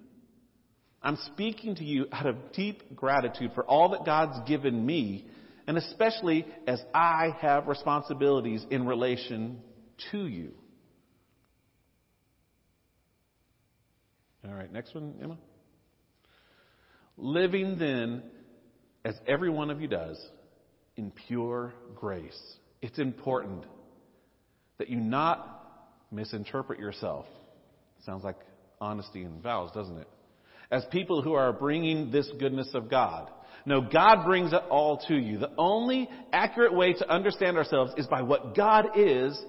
I'm 1.02 1.18
speaking 1.34 1.74
to 1.74 1.84
you 1.84 2.06
out 2.10 2.24
of 2.24 2.52
deep 2.54 2.96
gratitude 2.96 3.50
for 3.54 3.64
all 3.64 3.90
that 3.90 4.06
God's 4.06 4.48
given 4.48 4.86
me, 4.86 5.26
and 5.66 5.76
especially 5.76 6.46
as 6.66 6.80
I 6.94 7.36
have 7.42 7.66
responsibilities 7.66 8.64
in 8.70 8.86
relation 8.86 9.58
to 10.12 10.26
you. 10.26 10.52
All 14.46 14.54
right, 14.54 14.72
next 14.72 14.94
one, 14.94 15.14
Emma. 15.22 15.38
Living 17.16 17.78
then, 17.78 18.22
as 19.04 19.14
every 19.26 19.50
one 19.50 19.70
of 19.70 19.80
you 19.80 19.86
does, 19.86 20.20
in 20.96 21.12
pure 21.28 21.72
grace. 21.94 22.40
It's 22.80 22.98
important 22.98 23.64
that 24.78 24.88
you 24.88 24.98
not 24.98 26.06
misinterpret 26.10 26.80
yourself. 26.80 27.26
Sounds 28.04 28.24
like 28.24 28.36
honesty 28.80 29.22
and 29.22 29.40
vows, 29.42 29.70
doesn't 29.72 29.98
it? 29.98 30.08
As 30.70 30.84
people 30.90 31.22
who 31.22 31.34
are 31.34 31.52
bringing 31.52 32.10
this 32.10 32.28
goodness 32.40 32.70
of 32.74 32.90
God. 32.90 33.30
No, 33.64 33.80
God 33.80 34.24
brings 34.24 34.52
it 34.52 34.62
all 34.70 34.98
to 35.06 35.14
you. 35.14 35.38
The 35.38 35.52
only 35.56 36.08
accurate 36.32 36.74
way 36.74 36.94
to 36.94 37.08
understand 37.08 37.56
ourselves 37.56 37.92
is 37.96 38.08
by 38.08 38.22
what 38.22 38.56
God 38.56 38.96
is 38.96 39.40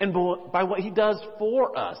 and 0.00 0.12
by 0.52 0.64
what 0.64 0.80
He 0.80 0.90
does 0.90 1.22
for 1.38 1.78
us. 1.78 1.98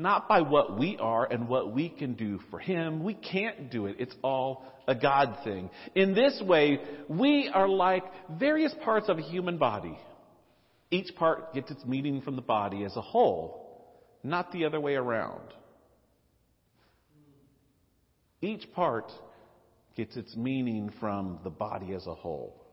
Not 0.00 0.28
by 0.28 0.40
what 0.40 0.78
we 0.78 0.96
are 0.96 1.30
and 1.30 1.46
what 1.46 1.74
we 1.74 1.90
can 1.90 2.14
do 2.14 2.40
for 2.50 2.58
Him. 2.58 3.04
We 3.04 3.12
can't 3.12 3.70
do 3.70 3.84
it. 3.84 3.96
It's 3.98 4.14
all 4.24 4.64
a 4.88 4.94
God 4.94 5.40
thing. 5.44 5.68
In 5.94 6.14
this 6.14 6.40
way, 6.40 6.80
we 7.06 7.50
are 7.52 7.68
like 7.68 8.04
various 8.30 8.74
parts 8.82 9.10
of 9.10 9.18
a 9.18 9.20
human 9.20 9.58
body. 9.58 9.98
Each 10.90 11.14
part 11.16 11.52
gets 11.52 11.70
its 11.70 11.84
meaning 11.84 12.22
from 12.22 12.34
the 12.34 12.40
body 12.40 12.82
as 12.84 12.96
a 12.96 13.02
whole, 13.02 14.08
not 14.24 14.52
the 14.52 14.64
other 14.64 14.80
way 14.80 14.94
around. 14.94 15.52
Each 18.40 18.72
part 18.72 19.12
gets 19.98 20.16
its 20.16 20.34
meaning 20.34 20.90
from 20.98 21.40
the 21.44 21.50
body 21.50 21.92
as 21.92 22.06
a 22.06 22.14
whole. 22.14 22.64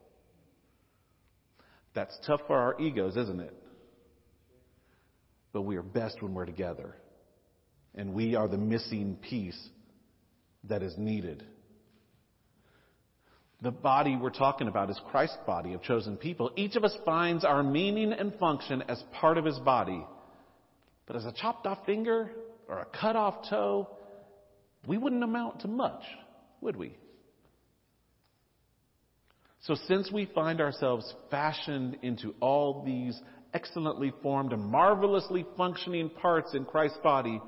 That's 1.93 2.17
tough 2.25 2.39
for 2.47 2.55
our 2.55 2.79
egos, 2.79 3.17
isn't 3.17 3.41
it? 3.41 3.53
But 5.51 5.63
we 5.63 5.75
are 5.75 5.83
best 5.83 6.21
when 6.21 6.33
we're 6.33 6.45
together. 6.45 6.95
And 7.95 8.13
we 8.13 8.35
are 8.35 8.47
the 8.47 8.57
missing 8.57 9.17
piece 9.21 9.57
that 10.65 10.83
is 10.83 10.93
needed. 10.97 11.43
The 13.61 13.71
body 13.71 14.15
we're 14.15 14.29
talking 14.29 14.67
about 14.67 14.91
is 14.91 14.99
Christ's 15.09 15.37
body 15.47 15.73
of 15.73 15.81
chosen 15.81 16.15
people. 16.15 16.51
Each 16.55 16.75
of 16.75 16.83
us 16.83 16.95
finds 17.03 17.43
our 17.43 17.63
meaning 17.63 18.13
and 18.13 18.33
function 18.35 18.83
as 18.87 19.03
part 19.13 19.37
of 19.37 19.45
his 19.45 19.57
body. 19.59 20.05
But 21.07 21.15
as 21.15 21.25
a 21.25 21.31
chopped 21.31 21.65
off 21.65 21.85
finger 21.85 22.29
or 22.67 22.79
a 22.79 22.85
cut 22.85 23.15
off 23.15 23.49
toe, 23.49 23.89
we 24.85 24.97
wouldn't 24.97 25.23
amount 25.23 25.61
to 25.61 25.67
much, 25.67 26.03
would 26.61 26.75
we? 26.75 26.95
So 29.61 29.75
since 29.87 30.11
we 30.11 30.25
find 30.35 30.61
ourselves 30.61 31.11
fashioned 31.31 31.97
into 32.03 32.35
all 32.39 32.83
these 32.85 33.19
excellently 33.53 34.13
formed 34.21 34.53
and 34.53 34.63
marvelously 34.63 35.45
functioning 35.57 36.09
parts 36.09 36.53
in 36.53 36.63
Christ's 36.63 36.99
body, 37.03 37.41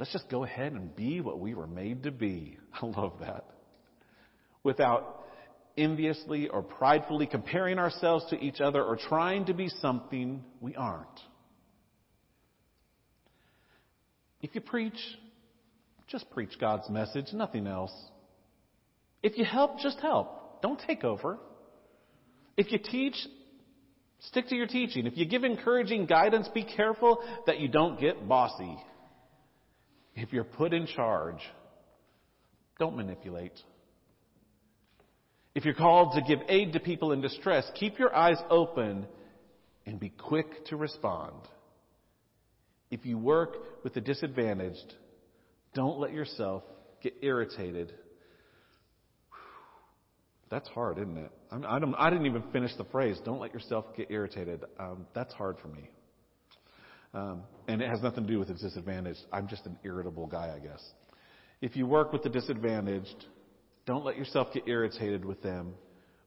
let's 0.00 0.12
just 0.12 0.30
go 0.30 0.44
ahead 0.44 0.72
and 0.72 0.96
be 0.96 1.20
what 1.20 1.38
we 1.38 1.54
were 1.54 1.66
made 1.66 2.04
to 2.04 2.10
be. 2.10 2.58
I 2.82 2.86
love 2.86 3.12
that 3.20 3.44
without 4.62 5.24
enviously 5.76 6.48
or 6.48 6.62
pridefully 6.62 7.26
comparing 7.26 7.78
ourselves 7.78 8.24
to 8.30 8.38
each 8.38 8.60
other 8.60 8.82
or 8.82 8.96
trying 8.96 9.44
to 9.46 9.54
be 9.54 9.68
something 9.68 10.42
we 10.60 10.74
aren't. 10.74 11.06
If 14.42 14.54
you 14.54 14.62
preach, 14.62 14.98
just 16.08 16.30
preach 16.30 16.58
God's 16.58 16.88
message, 16.88 17.26
nothing 17.32 17.66
else. 17.66 17.92
If 19.22 19.36
you 19.36 19.44
help, 19.44 19.80
just 19.80 19.98
help. 20.00 20.62
Don't 20.62 20.80
take 20.86 21.04
over. 21.04 21.38
If 22.56 22.72
you 22.72 22.78
teach, 22.78 23.14
stick 24.20 24.48
to 24.48 24.56
your 24.56 24.66
teaching. 24.66 25.06
If 25.06 25.16
you 25.16 25.26
give 25.26 25.44
encouraging 25.44 26.06
guidance, 26.06 26.48
be 26.48 26.64
careful 26.64 27.22
that 27.46 27.60
you 27.60 27.68
don't 27.68 28.00
get 28.00 28.26
bossy. 28.26 28.78
If 30.14 30.32
you're 30.32 30.44
put 30.44 30.72
in 30.72 30.86
charge, 30.86 31.40
don't 32.78 32.96
manipulate. 32.96 33.58
If 35.54 35.64
you're 35.64 35.74
called 35.74 36.14
to 36.14 36.22
give 36.22 36.40
aid 36.48 36.72
to 36.74 36.80
people 36.80 37.12
in 37.12 37.20
distress, 37.20 37.70
keep 37.74 37.98
your 37.98 38.14
eyes 38.14 38.38
open 38.48 39.06
and 39.86 39.98
be 39.98 40.10
quick 40.10 40.66
to 40.66 40.76
respond. 40.76 41.34
If 42.90 43.04
you 43.06 43.18
work 43.18 43.56
with 43.84 43.94
the 43.94 44.00
disadvantaged, 44.00 44.94
don't 45.74 45.98
let 45.98 46.12
yourself 46.12 46.62
get 47.02 47.14
irritated. 47.22 47.92
That's 50.50 50.68
hard, 50.68 50.98
isn't 50.98 51.16
it? 51.16 51.30
I, 51.52 51.78
don't, 51.78 51.94
I 51.94 52.10
didn't 52.10 52.26
even 52.26 52.42
finish 52.52 52.72
the 52.76 52.84
phrase. 52.84 53.20
Don't 53.24 53.40
let 53.40 53.54
yourself 53.54 53.84
get 53.96 54.10
irritated. 54.10 54.64
Um, 54.78 55.06
that's 55.14 55.32
hard 55.32 55.56
for 55.62 55.68
me. 55.68 55.88
Um, 57.12 57.42
and 57.66 57.82
it 57.82 57.88
has 57.88 58.02
nothing 58.02 58.26
to 58.26 58.32
do 58.32 58.38
with 58.38 58.48
the 58.48 58.54
disadvantaged. 58.54 59.20
I'm 59.32 59.48
just 59.48 59.66
an 59.66 59.76
irritable 59.84 60.26
guy, 60.26 60.54
I 60.54 60.60
guess. 60.60 60.82
If 61.60 61.76
you 61.76 61.86
work 61.86 62.12
with 62.12 62.22
the 62.22 62.28
disadvantaged, 62.28 63.26
don't 63.86 64.04
let 64.04 64.16
yourself 64.16 64.48
get 64.54 64.68
irritated 64.68 65.24
with 65.24 65.42
them 65.42 65.74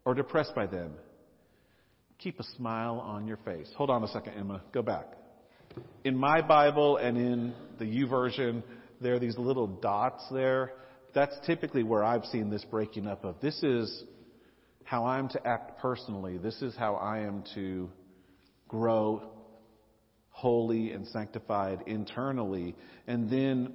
or 0.05 0.13
depressed 0.13 0.53
by 0.53 0.67
them. 0.67 0.93
Keep 2.19 2.39
a 2.39 2.43
smile 2.57 2.99
on 2.99 3.27
your 3.27 3.37
face. 3.37 3.69
Hold 3.77 3.89
on 3.89 4.03
a 4.03 4.07
second, 4.09 4.33
Emma. 4.33 4.61
Go 4.73 4.81
back. 4.81 5.07
In 6.03 6.17
my 6.17 6.41
Bible 6.41 6.97
and 6.97 7.17
in 7.17 7.53
the 7.79 7.85
YouVersion, 7.85 8.63
there 9.01 9.15
are 9.15 9.19
these 9.19 9.37
little 9.37 9.67
dots 9.67 10.23
there. 10.31 10.73
That's 11.15 11.35
typically 11.45 11.83
where 11.83 12.03
I've 12.03 12.25
seen 12.25 12.49
this 12.49 12.65
breaking 12.69 13.07
up 13.07 13.23
of 13.23 13.39
this 13.41 13.61
is 13.63 14.03
how 14.83 15.05
I'm 15.05 15.29
to 15.29 15.47
act 15.47 15.79
personally. 15.79 16.37
This 16.37 16.61
is 16.61 16.75
how 16.75 16.95
I 16.95 17.19
am 17.19 17.43
to 17.55 17.89
grow 18.67 19.32
holy 20.33 20.91
and 20.91 21.07
sanctified 21.07 21.83
internally. 21.87 22.75
And 23.07 23.29
then 23.29 23.73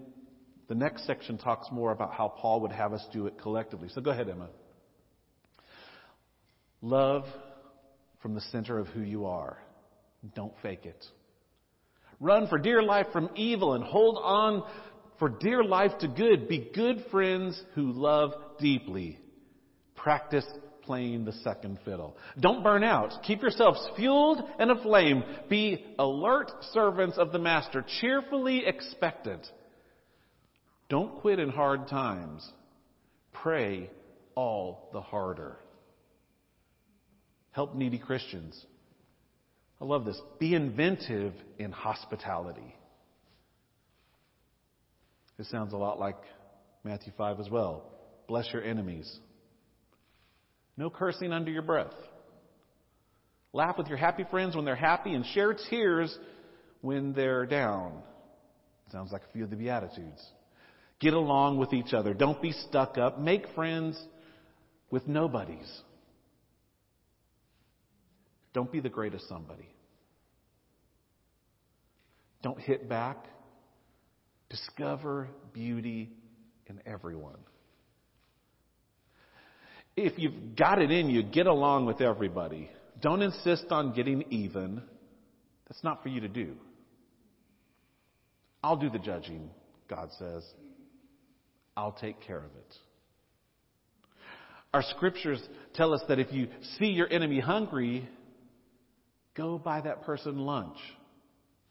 the 0.69 0.75
next 0.75 1.07
section 1.07 1.39
talks 1.39 1.69
more 1.73 1.93
about 1.93 2.13
how 2.13 2.29
Paul 2.29 2.61
would 2.61 2.73
have 2.73 2.93
us 2.93 3.05
do 3.13 3.27
it 3.27 3.41
collectively. 3.41 3.89
So 3.95 4.03
go 4.03 4.11
ahead, 4.11 4.29
Emma. 4.29 4.49
Love 6.83 7.25
from 8.21 8.35
the 8.35 8.41
center 8.53 8.79
of 8.79 8.89
who 8.89 9.01
you 9.01 9.27
are. 9.27 9.57
Don't 10.35 10.53
fake 10.61 10.85
it. 10.85 11.05
Run 12.21 12.49
for 12.49 12.59
dear 12.59 12.83
life 12.83 13.07
from 13.13 13.31
evil 13.37 13.75
and 13.75 13.85
hold 13.85 14.19
on 14.23 14.65
for 15.19 15.29
dear 15.29 15.63
life 15.63 15.93
to 16.01 16.09
good. 16.09 16.49
Be 16.49 16.71
good 16.75 17.05
friends 17.11 17.61
who 17.75 17.93
love 17.93 18.33
deeply. 18.59 19.19
Practice 19.95 20.47
playing 20.89 21.26
the 21.26 21.32
second 21.45 21.78
fiddle. 21.84 22.16
Don't 22.41 22.64
burn 22.64 22.82
out. 22.82 23.12
Keep 23.24 23.43
yourselves 23.43 23.78
fueled 23.95 24.43
and 24.59 24.70
aflame. 24.70 25.22
Be 25.51 25.84
alert 25.99 26.51
servants 26.72 27.18
of 27.18 27.30
the 27.30 27.39
Master, 27.39 27.84
cheerfully 28.01 28.64
expectant. 28.66 29.47
Don't 30.89 31.20
quit 31.20 31.39
in 31.39 31.51
hard 31.51 31.89
times. 31.89 32.51
Pray 33.34 33.91
all 34.34 34.89
the 34.95 35.03
harder. 35.03 35.59
Help 37.51 37.74
needy 37.74 37.99
Christians. 37.99 38.64
I 39.82 39.84
love 39.84 40.07
this. 40.07 40.18
Be 40.41 40.55
inventive 40.55 41.34
in 41.59 41.70
hospitality. 41.70 42.74
This 45.36 45.51
sounds 45.51 45.74
a 45.74 45.76
lot 45.76 46.01
like 46.01 46.16
Matthew 46.82 47.12
5 47.18 47.41
as 47.41 47.51
well. 47.51 47.84
Bless 48.26 48.51
your 48.55 48.64
enemies. 48.64 49.18
No 50.79 50.91
cursing 50.91 51.33
under 51.33 51.51
your 51.51 51.62
breath. 51.62 51.93
Laugh 53.53 53.76
with 53.76 53.89
your 53.89 53.97
happy 53.97 54.24
friends 54.31 54.55
when 54.55 54.64
they're 54.64 54.76
happy 54.76 55.12
and 55.12 55.26
share 55.26 55.53
tears 55.53 56.16
when 56.83 57.12
they're 57.14 57.47
down. 57.47 58.01
Sounds 58.93 59.11
like 59.11 59.22
a 59.29 59.33
few 59.33 59.43
of 59.43 59.51
the 59.51 59.57
Beatitudes. 59.57 60.24
Get 61.01 61.14
along 61.14 61.59
with 61.59 61.72
each 61.72 61.93
other. 61.93 62.14
Don't 62.14 62.41
be 62.41 62.53
stuck 62.53 62.97
up. 62.97 63.18
Make 63.18 63.49
friends 63.57 64.01
with 64.89 65.09
nobodies. 65.09 65.68
Don't 68.53 68.70
be 68.70 68.79
the 68.79 68.89
greatest 68.89 69.29
somebody. 69.29 69.68
Don't 72.43 72.61
hit 72.61 72.89
back. 72.89 73.26
Discover 74.49 75.29
beauty 75.53 76.12
in 76.66 76.81
everyone. 76.87 77.39
If 80.01 80.16
you've 80.16 80.55
got 80.55 80.80
it 80.80 80.92
in 80.92 81.11
you, 81.11 81.24
get 81.24 81.49
along 81.49 81.86
with 81.86 82.01
everybody. 82.01 82.70
Don't 83.01 83.20
insist 83.20 83.66
on 83.70 83.92
getting 83.94 84.24
even. 84.30 84.80
That's 85.68 85.82
not 85.82 86.05
for 86.05 86.09
you 86.09 86.20
to 86.20 86.28
do. 86.28 86.55
I'll 88.62 88.76
do 88.76 88.90
the 88.90 89.01
judging, 89.01 89.51
God 89.88 90.11
says. 90.18 90.44
I'll 91.76 91.92
take 91.92 92.20
care 92.20 92.38
of 92.38 92.44
it. 92.44 92.74
Our 94.72 94.82
scriptures 94.82 95.42
tell 95.74 95.92
us 95.92 96.03
that 96.09 96.20
if 96.20 96.32
you 96.32 96.49
see 96.78 96.86
your 96.86 97.12
enemy 97.12 97.40
hungry, 97.40 98.09
go 99.34 99.59
buy 99.59 99.80
that 99.80 100.03
person 100.03 100.38
lunch. 100.38 100.76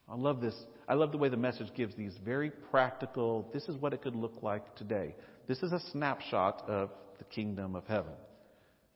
I 0.09 0.15
love 0.15 0.41
this. 0.41 0.55
I 0.87 0.95
love 0.95 1.11
the 1.13 1.17
way 1.17 1.29
the 1.29 1.37
message 1.37 1.73
gives 1.75 1.95
these 1.95 2.13
very 2.25 2.49
practical, 2.71 3.49
this 3.53 3.63
is 3.69 3.77
what 3.77 3.93
it 3.93 4.01
could 4.01 4.15
look 4.15 4.41
like 4.41 4.75
today. 4.75 5.15
This 5.47 5.63
is 5.63 5.71
a 5.71 5.79
snapshot 5.91 6.65
of 6.67 6.89
the 7.17 7.25
kingdom 7.25 7.75
of 7.75 7.85
heaven. 7.87 8.13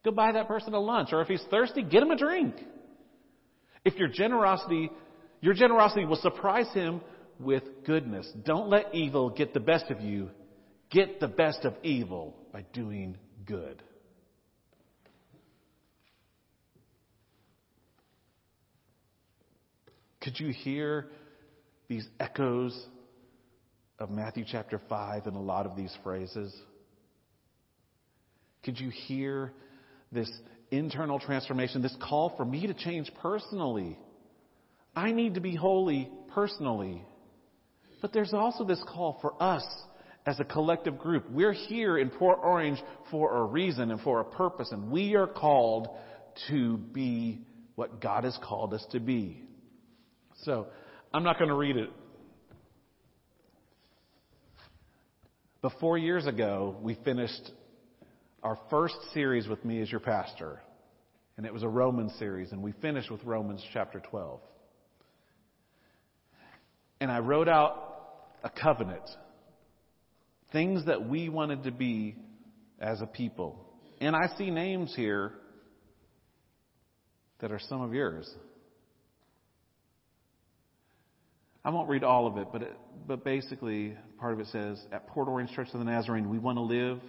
Go 0.04 0.12
buy 0.12 0.32
that 0.32 0.48
person 0.48 0.74
a 0.74 0.80
lunch, 0.80 1.10
or 1.12 1.22
if 1.22 1.28
he's 1.28 1.44
thirsty, 1.52 1.84
get 1.84 2.02
him 2.02 2.12
a 2.12 2.18
drink. 2.18 2.56
If 3.86 3.96
your 3.98 4.08
generosity, 4.08 4.90
your 5.42 5.54
generosity 5.54 6.06
will 6.06 6.18
surprise 6.18 6.72
him 6.74 7.02
with 7.40 7.64
goodness. 7.86 8.32
Don't 8.44 8.70
let 8.70 8.94
evil 8.94 9.30
get 9.30 9.54
the 9.54 9.60
best 9.60 9.92
of 9.92 10.02
you. 10.02 10.30
Get 10.90 11.20
the 11.20 11.28
best 11.28 11.66
of 11.66 11.74
evil 11.84 12.36
by 12.52 12.64
doing 12.74 13.18
good. 13.46 13.82
Could 20.22 20.40
you 20.40 20.50
hear 20.50 21.08
these 21.88 22.08
echoes 22.20 22.80
of 23.98 24.12
Matthew 24.12 24.46
chapter 24.48 24.80
5 24.88 25.26
in 25.28 25.34
a 25.34 25.42
lot 25.42 25.66
of 25.66 25.76
these 25.76 25.96
phrases? 26.04 26.56
Could 28.64 28.80
you 28.80 28.90
hear 28.90 29.54
this 30.12 30.32
internal 30.70 31.20
transformation, 31.20 31.82
this 31.82 31.96
call 32.02 32.34
for 32.38 32.46
me 32.46 32.68
to 32.68 32.74
change 32.74 33.12
personally? 33.22 33.98
I 34.96 35.12
need 35.12 35.36
to 35.36 35.42
be 35.42 35.56
holy 35.56 36.10
personally. 36.34 37.04
But 38.02 38.14
there's 38.14 38.34
also 38.34 38.64
this 38.64 38.82
call 38.88 39.20
for 39.22 39.42
us 39.42 39.66
as 40.26 40.40
a 40.40 40.44
collective 40.44 41.00
group. 41.00 41.30
We're 41.30 41.54
here 41.54 41.98
in 41.98 42.10
Port 42.10 42.40
Orange 42.44 42.82
for 43.10 43.38
a 43.38 43.44
reason 43.44 43.92
and 43.92 44.00
for 44.02 44.20
a 44.20 44.26
purpose, 44.26 44.70
and 44.72 44.92
we 44.92 45.16
are 45.16 45.28
called 45.28 45.88
to 46.50 46.78
be 46.78 47.42
what 47.76 48.02
God 48.02 48.24
has 48.24 48.38
called 48.44 48.74
us 48.74 48.86
to 48.92 49.00
be. 49.00 49.44
So, 50.44 50.68
I'm 51.14 51.24
not 51.24 51.38
going 51.38 51.50
to 51.50 51.56
read 51.56 51.78
it. 51.78 51.90
But 55.62 55.74
four 55.80 55.98
years 55.98 56.26
ago, 56.26 56.76
we 56.82 56.96
finished 57.04 57.52
our 58.44 58.58
first 58.70 58.96
series 59.14 59.48
with 59.48 59.64
me 59.64 59.82
as 59.82 59.92
your 59.92 60.00
pastor. 60.00 60.62
And 61.38 61.46
it 61.46 61.54
was 61.54 61.64
a 61.64 61.68
Romans 61.68 62.14
series, 62.20 62.52
and 62.52 62.62
we 62.62 62.74
finished 62.82 63.10
with 63.10 63.24
Romans 63.24 63.64
chapter 63.74 64.00
12. 64.00 64.40
And 67.00 67.12
I 67.12 67.20
wrote 67.20 67.48
out 67.48 67.92
a 68.44 68.50
covenant. 68.50 69.10
Things 70.52 70.86
that 70.86 71.08
we 71.08 71.30
wanted 71.30 71.64
to 71.64 71.72
be 71.72 72.16
as 72.80 73.02
a 73.02 73.08
people. 73.08 73.66
And 74.00 74.16
I 74.16 74.36
see 74.38 74.50
names 74.50 74.94
here 74.96 75.34
that 77.40 77.52
are 77.52 77.60
some 77.60 77.82
of 77.82 77.94
yours. 77.94 78.30
I 81.64 81.70
won't 81.70 81.90
read 81.90 82.04
all 82.04 82.26
of 82.26 82.38
it, 82.38 82.48
but 82.52 82.64
it, 82.64 82.76
but 83.08 83.24
basically, 83.24 83.96
part 84.20 84.34
of 84.34 84.40
it 84.40 84.48
says 84.48 84.84
at 84.92 85.08
Port 85.08 85.28
Orange 85.28 85.52
Church 85.52 85.68
of 85.74 85.80
the 85.80 85.86
Nazarene, 85.86 86.30
we 86.30 86.40
want 86.40 86.58
to 86.58 86.62
live, 86.62 87.00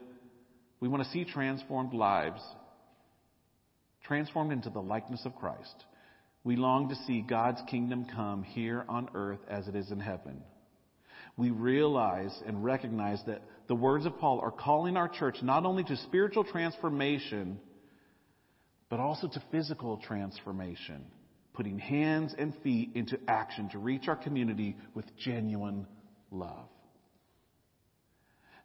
we 0.83 0.89
want 0.89 1.05
to 1.05 1.11
see 1.11 1.25
transformed 1.25 1.95
lives, 1.95 2.43
transformed 4.05 4.51
into 4.51 4.69
the 4.69 4.83
likeness 4.83 5.25
of 5.25 5.37
Christ. 5.37 5.85
We 6.43 6.57
long 6.57 6.89
to 6.89 6.97
see 7.07 7.21
God's 7.21 7.63
kingdom 7.71 8.05
come 8.13 8.43
here 8.43 8.85
on 8.89 9.09
earth 9.15 9.39
as 9.49 9.69
it 9.69 9.77
is 9.77 9.93
in 9.93 10.01
heaven. 10.01 10.43
We 11.37 11.51
realize 11.51 12.37
and 12.45 12.65
recognize 12.65 13.21
that 13.29 13.43
the 13.69 13.77
words 13.77 14.07
of 14.07 14.19
Paul 14.19 14.41
are 14.41 14.51
calling 14.51 14.97
our 14.97 15.09
church 15.09 15.37
not 15.41 15.65
only 15.65 15.85
to 15.85 15.97
spiritual 15.99 16.43
transformation, 16.43 17.61
but 18.89 18.99
also 18.99 19.29
to 19.29 19.43
physical 19.53 19.99
transformation 19.99 21.05
putting 21.55 21.79
hands 21.79 22.35
and 22.37 22.55
feet 22.65 22.91
into 22.97 23.21
action 23.29 23.69
to 23.69 23.79
reach 23.79 24.09
our 24.09 24.17
community 24.17 24.75
with 24.95 25.05
genuine 25.19 25.87
love. 26.33 26.67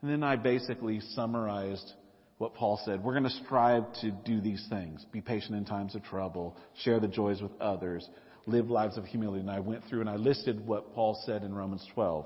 And 0.01 0.09
then 0.09 0.24
I 0.24 0.36
basically 0.36 1.01
summarized 1.13 1.93
what 2.38 2.53
Paul 2.53 2.79
said. 2.85 3.03
We're 3.03 3.13
going 3.13 3.23
to 3.23 3.43
strive 3.45 3.83
to 4.01 4.11
do 4.11 4.41
these 4.41 4.65
things 4.69 5.05
be 5.11 5.21
patient 5.21 5.55
in 5.55 5.65
times 5.65 5.95
of 5.95 6.03
trouble, 6.03 6.55
share 6.83 6.99
the 6.99 7.07
joys 7.07 7.41
with 7.41 7.51
others, 7.59 8.07
live 8.45 8.69
lives 8.69 8.97
of 8.97 9.05
humility. 9.05 9.41
And 9.41 9.51
I 9.51 9.59
went 9.59 9.83
through 9.89 10.01
and 10.01 10.09
I 10.09 10.15
listed 10.15 10.65
what 10.65 10.93
Paul 10.93 11.21
said 11.25 11.43
in 11.43 11.53
Romans 11.53 11.85
12. 11.93 12.25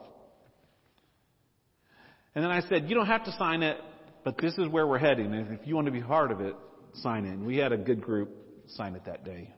And 2.36 2.44
then 2.44 2.52
I 2.52 2.62
said, 2.62 2.90
You 2.90 2.96
don't 2.96 3.08
have 3.08 3.26
to 3.26 3.32
sign 3.34 3.64
it, 3.64 3.78
but 4.24 4.38
this 4.38 4.54
is 4.58 4.68
where 4.68 4.88
we're 4.88 5.00
heading. 5.00 5.34
And 5.34 5.60
if 5.60 5.68
you 5.68 5.76
want 5.76 5.86
to 5.86 5.92
be 5.92 6.02
part 6.02 6.32
of 6.32 6.42
it, 6.42 6.56
sign. 6.96 7.26
And 7.26 7.46
we 7.46 7.58
had 7.58 7.72
a 7.72 7.78
good 7.78 8.02
group 8.02 8.30
sign 8.68 8.96
it 8.96 9.06
that 9.06 9.26
day. 9.26 9.54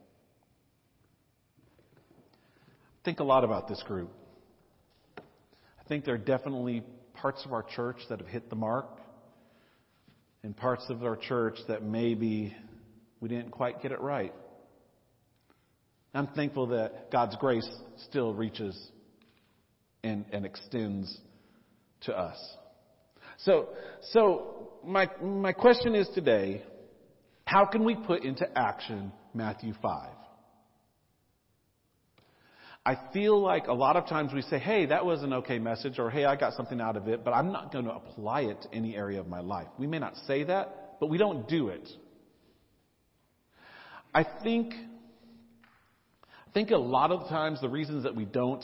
think 3.03 3.19
a 3.19 3.23
lot 3.23 3.43
about 3.43 3.67
this 3.67 3.83
group. 3.85 4.09
I 5.17 5.87
think 5.87 6.05
there 6.05 6.15
are 6.15 6.19
definitely 6.19 6.83
parts 7.13 7.43
of 7.45 7.51
our 7.51 7.63
church 7.63 7.97
that 8.09 8.19
have 8.19 8.27
hit 8.27 8.49
the 8.49 8.55
mark, 8.55 8.87
and 10.43 10.55
parts 10.55 10.85
of 10.89 11.03
our 11.03 11.15
church 11.15 11.57
that 11.67 11.83
maybe 11.83 12.55
we 13.19 13.29
didn't 13.29 13.51
quite 13.51 13.81
get 13.81 13.91
it 13.91 14.01
right. 14.01 14.33
I'm 16.13 16.27
thankful 16.27 16.67
that 16.67 17.09
God's 17.11 17.35
grace 17.37 17.67
still 18.09 18.33
reaches 18.33 18.77
and, 20.03 20.25
and 20.31 20.45
extends 20.45 21.17
to 22.01 22.17
us. 22.17 22.37
So, 23.37 23.69
so 24.11 24.73
my, 24.85 25.09
my 25.21 25.53
question 25.53 25.95
is 25.95 26.07
today, 26.13 26.63
how 27.45 27.65
can 27.65 27.83
we 27.83 27.95
put 27.95 28.23
into 28.23 28.47
action 28.55 29.11
Matthew 29.33 29.73
5? 29.81 30.09
I 32.85 32.97
feel 33.13 33.39
like 33.39 33.67
a 33.67 33.73
lot 33.73 33.95
of 33.95 34.07
times 34.07 34.33
we 34.33 34.41
say, 34.41 34.59
hey, 34.59 34.87
that 34.87 35.05
was 35.05 35.23
an 35.23 35.31
okay 35.33 35.57
message, 35.57 35.99
or 35.99 36.09
hey, 36.09 36.25
I 36.25 36.35
got 36.35 36.53
something 36.53 36.81
out 36.81 36.97
of 36.97 37.07
it, 37.07 37.23
but 37.23 37.31
I'm 37.31 37.51
not 37.51 37.71
going 37.71 37.85
to 37.85 37.93
apply 37.93 38.41
it 38.41 38.61
to 38.63 38.73
any 38.73 38.95
area 38.95 39.21
of 39.21 39.27
my 39.27 39.39
life. 39.39 39.67
We 39.79 39.87
may 39.87 39.99
not 39.99 40.17
say 40.27 40.43
that, 40.43 40.97
but 40.99 41.07
we 41.07 41.17
don't 41.17 41.47
do 41.47 41.69
it. 41.69 41.87
I 44.13 44.25
think, 44.43 44.73
I 44.73 46.51
think 46.53 46.71
a 46.71 46.77
lot 46.77 47.11
of 47.11 47.29
times 47.29 47.61
the 47.61 47.69
reasons 47.69 48.03
that 48.03 48.15
we 48.15 48.25
don't 48.25 48.63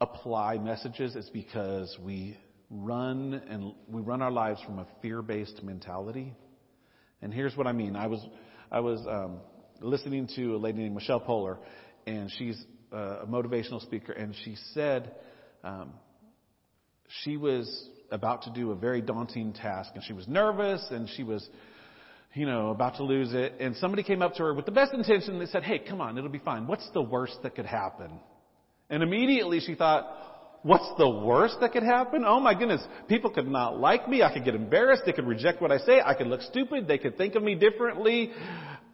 apply 0.00 0.58
messages 0.58 1.16
is 1.16 1.28
because 1.30 1.98
we 2.00 2.38
run 2.70 3.34
and 3.50 3.74
we 3.88 4.02
run 4.02 4.22
our 4.22 4.30
lives 4.30 4.60
from 4.64 4.78
a 4.78 4.86
fear-based 5.02 5.64
mentality. 5.64 6.32
And 7.20 7.34
here's 7.34 7.56
what 7.56 7.66
I 7.66 7.72
mean. 7.72 7.96
I 7.96 8.06
was, 8.06 8.24
I 8.70 8.80
was 8.80 9.04
um, 9.08 9.40
listening 9.80 10.28
to 10.36 10.54
a 10.54 10.58
lady 10.58 10.78
named 10.78 10.94
Michelle 10.94 11.20
Poler, 11.20 11.58
and 12.06 12.30
she's 12.38 12.64
a 12.92 13.26
motivational 13.26 13.80
speaker, 13.80 14.12
and 14.12 14.34
she 14.44 14.56
said 14.74 15.12
um, 15.64 15.92
she 17.22 17.36
was 17.36 17.88
about 18.10 18.42
to 18.42 18.50
do 18.50 18.70
a 18.72 18.74
very 18.74 19.00
daunting 19.00 19.52
task, 19.52 19.90
and 19.94 20.04
she 20.04 20.12
was 20.12 20.28
nervous, 20.28 20.86
and 20.90 21.08
she 21.16 21.22
was 21.22 21.48
you 22.34 22.46
know, 22.46 22.70
about 22.70 22.96
to 22.96 23.02
lose 23.02 23.34
it. 23.34 23.54
And 23.60 23.76
somebody 23.76 24.02
came 24.02 24.22
up 24.22 24.34
to 24.34 24.42
her 24.44 24.54
with 24.54 24.64
the 24.64 24.72
best 24.72 24.94
intention. 24.94 25.38
They 25.38 25.46
said, 25.46 25.62
Hey, 25.62 25.78
come 25.78 26.00
on, 26.00 26.16
it'll 26.16 26.30
be 26.30 26.38
fine. 26.38 26.66
What's 26.66 26.88
the 26.94 27.02
worst 27.02 27.38
that 27.42 27.54
could 27.54 27.66
happen? 27.66 28.20
And 28.88 29.02
immediately 29.02 29.60
she 29.60 29.74
thought, 29.74 30.32
What's 30.62 30.88
the 30.96 31.08
worst 31.08 31.56
that 31.60 31.72
could 31.72 31.82
happen? 31.82 32.24
Oh 32.24 32.38
my 32.38 32.54
goodness. 32.54 32.82
People 33.08 33.30
could 33.30 33.48
not 33.48 33.80
like 33.80 34.08
me. 34.08 34.22
I 34.22 34.32
could 34.32 34.44
get 34.44 34.54
embarrassed. 34.54 35.02
They 35.04 35.12
could 35.12 35.26
reject 35.26 35.60
what 35.60 35.72
I 35.72 35.78
say. 35.78 36.00
I 36.00 36.14
could 36.14 36.28
look 36.28 36.40
stupid. 36.42 36.86
They 36.86 36.98
could 36.98 37.18
think 37.18 37.34
of 37.34 37.42
me 37.42 37.56
differently. 37.56 38.30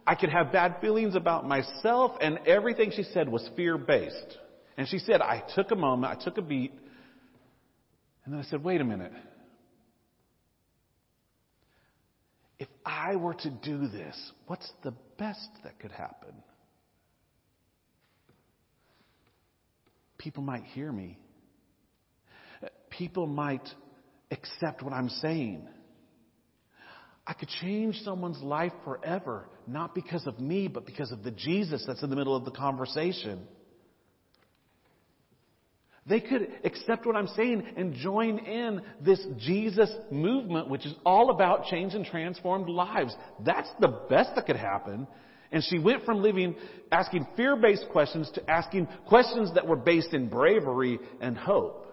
I 0.09 0.15
could 0.15 0.31
have 0.31 0.51
bad 0.51 0.77
feelings 0.81 1.13
about 1.13 1.47
myself. 1.47 2.13
And 2.19 2.39
everything 2.47 2.91
she 2.95 3.03
said 3.03 3.29
was 3.29 3.47
fear 3.55 3.77
based. 3.77 4.39
And 4.75 4.87
she 4.87 4.97
said, 4.97 5.21
I 5.21 5.43
took 5.53 5.69
a 5.69 5.75
moment, 5.75 6.17
I 6.19 6.23
took 6.23 6.39
a 6.39 6.41
beat, 6.41 6.71
and 8.25 8.33
then 8.33 8.41
I 8.41 8.43
said, 8.45 8.63
wait 8.63 8.81
a 8.81 8.83
minute. 8.83 9.11
If 12.57 12.69
I 12.83 13.17
were 13.17 13.35
to 13.35 13.49
do 13.51 13.87
this, 13.87 14.17
what's 14.47 14.69
the 14.83 14.95
best 15.19 15.47
that 15.63 15.79
could 15.79 15.91
happen? 15.91 16.33
People 20.17 20.41
might 20.41 20.63
hear 20.63 20.91
me. 20.91 21.19
People 22.89 23.27
might 23.27 23.67
accept 24.31 24.81
what 24.81 24.91
I'm 24.91 25.09
saying. 25.09 25.67
I 27.29 27.33
could 27.33 27.49
change 27.61 28.01
someone's 28.03 28.41
life 28.41 28.73
forever, 28.83 29.47
not 29.67 29.93
because 29.93 30.25
of 30.25 30.39
me, 30.39 30.67
but 30.67 30.87
because 30.87 31.11
of 31.11 31.21
the 31.21 31.29
Jesus 31.29 31.83
that's 31.85 32.01
in 32.01 32.09
the 32.09 32.15
middle 32.15 32.35
of 32.35 32.43
the 32.43 32.49
conversation. 32.49 33.47
They 36.07 36.21
could 36.21 36.47
accept 36.63 37.05
what 37.05 37.15
I'm 37.15 37.27
saying 37.27 37.63
and 37.77 37.93
join 37.93 38.39
in 38.39 38.81
this 38.99 39.23
Jesus 39.37 39.91
movement, 40.09 40.69
which 40.69 40.87
is 40.87 40.95
all 41.05 41.29
about 41.29 41.65
change 41.65 41.93
and 41.93 42.03
transformed 42.03 42.67
lives. 42.67 43.15
That's 43.45 43.69
the 43.79 43.89
best 44.09 44.31
that 44.33 44.47
could 44.47 44.55
happen. 44.55 45.07
And 45.51 45.63
she 45.63 45.77
went 45.77 46.05
from 46.05 46.23
living, 46.23 46.55
asking 46.91 47.27
fear-based 47.37 47.89
questions 47.91 48.31
to 48.33 48.49
asking 48.49 48.87
questions 49.05 49.53
that 49.53 49.67
were 49.67 49.75
based 49.75 50.15
in 50.15 50.29
bravery 50.29 50.97
and 51.21 51.37
hope. 51.37 51.85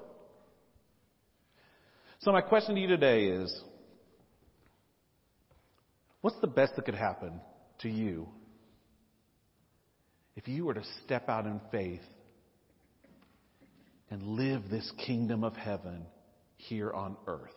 So 2.20 2.32
my 2.32 2.40
question 2.40 2.74
to 2.74 2.80
you 2.80 2.88
today 2.88 3.26
is, 3.26 3.54
what's 6.26 6.40
the 6.40 6.46
best 6.48 6.74
that 6.74 6.84
could 6.84 6.96
happen 6.96 7.40
to 7.78 7.88
you 7.88 8.26
if 10.34 10.48
you 10.48 10.64
were 10.64 10.74
to 10.74 10.82
step 11.04 11.28
out 11.28 11.46
in 11.46 11.60
faith 11.70 12.00
and 14.10 14.20
live 14.24 14.62
this 14.68 14.90
kingdom 15.06 15.44
of 15.44 15.54
heaven 15.54 16.04
here 16.56 16.90
on 16.90 17.16
earth. 17.28 17.54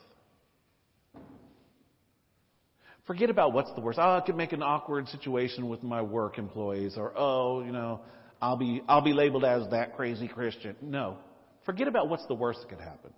Forget 3.07 3.31
about 3.31 3.53
what's 3.53 3.73
the 3.73 3.81
worst. 3.81 3.97
Oh, 3.97 4.17
I 4.17 4.21
could 4.21 4.35
make 4.35 4.53
an 4.53 4.61
awkward 4.61 5.07
situation 5.07 5.67
with 5.67 5.81
my 5.81 6.03
work 6.03 6.37
employees, 6.37 6.93
or 6.95 7.11
oh, 7.17 7.63
you 7.63 7.71
know, 7.71 8.01
I'll 8.39 8.55
be 8.55 8.83
I'll 8.87 9.01
be 9.01 9.13
labeled 9.13 9.45
as 9.45 9.67
that 9.71 9.95
crazy 9.95 10.27
Christian. 10.27 10.75
No, 10.79 11.17
forget 11.65 11.87
about 11.87 12.07
what's 12.07 12.27
the 12.27 12.35
worst 12.35 12.59
that 12.61 12.69
could 12.69 12.85
happen, 12.85 13.13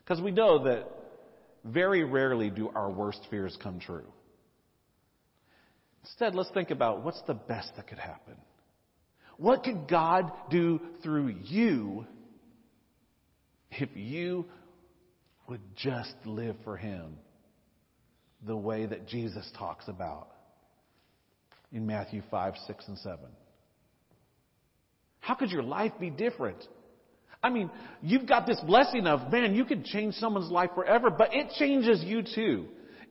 because 0.00 0.20
we 0.20 0.32
know 0.32 0.64
that 0.64 0.88
very 1.64 2.02
rarely 2.02 2.50
do 2.50 2.68
our 2.74 2.90
worst 2.90 3.20
fears 3.30 3.56
come 3.62 3.78
true. 3.78 4.02
Instead, 6.04 6.34
let's 6.34 6.50
think 6.50 6.70
about 6.70 7.02
what's 7.02 7.22
the 7.22 7.34
best 7.34 7.72
that 7.76 7.86
could 7.86 7.98
happen. 7.98 8.34
What 9.38 9.64
could 9.64 9.88
God 9.88 10.30
do 10.50 10.80
through 11.02 11.34
you 11.42 12.06
if 13.70 13.88
you 13.94 14.44
would 15.48 15.62
just 15.76 16.14
live 16.26 16.56
for 16.62 16.76
Him 16.76 17.16
the 18.46 18.56
way 18.56 18.84
that 18.84 19.08
Jesus 19.08 19.50
talks 19.58 19.88
about 19.88 20.28
in 21.72 21.86
Matthew 21.86 22.22
5, 22.30 22.54
6, 22.66 22.88
and 22.88 22.98
7? 22.98 23.18
How 25.20 25.34
could 25.34 25.50
your 25.50 25.62
life 25.62 25.92
be 25.98 26.10
different? 26.10 26.62
I 27.42 27.48
mean, 27.48 27.70
you've 28.02 28.26
got 28.26 28.46
this 28.46 28.60
blessing 28.66 29.06
of, 29.06 29.32
man, 29.32 29.54
you 29.54 29.64
could 29.64 29.84
change 29.86 30.14
someone's 30.14 30.50
life 30.50 30.70
forever, 30.74 31.08
but 31.08 31.30
it 31.32 31.50
changes 31.58 32.04
you 32.04 32.22
too. 32.22 32.66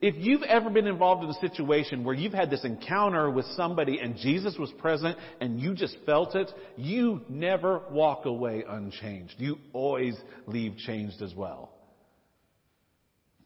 If 0.06 0.16
you've 0.18 0.42
ever 0.42 0.68
been 0.68 0.86
involved 0.86 1.24
in 1.24 1.30
a 1.30 1.48
situation 1.48 2.04
where 2.04 2.14
you've 2.14 2.34
had 2.34 2.50
this 2.50 2.62
encounter 2.62 3.30
with 3.30 3.46
somebody 3.56 4.00
and 4.00 4.18
Jesus 4.18 4.54
was 4.58 4.70
present 4.72 5.16
and 5.40 5.58
you 5.58 5.72
just 5.72 5.96
felt 6.04 6.34
it, 6.34 6.52
you 6.76 7.22
never 7.30 7.80
walk 7.90 8.26
away 8.26 8.64
unchanged. 8.68 9.36
You 9.38 9.56
always 9.72 10.14
leave 10.46 10.76
changed 10.76 11.22
as 11.22 11.34
well. 11.34 11.72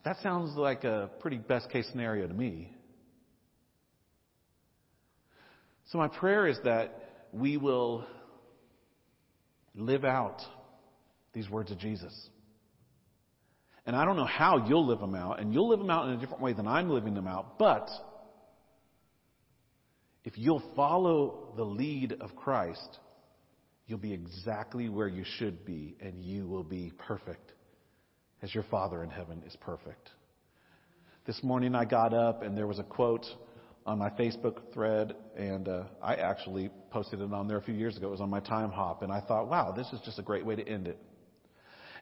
That 0.05 0.17
sounds 0.21 0.57
like 0.57 0.83
a 0.83 1.11
pretty 1.21 1.37
best 1.37 1.71
case 1.71 1.87
scenario 1.93 2.27
to 2.27 2.35
me. 2.35 2.75
So 5.93 5.99
my 5.99 6.09
prayer 6.09 6.49
is 6.49 6.59
that 6.65 7.29
we 7.33 7.57
will 7.57 8.05
live 9.77 10.05
out 10.05 10.43
these 11.33 11.49
words 11.49 11.71
of 11.71 11.79
Jesus. 11.79 12.13
And 13.89 13.97
I 13.97 14.05
don't 14.05 14.17
know 14.17 14.27
how 14.27 14.67
you'll 14.69 14.87
live 14.87 15.01
them 15.01 15.15
out, 15.15 15.41
and 15.41 15.55
you'll 15.55 15.71
live 15.71 15.79
them 15.79 15.89
out 15.89 16.09
in 16.09 16.13
a 16.13 16.21
different 16.21 16.43
way 16.43 16.53
than 16.53 16.69
I'm 16.69 16.91
living 16.91 17.15
them 17.15 17.27
out, 17.27 17.59
but 17.59 17.89
if 20.25 20.37
you'll 20.37 20.63
follow 20.77 21.55
the 21.57 21.65
lead 21.65 22.13
of 22.21 22.37
Christ, 22.37 22.99
you'll 23.87 23.97
be 23.97 24.13
exactly 24.13 24.91
where 24.91 25.09
you 25.09 25.25
should 25.39 25.65
be, 25.65 25.97
and 26.03 26.23
you 26.23 26.47
will 26.47 26.65
be 26.65 26.93
perfect 26.99 27.55
as 28.43 28.55
your 28.55 28.65
Father 28.65 29.03
in 29.03 29.09
heaven 29.09 29.43
is 29.47 29.57
perfect. 29.63 30.11
This 31.25 31.43
morning 31.43 31.75
I 31.75 31.87
got 31.87 32.13
up, 32.13 32.43
and 32.43 32.55
there 32.55 32.67
was 32.67 32.79
a 32.79 32.85
quote 32.85 33.25
on 33.87 33.97
my 33.97 34.11
Facebook 34.11 34.71
thread, 34.75 35.15
and 35.35 35.67
uh, 35.67 35.85
I 36.03 36.17
actually 36.17 36.69
posted 36.91 37.23
it 37.23 37.33
on 37.33 37.49
there 37.49 37.57
a 37.57 37.63
few 37.63 37.73
years 37.73 37.97
ago. 37.97 38.09
It 38.09 38.11
was 38.11 38.21
on 38.21 38.29
my 38.29 38.41
Timehop, 38.41 39.01
and 39.01 39.11
I 39.11 39.23
thought, 39.23 39.49
wow, 39.49 39.73
this 39.73 39.91
is 39.95 40.01
just 40.05 40.19
a 40.19 40.23
great 40.23 40.45
way 40.45 40.57
to 40.57 40.69
end 40.69 40.89
it 40.89 40.99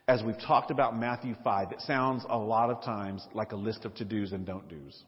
as 0.07 0.23
we've 0.23 0.39
talked 0.39 0.71
about 0.71 0.97
Matthew 0.97 1.35
5, 1.43 1.73
it 1.73 1.81
sounds 1.81 2.25
a 2.29 2.37
lot 2.37 2.69
of 2.69 2.81
times 2.81 3.25
like 3.33 3.51
a 3.51 3.57
list 3.57 3.83
of 3.83 3.93
to 3.95 4.05
dos 4.05 4.31
and 4.31 4.45
don't 4.45 4.67
dos. 4.69 5.03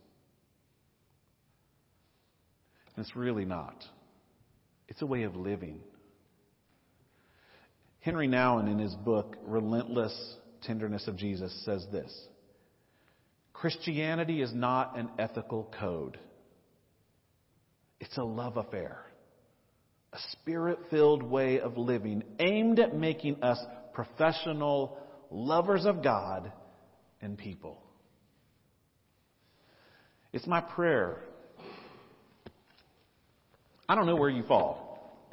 And 2.95 3.06
it's 3.06 3.16
really 3.16 3.45
not. 3.45 3.86
It's 4.89 5.02
a 5.02 5.06
way 5.06 5.24
of 5.24 5.36
living. 5.36 5.80
Henry 8.02 8.28
Nouwen, 8.28 8.70
in 8.70 8.80
his 8.80 8.93
book, 8.95 9.38
Relentless 9.43 10.36
Tenderness 10.64 11.08
of 11.08 11.16
Jesus, 11.16 11.54
says 11.64 11.86
this 11.91 12.28
Christianity 13.54 14.41
is 14.41 14.54
not 14.54 14.97
an 14.97 15.10
ethical 15.18 15.72
code, 15.80 16.20
it's 18.02 18.18
a 18.18 18.24
love 18.24 18.58
affair, 18.58 19.06
a 20.12 20.18
spirit 20.34 20.80
filled 20.89 21.24
way 21.24 21.62
of 21.62 21.78
living 21.78 22.24
aimed 22.39 22.80
at 22.80 22.93
making 22.93 23.41
us 23.43 23.60
professional 24.00 24.97
lovers 25.30 25.86
of 25.86 26.02
God 26.02 26.54
and 27.22 27.38
people. 27.38 27.84
It's 30.32 30.47
my 30.47 30.62
prayer. 30.62 31.18
I 33.89 33.95
don't 33.95 34.06
know 34.06 34.16
where 34.16 34.30
you 34.30 34.43
fall. 34.43 35.28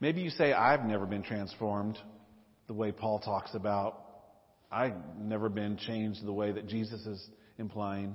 Maybe 0.00 0.20
you 0.20 0.28
say, 0.28 0.52
I've 0.52 0.84
never 0.84 1.06
been 1.06 1.22
transformed 1.22 1.96
the 2.66 2.74
way 2.74 2.92
Paul 2.92 3.20
talks 3.20 3.54
about. 3.54 4.02
I've 4.70 4.92
never 5.18 5.48
been 5.48 5.78
changed 5.78 6.26
the 6.26 6.32
way 6.32 6.52
that 6.52 6.66
Jesus 6.66 7.06
is 7.06 7.26
implying. 7.58 8.14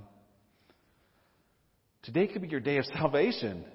Today 2.04 2.28
could 2.28 2.44
be 2.44 2.48
your 2.48 2.60
day 2.60 2.78
of 2.78 2.86
salvation. 2.94 3.66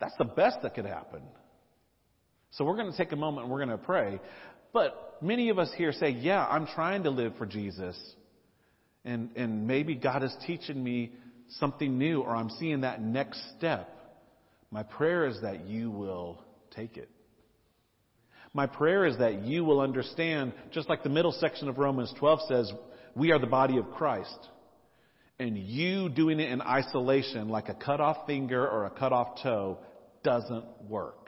That's 0.00 0.16
the 0.18 0.24
best 0.24 0.62
that 0.62 0.74
could 0.74 0.86
happen. 0.86 1.22
So 2.56 2.64
we're 2.64 2.76
going 2.76 2.90
to 2.90 2.96
take 2.96 3.10
a 3.10 3.16
moment 3.16 3.44
and 3.44 3.52
we're 3.52 3.64
going 3.64 3.76
to 3.76 3.84
pray. 3.84 4.20
But 4.74 5.18
many 5.22 5.48
of 5.48 5.58
us 5.58 5.70
here 5.76 5.92
say, 5.92 6.10
yeah, 6.10 6.44
I'm 6.44 6.66
trying 6.66 7.04
to 7.04 7.10
live 7.10 7.36
for 7.38 7.46
Jesus. 7.46 7.96
And, 9.04 9.30
and 9.36 9.66
maybe 9.66 9.94
God 9.94 10.22
is 10.24 10.34
teaching 10.46 10.82
me 10.82 11.12
something 11.60 11.96
new 11.96 12.22
or 12.22 12.34
I'm 12.34 12.50
seeing 12.50 12.80
that 12.80 13.00
next 13.00 13.40
step. 13.56 13.88
My 14.70 14.82
prayer 14.82 15.26
is 15.26 15.40
that 15.42 15.66
you 15.66 15.90
will 15.90 16.42
take 16.74 16.96
it. 16.96 17.08
My 18.52 18.66
prayer 18.66 19.06
is 19.06 19.18
that 19.18 19.44
you 19.44 19.64
will 19.64 19.80
understand, 19.80 20.52
just 20.72 20.88
like 20.88 21.02
the 21.02 21.08
middle 21.08 21.32
section 21.32 21.68
of 21.68 21.78
Romans 21.78 22.12
12 22.18 22.40
says, 22.48 22.72
we 23.14 23.30
are 23.30 23.38
the 23.38 23.46
body 23.46 23.78
of 23.78 23.90
Christ. 23.92 24.38
And 25.38 25.56
you 25.56 26.08
doing 26.08 26.40
it 26.40 26.50
in 26.50 26.60
isolation, 26.60 27.48
like 27.48 27.68
a 27.68 27.74
cut 27.74 28.00
off 28.00 28.26
finger 28.26 28.66
or 28.66 28.86
a 28.86 28.90
cut 28.90 29.12
off 29.12 29.42
toe, 29.42 29.78
doesn't 30.24 30.64
work. 30.88 31.23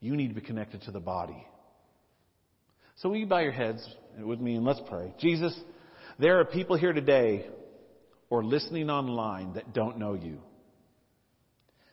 You 0.00 0.16
need 0.16 0.28
to 0.28 0.34
be 0.34 0.40
connected 0.40 0.82
to 0.82 0.90
the 0.90 1.00
body. 1.00 1.46
So 2.96 3.08
will 3.08 3.16
you 3.16 3.26
bow 3.26 3.38
your 3.38 3.52
heads 3.52 3.86
with 4.18 4.40
me 4.40 4.56
and 4.56 4.64
let's 4.64 4.80
pray. 4.88 5.12
Jesus, 5.18 5.58
there 6.18 6.40
are 6.40 6.44
people 6.44 6.76
here 6.76 6.92
today 6.92 7.46
or 8.30 8.44
listening 8.44 8.90
online 8.90 9.54
that 9.54 9.72
don't 9.72 9.98
know 9.98 10.14
you. 10.14 10.38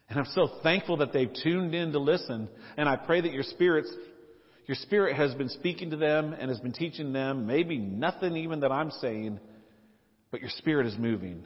And 0.10 0.20
I'm 0.20 0.26
so 0.34 0.49
thankful 0.62 0.97
that 0.97 1.14
they've 1.14 1.32
tuned 1.43 1.74
in 1.74 1.91
to 1.91 1.99
listen. 1.99 2.47
And 2.78 2.88
I 2.88 2.95
pray 2.95 3.22
that 3.22 3.32
your 3.32 3.43
spirits, 3.43 3.91
your 4.68 4.76
spirit 4.76 5.16
has 5.16 5.34
been 5.34 5.49
speaking 5.49 5.91
to 5.91 5.97
them 5.97 6.34
and 6.34 6.49
has 6.49 6.60
been 6.60 6.74
teaching 6.74 7.14
them 7.14 7.47
maybe 7.47 7.78
nothing 7.78 8.36
even 8.38 8.60
that 8.60 8.72
I'm 8.72 8.91
saying, 8.91 9.39
but 10.32 10.41
your 10.41 10.51
spirit 10.58 10.86
is 10.86 10.97
moving. 10.97 11.45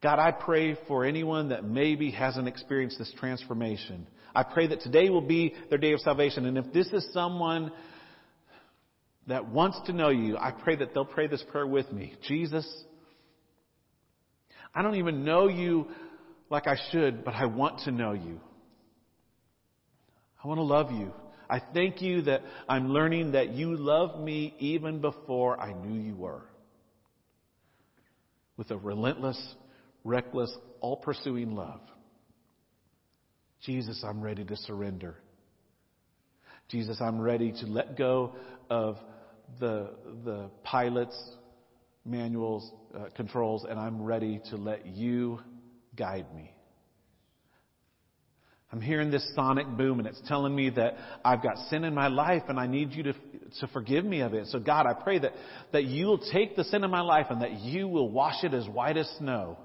God, 0.00 0.18
I 0.20 0.30
pray 0.30 0.76
for 0.86 1.04
anyone 1.04 1.48
that 1.48 1.64
maybe 1.64 2.10
hasn't 2.12 2.46
experienced 2.46 2.98
this 2.98 3.12
transformation. 3.18 4.06
I 4.38 4.44
pray 4.44 4.68
that 4.68 4.82
today 4.82 5.10
will 5.10 5.20
be 5.20 5.52
their 5.68 5.78
day 5.78 5.90
of 5.94 6.00
salvation. 6.00 6.46
And 6.46 6.56
if 6.56 6.72
this 6.72 6.86
is 6.92 7.04
someone 7.12 7.72
that 9.26 9.48
wants 9.48 9.80
to 9.86 9.92
know 9.92 10.10
you, 10.10 10.38
I 10.38 10.52
pray 10.52 10.76
that 10.76 10.94
they'll 10.94 11.04
pray 11.04 11.26
this 11.26 11.42
prayer 11.50 11.66
with 11.66 11.90
me. 11.90 12.14
Jesus, 12.28 12.64
I 14.72 14.82
don't 14.82 14.94
even 14.94 15.24
know 15.24 15.48
you 15.48 15.88
like 16.50 16.68
I 16.68 16.76
should, 16.92 17.24
but 17.24 17.34
I 17.34 17.46
want 17.46 17.80
to 17.80 17.90
know 17.90 18.12
you. 18.12 18.40
I 20.44 20.46
want 20.46 20.58
to 20.58 20.62
love 20.62 20.92
you. 20.92 21.12
I 21.50 21.60
thank 21.74 22.00
you 22.00 22.22
that 22.22 22.42
I'm 22.68 22.90
learning 22.90 23.32
that 23.32 23.54
you 23.54 23.76
love 23.76 24.20
me 24.20 24.54
even 24.60 25.00
before 25.00 25.58
I 25.60 25.72
knew 25.72 26.00
you 26.00 26.14
were. 26.14 26.44
With 28.56 28.70
a 28.70 28.76
relentless, 28.76 29.54
reckless, 30.04 30.56
all 30.80 30.98
pursuing 30.98 31.56
love. 31.56 31.80
Jesus, 33.64 34.04
I'm 34.06 34.20
ready 34.20 34.44
to 34.44 34.56
surrender. 34.56 35.16
Jesus, 36.68 36.98
I'm 37.00 37.20
ready 37.20 37.52
to 37.52 37.66
let 37.66 37.96
go 37.96 38.34
of 38.70 38.96
the, 39.58 39.90
the 40.24 40.50
pilot's 40.62 41.18
manuals, 42.04 42.70
uh, 42.94 43.06
controls, 43.16 43.64
and 43.68 43.78
I'm 43.78 44.02
ready 44.02 44.40
to 44.50 44.56
let 44.56 44.86
you 44.86 45.40
guide 45.96 46.26
me. 46.34 46.52
I'm 48.70 48.82
hearing 48.82 49.10
this 49.10 49.26
sonic 49.34 49.66
boom 49.66 49.98
and 49.98 50.06
it's 50.06 50.20
telling 50.28 50.54
me 50.54 50.68
that 50.70 50.96
I've 51.24 51.42
got 51.42 51.56
sin 51.70 51.84
in 51.84 51.94
my 51.94 52.08
life 52.08 52.42
and 52.48 52.60
I 52.60 52.66
need 52.66 52.92
you 52.92 53.02
to, 53.04 53.12
to 53.60 53.66
forgive 53.72 54.04
me 54.04 54.20
of 54.20 54.34
it. 54.34 54.46
So 54.48 54.58
God, 54.58 54.84
I 54.86 54.92
pray 54.92 55.18
that, 55.20 55.32
that 55.72 55.84
you'll 55.84 56.18
take 56.18 56.54
the 56.54 56.64
sin 56.64 56.84
in 56.84 56.90
my 56.90 57.00
life 57.00 57.26
and 57.30 57.40
that 57.40 57.60
you 57.60 57.88
will 57.88 58.10
wash 58.10 58.44
it 58.44 58.52
as 58.52 58.68
white 58.68 58.98
as 58.98 59.08
snow. 59.18 59.56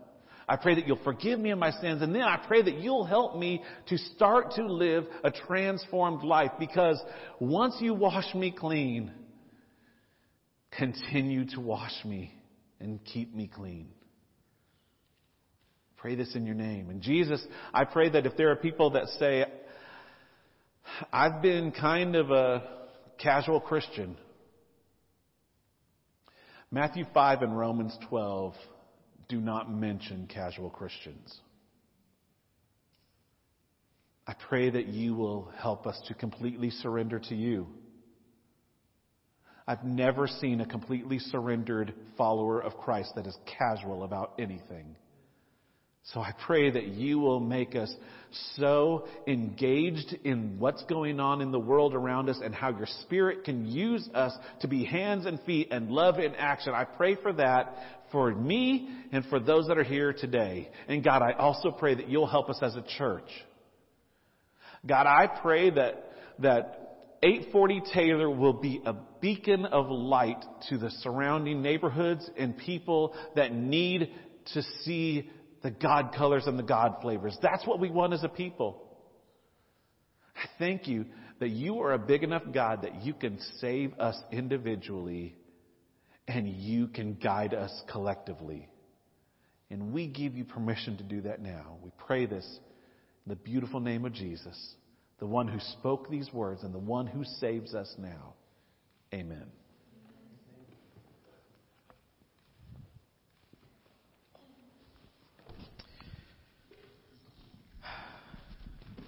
I 0.48 0.58
pray 0.58 0.76
that 0.76 0.88
you'll 0.88 1.04
forgive 1.04 1.40
me 1.40 1.52
of 1.52 1.60
my 1.60 1.72
sins 1.72 2.02
and 2.02 2.14
then 2.14 2.22
I 2.22 2.38
pray 2.48 2.62
that 2.62 2.80
you'll 2.80 3.06
help 3.06 3.38
me 3.38 3.64
to 3.88 3.98
start 3.98 4.52
to 4.56 4.66
live 4.66 5.06
a 5.24 5.32
transformed 5.32 6.24
life 6.24 6.52
because 6.60 7.02
once 7.40 7.76
you 7.80 7.94
wash 7.94 8.34
me 8.36 8.52
clean, 8.52 9.12
continue 10.72 11.46
to 11.52 11.60
wash 11.60 11.94
me 12.06 12.34
and 12.80 13.04
keep 13.06 13.34
me 13.34 13.50
clean. 13.54 13.90
Pray 15.98 16.16
this 16.16 16.36
in 16.36 16.46
your 16.46 16.56
name. 16.56 16.90
And 16.90 17.02
Jesus, 17.02 17.42
I 17.74 17.86
pray 17.86 18.10
that 18.10 18.26
if 18.26 18.36
there 18.36 18.52
are 18.52 18.58
people 18.58 18.92
that 18.92 19.08
say, 19.20 19.46
I've 21.14 21.42
been 21.42 21.72
kind 21.72 22.16
of 22.18 22.30
a 22.30 22.64
casual 23.18 23.62
Christian. 23.62 24.18
Matthew 26.72 27.06
5 27.14 27.42
and 27.44 27.58
Romans 27.58 27.98
12 28.10 28.54
do 29.34 29.42
not 29.42 29.74
mention 29.74 30.28
casual 30.32 30.70
Christians. 30.70 31.40
I 34.28 34.36
pray 34.48 34.70
that 34.70 34.86
you 34.86 35.16
will 35.16 35.52
help 35.58 35.88
us 35.88 36.00
to 36.08 36.14
completely 36.14 36.70
surrender 36.70 37.18
to 37.18 37.36
you. 37.36 37.66
I've 39.68 39.84
never 39.84 40.28
seen 40.28 40.62
a 40.62 40.68
completely 40.68 41.18
surrendered 41.18 41.96
follower 42.16 42.62
of 42.62 42.78
Christ 42.78 43.14
that 43.16 43.26
is 43.26 43.36
casual 43.58 44.04
about 44.04 44.34
anything. 44.38 44.96
So 46.08 46.20
I 46.20 46.34
pray 46.46 46.70
that 46.70 46.90
you 46.90 47.18
will 47.18 47.40
make 47.40 47.76
us 47.76 47.92
so 48.58 49.08
engaged 49.26 50.14
in 50.26 50.60
what's 50.60 50.84
going 50.84 51.20
on 51.20 51.42
in 51.42 51.52
the 51.52 51.60
world 51.60 51.96
around 51.96 52.30
us 52.30 52.40
and 52.44 52.54
how 52.54 52.70
your 52.70 52.88
spirit 53.02 53.46
can 53.46 53.66
use 53.66 54.08
us 54.14 54.34
to 54.60 54.68
be 54.68 54.84
hands 54.84 55.26
and 55.26 55.40
feet 55.42 55.70
and 55.72 55.90
love 55.90 56.20
in 56.20 56.36
action. 56.36 56.74
I 56.76 56.84
pray 56.84 57.16
for 57.16 57.32
that 57.34 58.03
for 58.14 58.34
me 58.34 58.88
and 59.12 59.26
for 59.26 59.42
those 59.42 59.68
that 59.68 59.78
are 59.78 59.84
here 59.84 60.14
today. 60.14 60.70
And 60.88 61.04
God, 61.04 61.22
I 61.22 61.34
also 61.34 61.72
pray 61.72 61.96
that 61.96 62.08
you'll 62.08 62.28
help 62.28 62.50
us 62.50 62.60
as 62.62 62.76
a 62.76 62.86
church. 62.98 63.28
God, 64.86 65.08
I 65.08 65.28
pray 65.28 65.72
that, 65.72 66.12
that 66.40 66.84
840 67.22 67.82
Taylor 67.94 68.30
will 68.30 68.54
be 68.54 68.82
a 68.86 68.94
beacon 69.20 69.66
of 69.66 69.90
light 69.90 70.44
to 70.70 70.78
the 70.78 70.92
surrounding 71.02 71.62
neighborhoods 71.62 72.30
and 72.38 72.58
people 72.58 73.16
that 73.36 73.54
need 73.54 74.14
to 74.54 74.62
see 74.84 75.30
the 75.62 75.72
God 75.72 76.14
colors 76.16 76.44
and 76.46 76.60
the 76.60 76.64
God 76.64 76.98
flavors. 77.02 77.38
That's 77.42 77.66
what 77.66 77.80
we 77.80 77.90
want 77.90 78.14
as 78.14 78.24
a 78.24 78.30
people. 78.30 78.82
I 80.36 80.48
thank 80.60 80.88
you 80.88 81.06
that 81.40 81.50
you 81.50 81.82
are 81.82 81.94
a 81.94 82.00
big 82.00 82.24
enough 82.24 82.44
God 82.54 82.84
that 82.84 83.04
you 83.04 83.14
can 83.14 83.40
save 83.60 83.98
us 84.00 84.18
individually 84.32 85.36
and 86.28 86.48
you 86.48 86.88
can 86.88 87.16
guide 87.16 87.54
us 87.54 87.72
collectively. 87.92 88.68
And 89.70 89.92
we 89.92 90.08
give 90.08 90.36
you 90.36 90.46
permission 90.46 90.98
to 90.98 91.04
do 91.04 91.22
that 91.22 91.42
now. 91.42 91.78
We 91.84 91.92
pray 92.06 92.26
this 92.26 92.46
in 93.26 93.30
the 93.30 93.36
beautiful 93.36 93.80
name 93.80 94.06
of 94.06 94.14
Jesus, 94.14 94.76
the 95.20 95.26
one 95.26 95.48
who 95.48 95.60
spoke 95.80 96.10
these 96.10 96.32
words 96.32 96.64
and 96.64 96.74
the 96.74 96.80
one 96.80 97.08
who 97.08 97.24
saves 97.24 97.74
us 97.74 97.94
now. 97.98 98.36
Amen. 99.14 99.46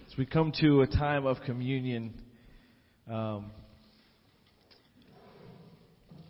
As 0.07 0.17
we 0.17 0.25
come 0.25 0.53
to 0.61 0.81
a 0.81 0.87
time 0.87 1.25
of 1.25 1.37
communion, 1.45 2.13
um, 3.11 3.51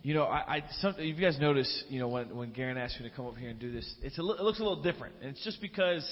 you 0.06 0.14
know, 0.14 0.22
I, 0.22 0.58
I 0.58 0.64
some, 0.82 0.94
if 0.98 1.18
you 1.18 1.20
guys 1.20 1.36
notice, 1.40 1.82
you 1.88 1.98
know, 1.98 2.06
when 2.06 2.36
when 2.36 2.52
Garen 2.52 2.76
asked 2.76 3.00
me 3.00 3.08
to 3.08 3.16
come 3.16 3.26
up 3.26 3.36
here 3.36 3.48
and 3.48 3.58
do 3.58 3.72
this, 3.72 3.92
it's 4.02 4.16
a, 4.16 4.20
it 4.20 4.40
looks 4.40 4.60
a 4.60 4.62
little 4.62 4.80
different, 4.80 5.16
and 5.20 5.30
it's 5.30 5.42
just 5.42 5.60
because, 5.60 6.08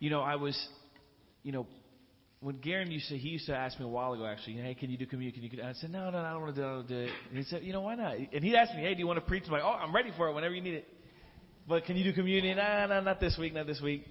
you 0.00 0.10
know, 0.10 0.20
I 0.20 0.36
was, 0.36 0.54
you 1.42 1.50
know, 1.50 1.66
when 2.40 2.58
Garen 2.58 2.90
used 2.90 3.08
to, 3.08 3.16
he 3.16 3.30
used 3.30 3.46
to 3.46 3.56
ask 3.56 3.78
me 3.78 3.86
a 3.86 3.88
while 3.88 4.12
ago, 4.12 4.26
actually, 4.26 4.56
hey, 4.56 4.74
can 4.74 4.90
you 4.90 4.98
do 4.98 5.06
communion? 5.06 5.32
Can 5.32 5.42
you? 5.44 5.62
And 5.62 5.70
I 5.70 5.72
said, 5.72 5.92
no, 5.92 6.10
no, 6.10 6.20
no 6.20 6.28
I 6.28 6.32
don't 6.32 6.42
want 6.42 6.56
to 6.56 6.60
do 6.60 6.66
it. 6.66 6.70
I 6.70 6.74
don't 6.74 6.88
do 6.88 6.98
it. 6.98 7.10
And 7.30 7.38
he 7.38 7.44
said, 7.44 7.62
you 7.62 7.72
know, 7.72 7.80
why 7.80 7.94
not? 7.94 8.16
And 8.18 8.44
he 8.44 8.54
asked 8.54 8.74
me, 8.74 8.82
hey, 8.82 8.92
do 8.92 9.00
you 9.00 9.06
want 9.06 9.18
to 9.18 9.24
preach? 9.24 9.44
I'm 9.46 9.52
like, 9.52 9.62
oh, 9.64 9.68
I'm 9.68 9.94
ready 9.94 10.10
for 10.18 10.28
it 10.28 10.34
whenever 10.34 10.54
you 10.54 10.60
need 10.60 10.74
it. 10.74 10.88
But 11.66 11.86
can 11.86 11.96
you 11.96 12.04
do 12.04 12.12
communion? 12.12 12.58
Nah, 12.58 12.88
nah, 12.88 13.00
not 13.00 13.18
this 13.18 13.38
week, 13.40 13.54
not 13.54 13.66
this 13.66 13.80
week 13.80 14.04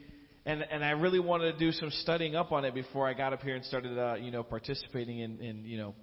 and 0.47 0.65
and 0.71 0.83
I 0.83 0.91
really 0.91 1.19
wanted 1.19 1.51
to 1.53 1.59
do 1.59 1.71
some 1.71 1.91
studying 2.01 2.35
up 2.35 2.51
on 2.51 2.65
it 2.65 2.73
before 2.73 3.07
I 3.07 3.13
got 3.13 3.33
up 3.33 3.43
here 3.43 3.55
and 3.55 3.63
started, 3.63 3.99
uh, 3.99 4.15
you 4.15 4.31
know, 4.31 4.41
participating 4.41 5.19
in, 5.19 5.39
in 5.39 5.63
you 5.63 5.77
know, 5.77 5.95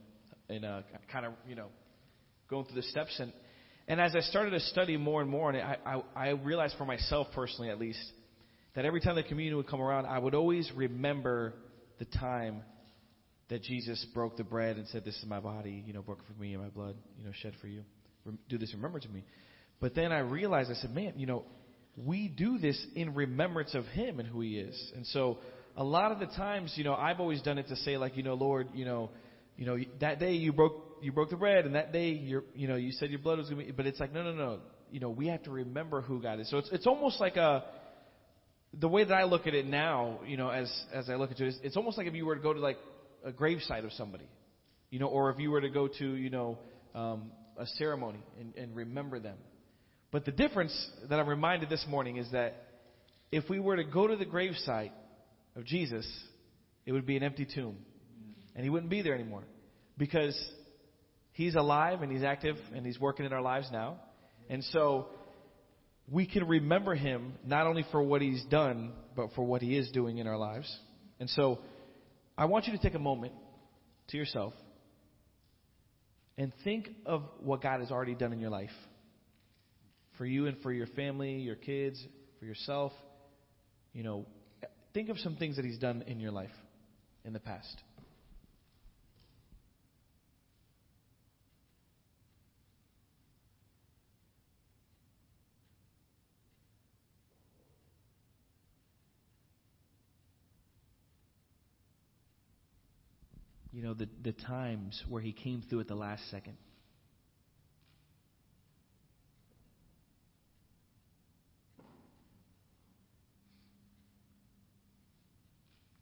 in 0.49 0.65
uh, 0.65 0.83
kind 1.13 1.27
of, 1.27 1.33
you 1.49 1.57
know, 1.57 1.67
going 2.51 2.67
through 2.67 2.77
the 2.81 2.89
steps. 2.89 3.19
And 3.19 3.33
and 3.89 4.01
as 4.01 4.15
I 4.15 4.21
started 4.21 4.51
to 4.51 4.61
study 4.61 4.97
more 4.97 5.23
and 5.23 5.31
more, 5.31 5.51
and 5.51 5.59
I, 5.59 5.77
I 5.87 6.03
I 6.15 6.29
realized 6.31 6.75
for 6.77 6.85
myself 6.85 7.29
personally, 7.35 7.71
at 7.71 7.79
least, 7.79 8.05
that 8.75 8.85
every 8.85 9.01
time 9.01 9.17
the 9.17 9.23
communion 9.23 9.57
would 9.57 9.69
come 9.69 9.81
around, 9.81 10.07
I 10.07 10.19
would 10.19 10.35
always 10.35 10.71
remember 10.75 11.55
the 11.99 12.05
time 12.05 12.63
that 13.49 13.63
Jesus 13.63 14.05
broke 14.15 14.37
the 14.37 14.45
bread 14.45 14.77
and 14.77 14.87
said, 14.89 15.05
"This 15.05 15.17
is 15.17 15.27
my 15.27 15.41
body, 15.41 15.83
you 15.87 15.93
know, 15.93 16.03
broken 16.03 16.25
for 16.27 16.41
me 16.41 16.55
and 16.55 16.63
my 16.63 16.69
blood, 16.69 16.97
you 17.19 17.25
know, 17.25 17.33
shed 17.41 17.55
for 17.61 17.67
you. 17.69 17.83
Do 18.49 18.59
this, 18.59 18.73
remember 18.75 19.01
to 19.01 19.09
me." 19.09 19.25
But 19.81 19.95
then 19.95 20.13
I 20.13 20.19
realized, 20.19 20.71
I 20.71 20.75
said, 20.75 20.95
"Man, 20.95 21.15
you 21.17 21.27
know." 21.27 21.45
we 21.97 22.29
do 22.29 22.59
this 22.59 22.81
in 22.95 23.15
remembrance 23.15 23.75
of 23.75 23.85
Him 23.87 24.21
and 24.21 24.29
who 24.29 24.41
He 24.41 24.59
is. 24.59 24.93
And 24.95 25.07
so, 25.09 25.39
a 25.77 25.85
lot 25.85 26.13
of 26.13 26.19
the 26.19 26.27
times, 26.27 26.73
you 26.77 26.85
know, 26.85 26.95
I've 26.95 27.21
always 27.21 27.43
done 27.43 27.59
it 27.59 27.69
to 27.69 27.77
say, 27.77 27.97
like, 27.97 28.17
you 28.17 28.23
know, 28.23 28.35
Lord, 28.35 28.69
you 28.75 28.85
know, 28.85 29.11
you 29.57 29.67
know, 29.67 29.79
that 30.01 30.19
day 30.19 30.33
you 30.33 30.53
broke 30.53 30.90
you 31.03 31.13
broke 31.13 31.31
the 31.31 31.37
bread, 31.37 31.67
and 31.67 31.75
that 31.75 31.93
day 31.93 32.11
you 32.11 32.45
you 32.55 32.69
know, 32.69 32.77
you 32.77 32.93
said 32.93 33.11
your 33.11 33.21
blood 33.21 33.39
was 33.39 33.49
going 33.49 33.61
to 33.61 33.67
be. 33.67 33.73
But 33.73 33.87
it's 33.87 34.01
like, 34.01 34.13
no, 34.13 34.23
no, 34.23 34.33
no. 34.33 34.59
You 34.91 35.01
know, 35.01 35.11
we 35.11 35.29
have 35.29 35.43
to 35.45 35.51
remember 35.51 36.01
who 36.01 36.21
God 36.21 36.41
is. 36.41 36.51
So 36.51 36.59
it's 36.59 36.71
it's 36.71 36.87
almost 36.87 37.21
like 37.21 37.37
a 37.37 37.65
the 38.79 38.89
way 38.89 39.05
that 39.05 39.15
I 39.15 39.25
look 39.25 39.47
at 39.47 39.55
it 39.55 39.67
now, 39.67 40.21
you 40.27 40.37
know, 40.37 40.51
as 40.51 40.71
as 40.93 41.11
I 41.11 41.17
look 41.17 41.31
at 41.31 41.41
it, 41.41 41.55
it's 41.63 41.77
almost 41.77 41.99
like 41.99 42.07
if 42.07 42.15
you 42.15 42.27
were 42.27 42.37
to 42.37 42.43
go 42.43 42.53
to 42.53 42.61
like 42.61 42.79
a 43.25 43.33
gravesite 43.33 43.85
of 43.85 43.93
somebody, 43.93 44.27
you 44.91 44.99
know, 44.99 45.07
or 45.07 45.31
if 45.31 45.39
you 45.39 45.51
were 45.51 45.61
to 45.61 45.71
go 45.71 45.89
to, 45.89 46.15
you 46.15 46.31
know, 46.31 46.59
um, 46.95 47.31
a 47.59 47.67
ceremony 47.67 48.21
and, 48.39 48.55
and 48.57 48.75
remember 48.75 49.19
them. 49.19 49.37
But 50.11 50.25
the 50.25 50.33
difference 50.33 50.91
that 51.09 51.21
I'm 51.21 51.29
reminded 51.29 51.69
this 51.69 51.85
morning 51.89 52.17
is 52.17 52.31
that 52.33 52.65
if 53.31 53.49
we 53.49 53.61
were 53.61 53.77
to 53.77 53.85
go 53.85 54.07
to 54.07 54.17
the 54.17 54.25
gravesite 54.25 54.91
of 55.55 55.65
Jesus, 55.65 56.07
it 56.87 56.93
would 56.93 57.07
be 57.07 57.17
an 57.17 57.23
empty 57.23 57.47
tomb. 57.47 57.77
And 58.55 58.65
he 58.65 58.71
wouldn't 58.71 58.91
be 58.91 59.03
there 59.03 59.15
anymore. 59.15 59.45
Because 59.97 60.37
he's 61.33 61.55
alive 61.55 62.03
and 62.03 62.11
he's 62.13 62.23
active 62.23 62.57
and 62.75 62.85
he's 62.85 62.99
working 62.99 63.27
in 63.27 63.33
our 63.33 63.43
lives 63.43 63.69
now. 63.73 63.99
And 64.49 64.65
so 64.65 65.09
we 66.11 66.27
can 66.27 66.47
remember 66.47 66.95
him 66.95 67.35
not 67.45 67.67
only 67.67 67.85
for 67.93 68.03
what 68.03 68.21
he's 68.21 68.45
done, 68.45 68.93
but 69.15 69.33
for 69.35 69.43
what 69.45 69.63
he 69.63 69.77
is 69.77 69.91
doing 69.91 70.19
in 70.19 70.27
our 70.27 70.39
lives. 70.39 70.75
And 71.19 71.29
so 71.31 71.61
I 72.37 72.47
want 72.47 72.67
you 72.67 72.73
to 72.73 72.83
take 72.83 72.95
a 72.95 73.01
moment 73.01 73.35
to 74.09 74.17
yourself 74.17 74.55
and 76.37 76.53
think 76.65 76.89
of 77.07 77.23
what 77.41 77.63
God 77.63 77.81
has 77.81 77.91
already 77.91 78.15
done 78.15 78.33
in 78.33 78.41
your 78.41 78.51
life 78.51 78.71
for 80.17 80.27
you 80.27 80.47
and 80.47 80.57
for 80.63 80.73
your 80.73 80.87
family, 80.87 81.35
your 81.35 81.57
kids, 81.57 82.03
for 82.39 82.45
yourself. 82.45 82.93
You 83.93 84.03
know, 84.03 84.27
think 84.95 85.09
of 85.11 85.19
some 85.19 85.37
things 85.37 85.57
that 85.57 85.65
He's 85.65 85.79
done 85.79 86.03
in 86.07 86.19
your 86.19 86.31
life 86.31 86.51
in 87.25 87.33
the 87.33 87.41
past. 87.41 87.81
You 103.73 103.83
know, 103.83 103.95
the, 103.95 104.09
the 104.23 104.33
times 104.33 105.03
where 105.09 105.23
He 105.23 105.33
came 105.33 105.63
through 105.69 105.81
at 105.81 105.89
the 105.89 105.95
last 105.95 106.29
second. 106.31 106.57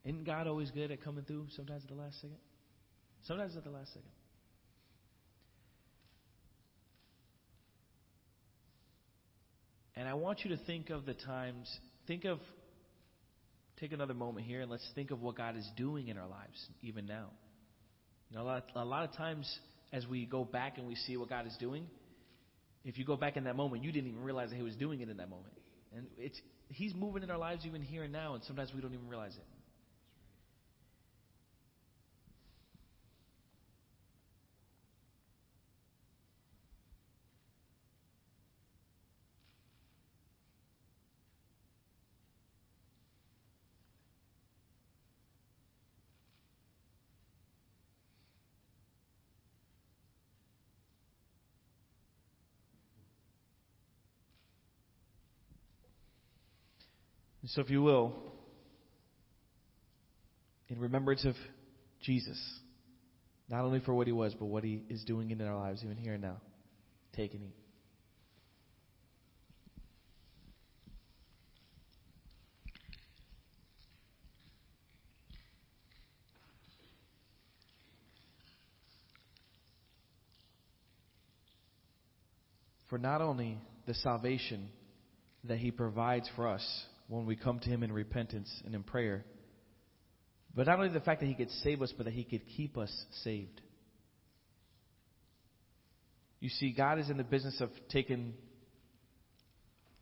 Isn't 0.05 0.25
God 0.25 0.47
always 0.47 0.71
good 0.71 0.91
at 0.91 1.03
coming 1.03 1.25
through 1.25 1.49
sometimes 1.55 1.83
at 1.83 1.91
the 1.91 1.95
last 1.95 2.15
second? 2.17 2.39
Sometimes 3.25 3.55
at 3.57 3.65
the 3.65 3.71
last 3.71 3.89
second. 3.89 4.09
And 9.97 10.09
I 10.09 10.15
want 10.15 10.45
you 10.45 10.57
to 10.57 10.65
think 10.65 10.89
of 10.89 11.05
the 11.05 11.13
times, 11.13 11.69
think 12.07 12.25
of, 12.25 12.39
take 13.81 13.93
another 13.93 14.15
moment 14.15 14.47
here 14.47 14.63
and 14.63 14.71
let's 14.71 14.89
think 14.95 15.11
of 15.11 15.21
what 15.21 15.37
God 15.37 15.57
is 15.59 15.69
doing 15.77 16.09
in 16.09 16.17
our 16.17 16.29
lives, 16.29 16.69
even 16.83 17.05
now. 17.05 17.31
You 18.31 18.37
know, 18.37 18.43
a 18.43 18.45
lot, 18.45 18.65
a 18.75 18.85
lot 18.85 19.05
of 19.09 19.15
times 19.17 19.59
as 19.93 20.07
we 20.07 20.27
go 20.27 20.45
back 20.45 20.79
and 20.79 20.87
we 20.87 20.95
see 20.95 21.17
what 21.17 21.29
God 21.29 21.47
is 21.47 21.57
doing, 21.59 21.87
if 22.85 22.99
you 22.99 23.05
go 23.05 23.17
back 23.17 23.37
in 23.37 23.45
that 23.45 23.57
moment, 23.57 23.83
you 23.83 23.93
didn't 23.93 24.11
even 24.11 24.23
realize 24.23 24.51
that 24.51 24.57
He 24.57 24.63
was 24.63 24.77
doing 24.77 25.01
it 25.01 25.09
in 25.09 25.17
that 25.17 25.31
moment. 25.31 25.55
And 25.95 26.07
it's, 26.19 26.41
He's 26.69 26.95
moving 26.95 27.23
in 27.23 27.31
our 27.31 27.39
lives 27.39 27.65
even 27.65 27.83
here 27.83 28.03
and 28.03 28.13
now, 28.13 28.35
and 28.35 28.45
sometimes 28.45 28.73
we 28.75 28.81
don't 28.81 28.93
even 28.93 29.09
realize 29.09 29.35
it. 29.35 29.45
So, 57.47 57.63
if 57.63 57.71
you 57.71 57.81
will, 57.83 58.15
in 60.69 60.79
remembrance 60.79 61.25
of 61.25 61.35
Jesus, 62.03 62.39
not 63.49 63.65
only 63.65 63.81
for 63.81 63.95
what 63.95 64.07
he 64.07 64.13
was, 64.13 64.35
but 64.35 64.47
what 64.47 64.65
he 64.65 64.83
is 64.91 65.05
doing 65.05 65.31
in 65.31 65.41
our 65.41 65.57
lives, 65.57 65.83
even 65.83 65.97
here 65.97 66.15
and 66.15 66.23
now, 66.23 66.41
take 67.15 67.33
and 67.33 67.45
eat. 67.45 67.55
For 82.91 82.99
not 82.99 83.21
only 83.21 83.59
the 83.87 83.95
salvation 83.95 84.69
that 85.45 85.59
he 85.59 85.71
provides 85.71 86.29
for 86.35 86.49
us 86.49 86.85
when 87.09 87.27
we 87.27 87.37
come 87.37 87.59
to 87.59 87.69
Him 87.69 87.83
in 87.83 87.91
repentance 87.91 88.51
and 88.65 88.75
in 88.75 88.83
prayer. 88.83 89.25
But 90.55 90.67
not 90.67 90.77
only 90.77 90.91
the 90.91 91.01
fact 91.01 91.21
that 91.21 91.27
He 91.27 91.35
could 91.35 91.51
save 91.63 91.83
us, 91.83 91.93
but 91.97 92.05
that 92.05 92.15
He 92.15 92.25
could 92.25 92.43
keep 92.57 92.79
us 92.79 92.93
saved. 93.25 93.61
You 96.41 96.51
see, 96.51 96.73
God 96.73 97.01
is 97.01 97.11
in 97.11 97.17
the 97.17 97.25
business 97.25 97.61
of 97.61 97.71
taking 97.91 98.35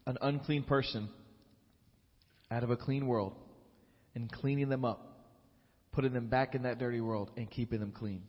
an 0.07 0.19
unclean 0.21 0.65
person 0.65 1.09
out 2.51 2.63
of 2.63 2.71
a 2.71 2.77
clean 2.77 3.07
world 3.07 3.35
and 4.15 4.31
cleaning 4.31 4.69
them 4.69 4.85
up, 4.85 5.25
putting 5.93 6.13
them 6.13 6.29
back 6.29 6.55
in 6.55 6.63
that 6.63 6.79
dirty 6.79 7.01
world 7.01 7.31
and 7.37 7.51
keeping 7.51 7.81
them 7.81 7.93
clean. 7.93 8.23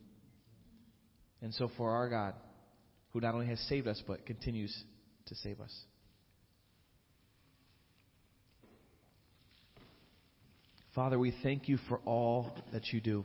And 1.42 1.54
so, 1.54 1.70
for 1.78 1.92
our 1.92 2.10
God, 2.10 2.34
who 3.12 3.20
not 3.20 3.34
only 3.34 3.48
has 3.48 3.60
saved 3.62 3.88
us, 3.88 4.02
but 4.08 4.26
continues 4.26 4.76
to 5.28 5.36
save 5.36 5.60
us. 5.60 5.74
Father, 10.98 11.20
we 11.20 11.32
thank 11.44 11.70
you 11.70 11.78
for 11.88 12.00
all 12.06 12.52
that 12.74 12.88
you 12.88 13.00
do. 13.00 13.24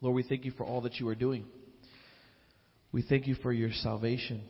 Lord, 0.00 0.14
we 0.14 0.22
thank 0.22 0.44
you 0.44 0.52
for 0.52 0.64
all 0.64 0.82
that 0.82 1.00
you 1.00 1.08
are 1.08 1.16
doing. 1.16 1.46
We 2.92 3.02
thank 3.02 3.26
you 3.26 3.34
for 3.34 3.52
your 3.52 3.72
salvation 3.72 4.40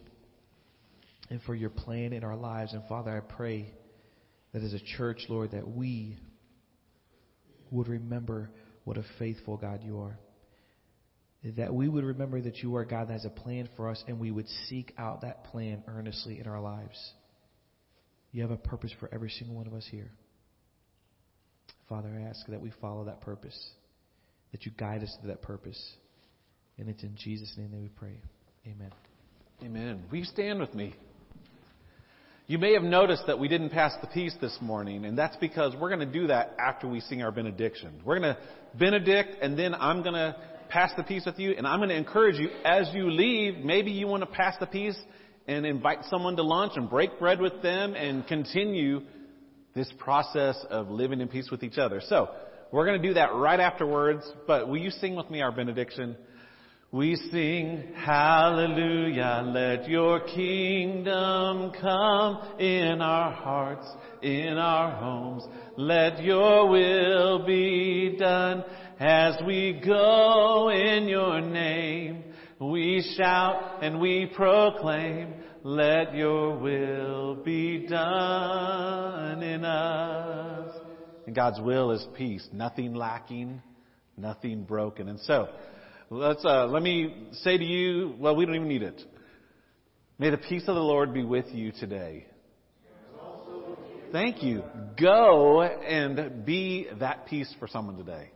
and 1.31 1.41
for 1.47 1.55
your 1.55 1.71
plan 1.71 2.13
in 2.13 2.23
our 2.23 2.37
lives. 2.37 2.75
And 2.75 2.83
Father, 2.91 3.11
I 3.11 3.21
pray 3.21 3.73
that 4.53 4.63
as 4.63 4.75
a 4.75 4.81
church, 4.99 5.23
Lord, 5.31 5.53
that 5.53 5.67
we 5.67 6.19
would 7.71 7.89
remember 7.89 8.51
what 8.85 8.99
a 8.99 9.05
faithful 9.19 9.57
God 9.57 9.81
you 9.83 10.01
are. 10.01 10.19
That 11.57 11.73
we 11.73 11.89
would 11.89 12.05
remember 12.05 12.39
that 12.43 12.59
you 12.59 12.77
are 12.77 12.85
God 12.85 13.09
that 13.09 13.15
has 13.15 13.25
a 13.25 13.31
plan 13.31 13.67
for 13.77 13.89
us 13.89 14.05
and 14.07 14.21
we 14.21 14.31
would 14.31 14.49
seek 14.69 14.93
out 14.99 15.23
that 15.23 15.45
plan 15.45 15.83
earnestly 15.89 16.39
in 16.39 16.47
our 16.47 16.61
lives. 16.61 16.99
You 18.31 18.43
have 18.43 18.51
a 18.51 18.59
purpose 18.59 18.93
for 19.01 19.09
every 19.11 19.31
single 19.31 19.57
one 19.57 19.67
of 19.67 19.73
us 19.73 19.89
here. 19.91 20.11
Father, 21.89 22.09
I 22.19 22.29
ask 22.29 22.47
that 22.49 22.61
we 22.61 22.73
follow 22.81 23.05
that 23.05 23.21
purpose, 23.21 23.59
that 24.53 24.65
you 24.65 24.73
guide 24.77 25.03
us 25.03 25.15
to 25.21 25.29
that 25.29 25.43
purpose. 25.43 25.81
And 26.79 26.89
it's 26.89 27.03
in 27.03 27.15
Jesus' 27.17 27.53
name 27.57 27.71
that 27.73 27.81
we 27.81 27.89
pray. 27.89 28.21
Amen. 28.67 28.91
Amen. 29.63 30.03
Will 30.11 30.19
you 30.19 30.25
stand 30.25 30.61
with 30.61 30.75
me? 30.75 30.95
You 32.47 32.59
may 32.59 32.75
have 32.75 32.83
noticed 32.83 33.25
that 33.27 33.39
we 33.39 33.49
didn't 33.49 33.71
pass 33.71 33.95
the 34.01 34.07
peace 34.07 34.35
this 34.41 34.57
morning, 34.61 35.05
and 35.07 35.17
that's 35.17 35.37
because 35.37 35.75
we're 35.81 35.89
going 35.89 36.07
to 36.07 36.21
do 36.21 36.27
that 36.27 36.55
after 36.59 36.87
we 36.87 37.01
sing 37.01 37.23
our 37.23 37.31
benediction. 37.31 38.03
We're 38.05 38.19
going 38.19 38.35
to 38.35 38.41
benedict, 38.79 39.37
and 39.41 39.59
then 39.59 39.75
I'm 39.75 40.03
going 40.03 40.15
to 40.15 40.37
pass 40.69 40.91
the 40.97 41.05
peace 41.05 41.25
with 41.25 41.39
you, 41.39 41.53
and 41.57 41.67
I'm 41.67 41.79
going 41.79 41.89
to 41.89 41.97
encourage 41.97 42.37
you 42.37 42.51
as 42.65 42.91
you 42.93 43.11
leave, 43.11 43.65
maybe 43.65 43.93
you 43.93 44.07
want 44.07 44.23
to 44.23 44.27
pass 44.27 44.57
the 44.61 44.67
peace 44.67 44.99
and 45.47 45.65
invite 45.65 46.01
someone 46.11 46.37
to 46.37 46.43
lunch 46.43 46.73
and 46.77 46.89
break 46.89 47.19
bread 47.19 47.41
with 47.41 47.63
them 47.63 47.95
and 47.95 48.27
continue 48.27 49.01
this 49.75 49.93
process 49.99 50.57
of 50.71 50.89
living 50.89 51.21
in 51.21 51.29
peace 51.29 51.51
with 51.51 51.63
each 51.63 51.79
other. 51.79 52.01
So, 52.07 52.31
we're 52.73 52.87
going 52.87 53.01
to 53.01 53.09
do 53.09 53.15
that 53.15 53.35
right 53.35 53.61
afterwards, 53.61 54.25
but 54.47 54.69
will 54.69 54.79
you 54.79 54.91
sing 54.91 55.15
with 55.15 55.31
me 55.31 55.43
our 55.43 55.53
benediction? 55.53 56.17
We 56.91 57.17
sing, 57.17 57.93
Hallelujah, 57.97 59.43
let 59.47 59.89
your 59.89 60.21
kingdom 60.21 61.73
come 61.81 62.61
in 62.61 63.01
our 63.01 63.33
hearts, 63.33 63.87
in 64.23 64.59
our 64.59 64.91
homes. 64.93 65.45
Let 65.77 66.23
your 66.23 66.69
will 66.69 67.45
be 67.45 68.17
done 68.19 68.65
as 69.01 69.37
we 69.45 69.81
go 69.85 70.71
in 70.71 71.09
your 71.09 71.41
name. 71.41 72.25
We 72.61 73.05
shout 73.17 73.83
and 73.83 74.01
we 74.01 74.31
proclaim, 74.35 75.35
let 75.65 76.15
your 76.15 76.59
will 76.59 77.37
be 77.37 77.87
done 77.87 79.43
in 79.43 79.65
us. 79.65 80.77
And 81.27 81.35
God's 81.35 81.59
will 81.59 81.91
is 81.91 82.07
peace, 82.17 82.47
nothing 82.53 82.95
lacking, 82.95 83.63
nothing 84.17 84.65
broken. 84.65 85.09
And 85.09 85.19
so, 85.21 85.49
let's, 86.11 86.45
uh, 86.45 86.67
let 86.67 86.83
me 86.83 87.29
say 87.33 87.57
to 87.57 87.65
you, 87.65 88.15
well, 88.19 88.37
we 88.37 88.45
don't 88.45 88.55
even 88.55 88.69
need 88.69 88.83
it. 88.83 89.03
May 90.19 90.29
the 90.29 90.37
peace 90.37 90.65
of 90.69 90.75
the 90.75 90.83
Lord 90.83 91.15
be 91.15 91.25
with 91.25 91.47
you 91.53 91.73
today. 91.73 92.27
Thank 94.13 94.43
you. 94.45 94.63
Go 95.01 95.63
and 95.63 96.45
be 96.45 96.89
that 97.01 97.27
peace 97.27 97.53
for 97.59 97.67
someone 97.67 97.97
today. 97.97 98.31